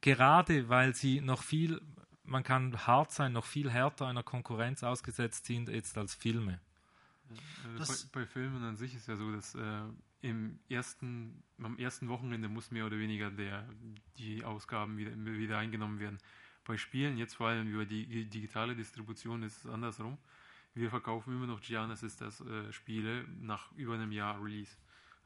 [0.00, 1.80] gerade, weil sie noch viel,
[2.24, 6.60] man kann hart sein, noch viel härter einer Konkurrenz ausgesetzt sind jetzt als Filme.
[7.78, 9.82] Also bei, bei Filmen an sich ist ja so, dass äh,
[10.22, 13.68] im ersten, am ersten Wochenende muss mehr oder weniger der,
[14.16, 16.18] die Ausgaben wieder, wieder eingenommen werden.
[16.64, 20.18] Bei Spielen, jetzt vor allem über die digitale Distribution, ist es andersrum.
[20.74, 24.76] Wir verkaufen immer noch Giannis ist das äh, Spiele nach über einem Jahr Release.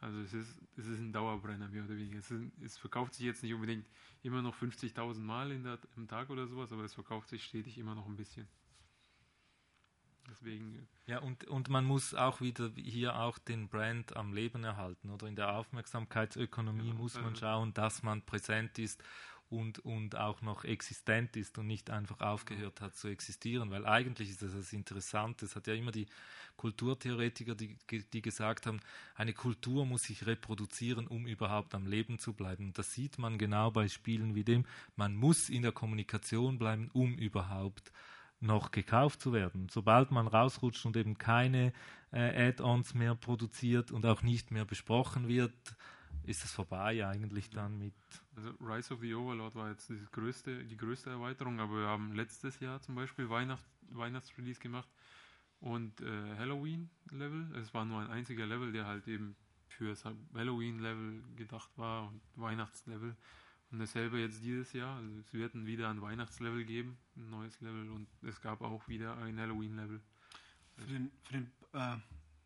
[0.01, 2.19] Also es ist, es ist ein Dauerbrenner mehr oder weniger.
[2.19, 3.89] Es, ist, es verkauft sich jetzt nicht unbedingt
[4.23, 7.79] immer noch 50.000 Mal in der, im Tag oder sowas, aber es verkauft sich stetig
[7.79, 8.49] immer noch ein bisschen.
[10.31, 14.65] Deswegen äh, Ja, und, und man muss auch wieder hier auch den Brand am Leben
[14.65, 15.27] erhalten, oder?
[15.27, 19.03] In der Aufmerksamkeitsökonomie Ja, muss man also- schauen, dass man präsent ist
[19.51, 24.31] und, und auch noch existent ist und nicht einfach aufgehört hat zu existieren, weil eigentlich
[24.31, 25.45] ist das das Interessante.
[25.45, 26.07] Es hat ja immer die
[26.57, 27.77] Kulturtheoretiker, die,
[28.13, 28.81] die gesagt haben,
[29.15, 32.67] eine Kultur muss sich reproduzieren, um überhaupt am Leben zu bleiben.
[32.67, 34.65] Und das sieht man genau bei Spielen wie dem.
[34.97, 37.93] Man muss in der Kommunikation bleiben, um überhaupt
[38.43, 39.69] noch gekauft zu werden.
[39.71, 41.73] Sobald man rausrutscht und eben keine
[42.13, 45.53] äh, Add-ons mehr produziert und auch nicht mehr besprochen wird,
[46.25, 47.95] ist es vorbei eigentlich dann mit.
[48.37, 52.15] Also Rise of the Overlord war jetzt die größte, die größte Erweiterung, aber wir haben
[52.15, 54.89] letztes Jahr zum Beispiel Weihnacht, Weihnachtsrelease gemacht
[55.61, 57.57] und äh, Halloween-Level.
[57.57, 59.37] Es war nur ein einziger Level, der halt eben
[59.69, 59.97] für
[60.35, 63.17] Halloween-Level gedacht war und Weihnachtslevel.
[63.73, 64.97] Und dasselbe jetzt dieses Jahr.
[64.97, 69.17] Also es wird wieder ein Weihnachtslevel geben, ein neues Level und es gab auch wieder
[69.17, 70.01] ein Halloween-Level.
[70.77, 71.97] Für den, für den äh,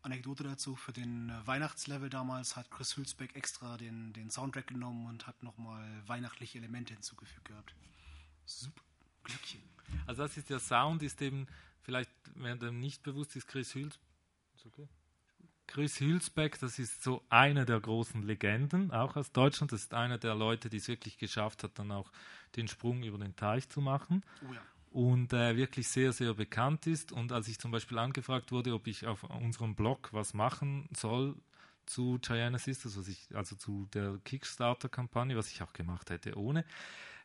[0.03, 5.05] Anekdote dazu, für den äh, Weihnachtslevel damals hat Chris Hülsbeck extra den, den Soundtrack genommen
[5.07, 7.75] und hat nochmal weihnachtliche Elemente hinzugefügt gehabt.
[8.45, 8.81] Super.
[9.23, 9.61] Glückchen.
[10.05, 11.47] Also das ist der Sound, ist eben,
[11.81, 14.01] vielleicht, wenn dem nicht bewusst ist, Chris Hülsbeck.
[14.65, 14.87] Okay.
[15.67, 19.71] Chris Hülsbeck, das ist so eine der großen Legenden, auch aus Deutschland.
[19.71, 22.11] Das ist einer der Leute, die es wirklich geschafft hat, dann auch
[22.55, 24.23] den Sprung über den Teich zu machen.
[24.47, 24.61] Oh ja
[24.91, 27.11] und äh, wirklich sehr, sehr bekannt ist.
[27.11, 31.35] Und als ich zum Beispiel angefragt wurde, ob ich auf unserem Blog was machen soll
[31.85, 36.65] zu Gianna Sisters, was ich, also zu der Kickstarter-Kampagne, was ich auch gemacht hätte ohne,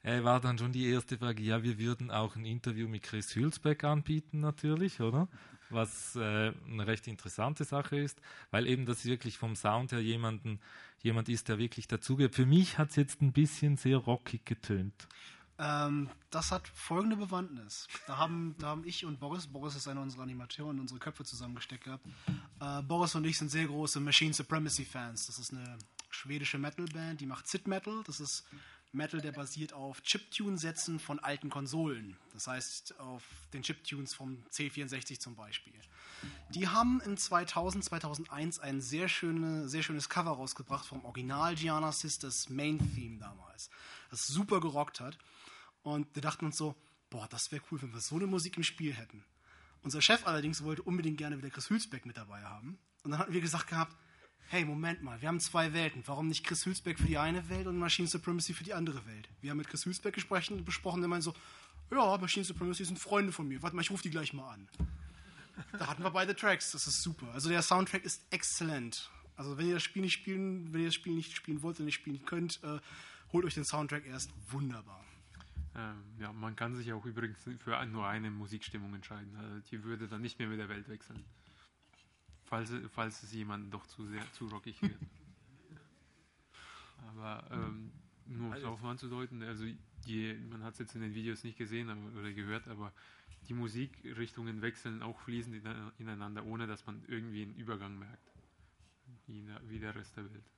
[0.02, 3.34] äh, war dann schon die erste Frage, ja, wir würden auch ein Interview mit Chris
[3.34, 5.28] Hülsbeck anbieten natürlich, oder?
[5.72, 8.20] Was äh, eine recht interessante Sache ist,
[8.50, 10.60] weil eben das wirklich vom Sound her jemanden,
[11.02, 12.34] jemand ist, der wirklich dazugehört.
[12.34, 15.08] Für mich hat es jetzt ein bisschen sehr rockig getönt.
[15.58, 17.86] Ähm, das hat folgende Bewandtnis.
[18.06, 21.84] Da haben, da haben ich und Boris, Boris ist einer unserer Animatoren, unsere Köpfe zusammengesteckt
[21.84, 22.04] gehabt.
[22.60, 25.26] Äh, Boris und ich sind sehr große Machine Supremacy Fans.
[25.26, 25.78] Das ist eine
[26.10, 28.02] schwedische Metal-Band, die macht Sid Metal.
[28.06, 28.44] Das ist
[28.94, 32.16] Metal, der basiert auf Chiptune-Sätzen von alten Konsolen.
[32.32, 35.72] Das heißt, auf den Chiptunes vom C64 zum Beispiel.
[36.50, 41.90] Die haben in 2000, 2001 ein sehr, schöne, sehr schönes Cover rausgebracht vom Original Gianna
[41.90, 43.70] Sisters Main Theme damals.
[44.10, 45.16] Das super gerockt hat.
[45.82, 46.74] Und wir dachten uns so,
[47.08, 49.24] boah, das wäre cool, wenn wir so eine Musik im Spiel hätten.
[49.82, 52.78] Unser Chef allerdings wollte unbedingt gerne wieder Chris Hülsbeck mit dabei haben.
[53.02, 53.96] Und dann hatten wir gesagt gehabt,
[54.48, 56.02] hey, Moment mal, wir haben zwei Welten.
[56.06, 59.28] Warum nicht Chris Hülsbeck für die eine Welt und Machine Supremacy für die andere Welt?
[59.40, 61.34] Wir haben mit Chris Hülsbeck gesprochen, besprochen, der meinte so,
[61.90, 63.62] ja, Machine Supremacy sind Freunde von mir.
[63.62, 64.68] Warte mal, ich rufe die gleich mal an.
[65.78, 67.26] Da hatten wir beide Tracks, das ist super.
[67.32, 69.10] Also der Soundtrack ist exzellent.
[69.36, 71.86] Also wenn ihr das Spiel nicht spielen, wenn ihr das Spiel nicht spielen wollt und
[71.86, 72.78] nicht spielen könnt, äh,
[73.32, 75.04] holt euch den Soundtrack erst wunderbar.
[75.74, 79.34] Ähm, ja, man kann sich auch übrigens für nur eine Musikstimmung entscheiden.
[79.36, 81.24] Also die würde dann nicht mehr mit der Welt wechseln.
[82.52, 84.98] Falls, falls es jemanden doch zu sehr zu rockig wird.
[87.08, 87.90] Aber ähm,
[88.26, 89.64] nur um es auch mal anzudeuten, also
[90.06, 92.92] die, man hat es jetzt in den Videos nicht gesehen aber, oder gehört, aber
[93.48, 95.64] die Musikrichtungen wechseln auch fließend
[95.96, 98.34] ineinander, ohne dass man irgendwie einen Übergang merkt.
[99.26, 100.50] Wie, der, wie der Rest der Welt.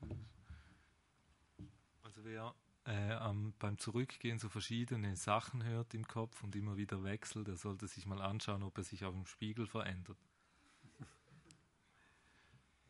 [2.02, 2.56] Also wer
[2.86, 7.56] äh, um, beim Zurückgehen so verschiedene Sachen hört im Kopf und immer wieder wechselt, der
[7.56, 10.18] sollte sich mal anschauen, ob er sich auf dem Spiegel verändert.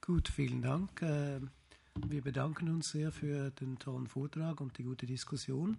[0.06, 1.00] Gut, vielen Dank.
[1.00, 1.40] Äh,
[1.94, 5.78] wir bedanken uns sehr für den tollen Vortrag und die gute Diskussion.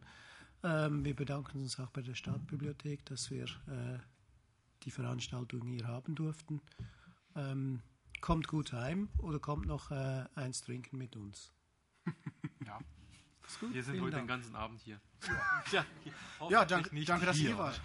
[0.64, 4.00] Ähm, wir bedanken uns auch bei der Stadtbibliothek, dass wir äh,
[4.82, 6.60] die Veranstaltung hier haben durften.
[7.36, 7.84] Ähm,
[8.20, 11.52] kommt gut heim oder kommt noch äh, eins trinken mit uns.
[12.66, 12.80] Ja.
[13.72, 14.24] Wir sind heute Dank.
[14.24, 15.00] den ganzen Abend hier.
[15.72, 15.86] Ja,
[16.50, 17.80] ja danke, danke dass ihr hier wart.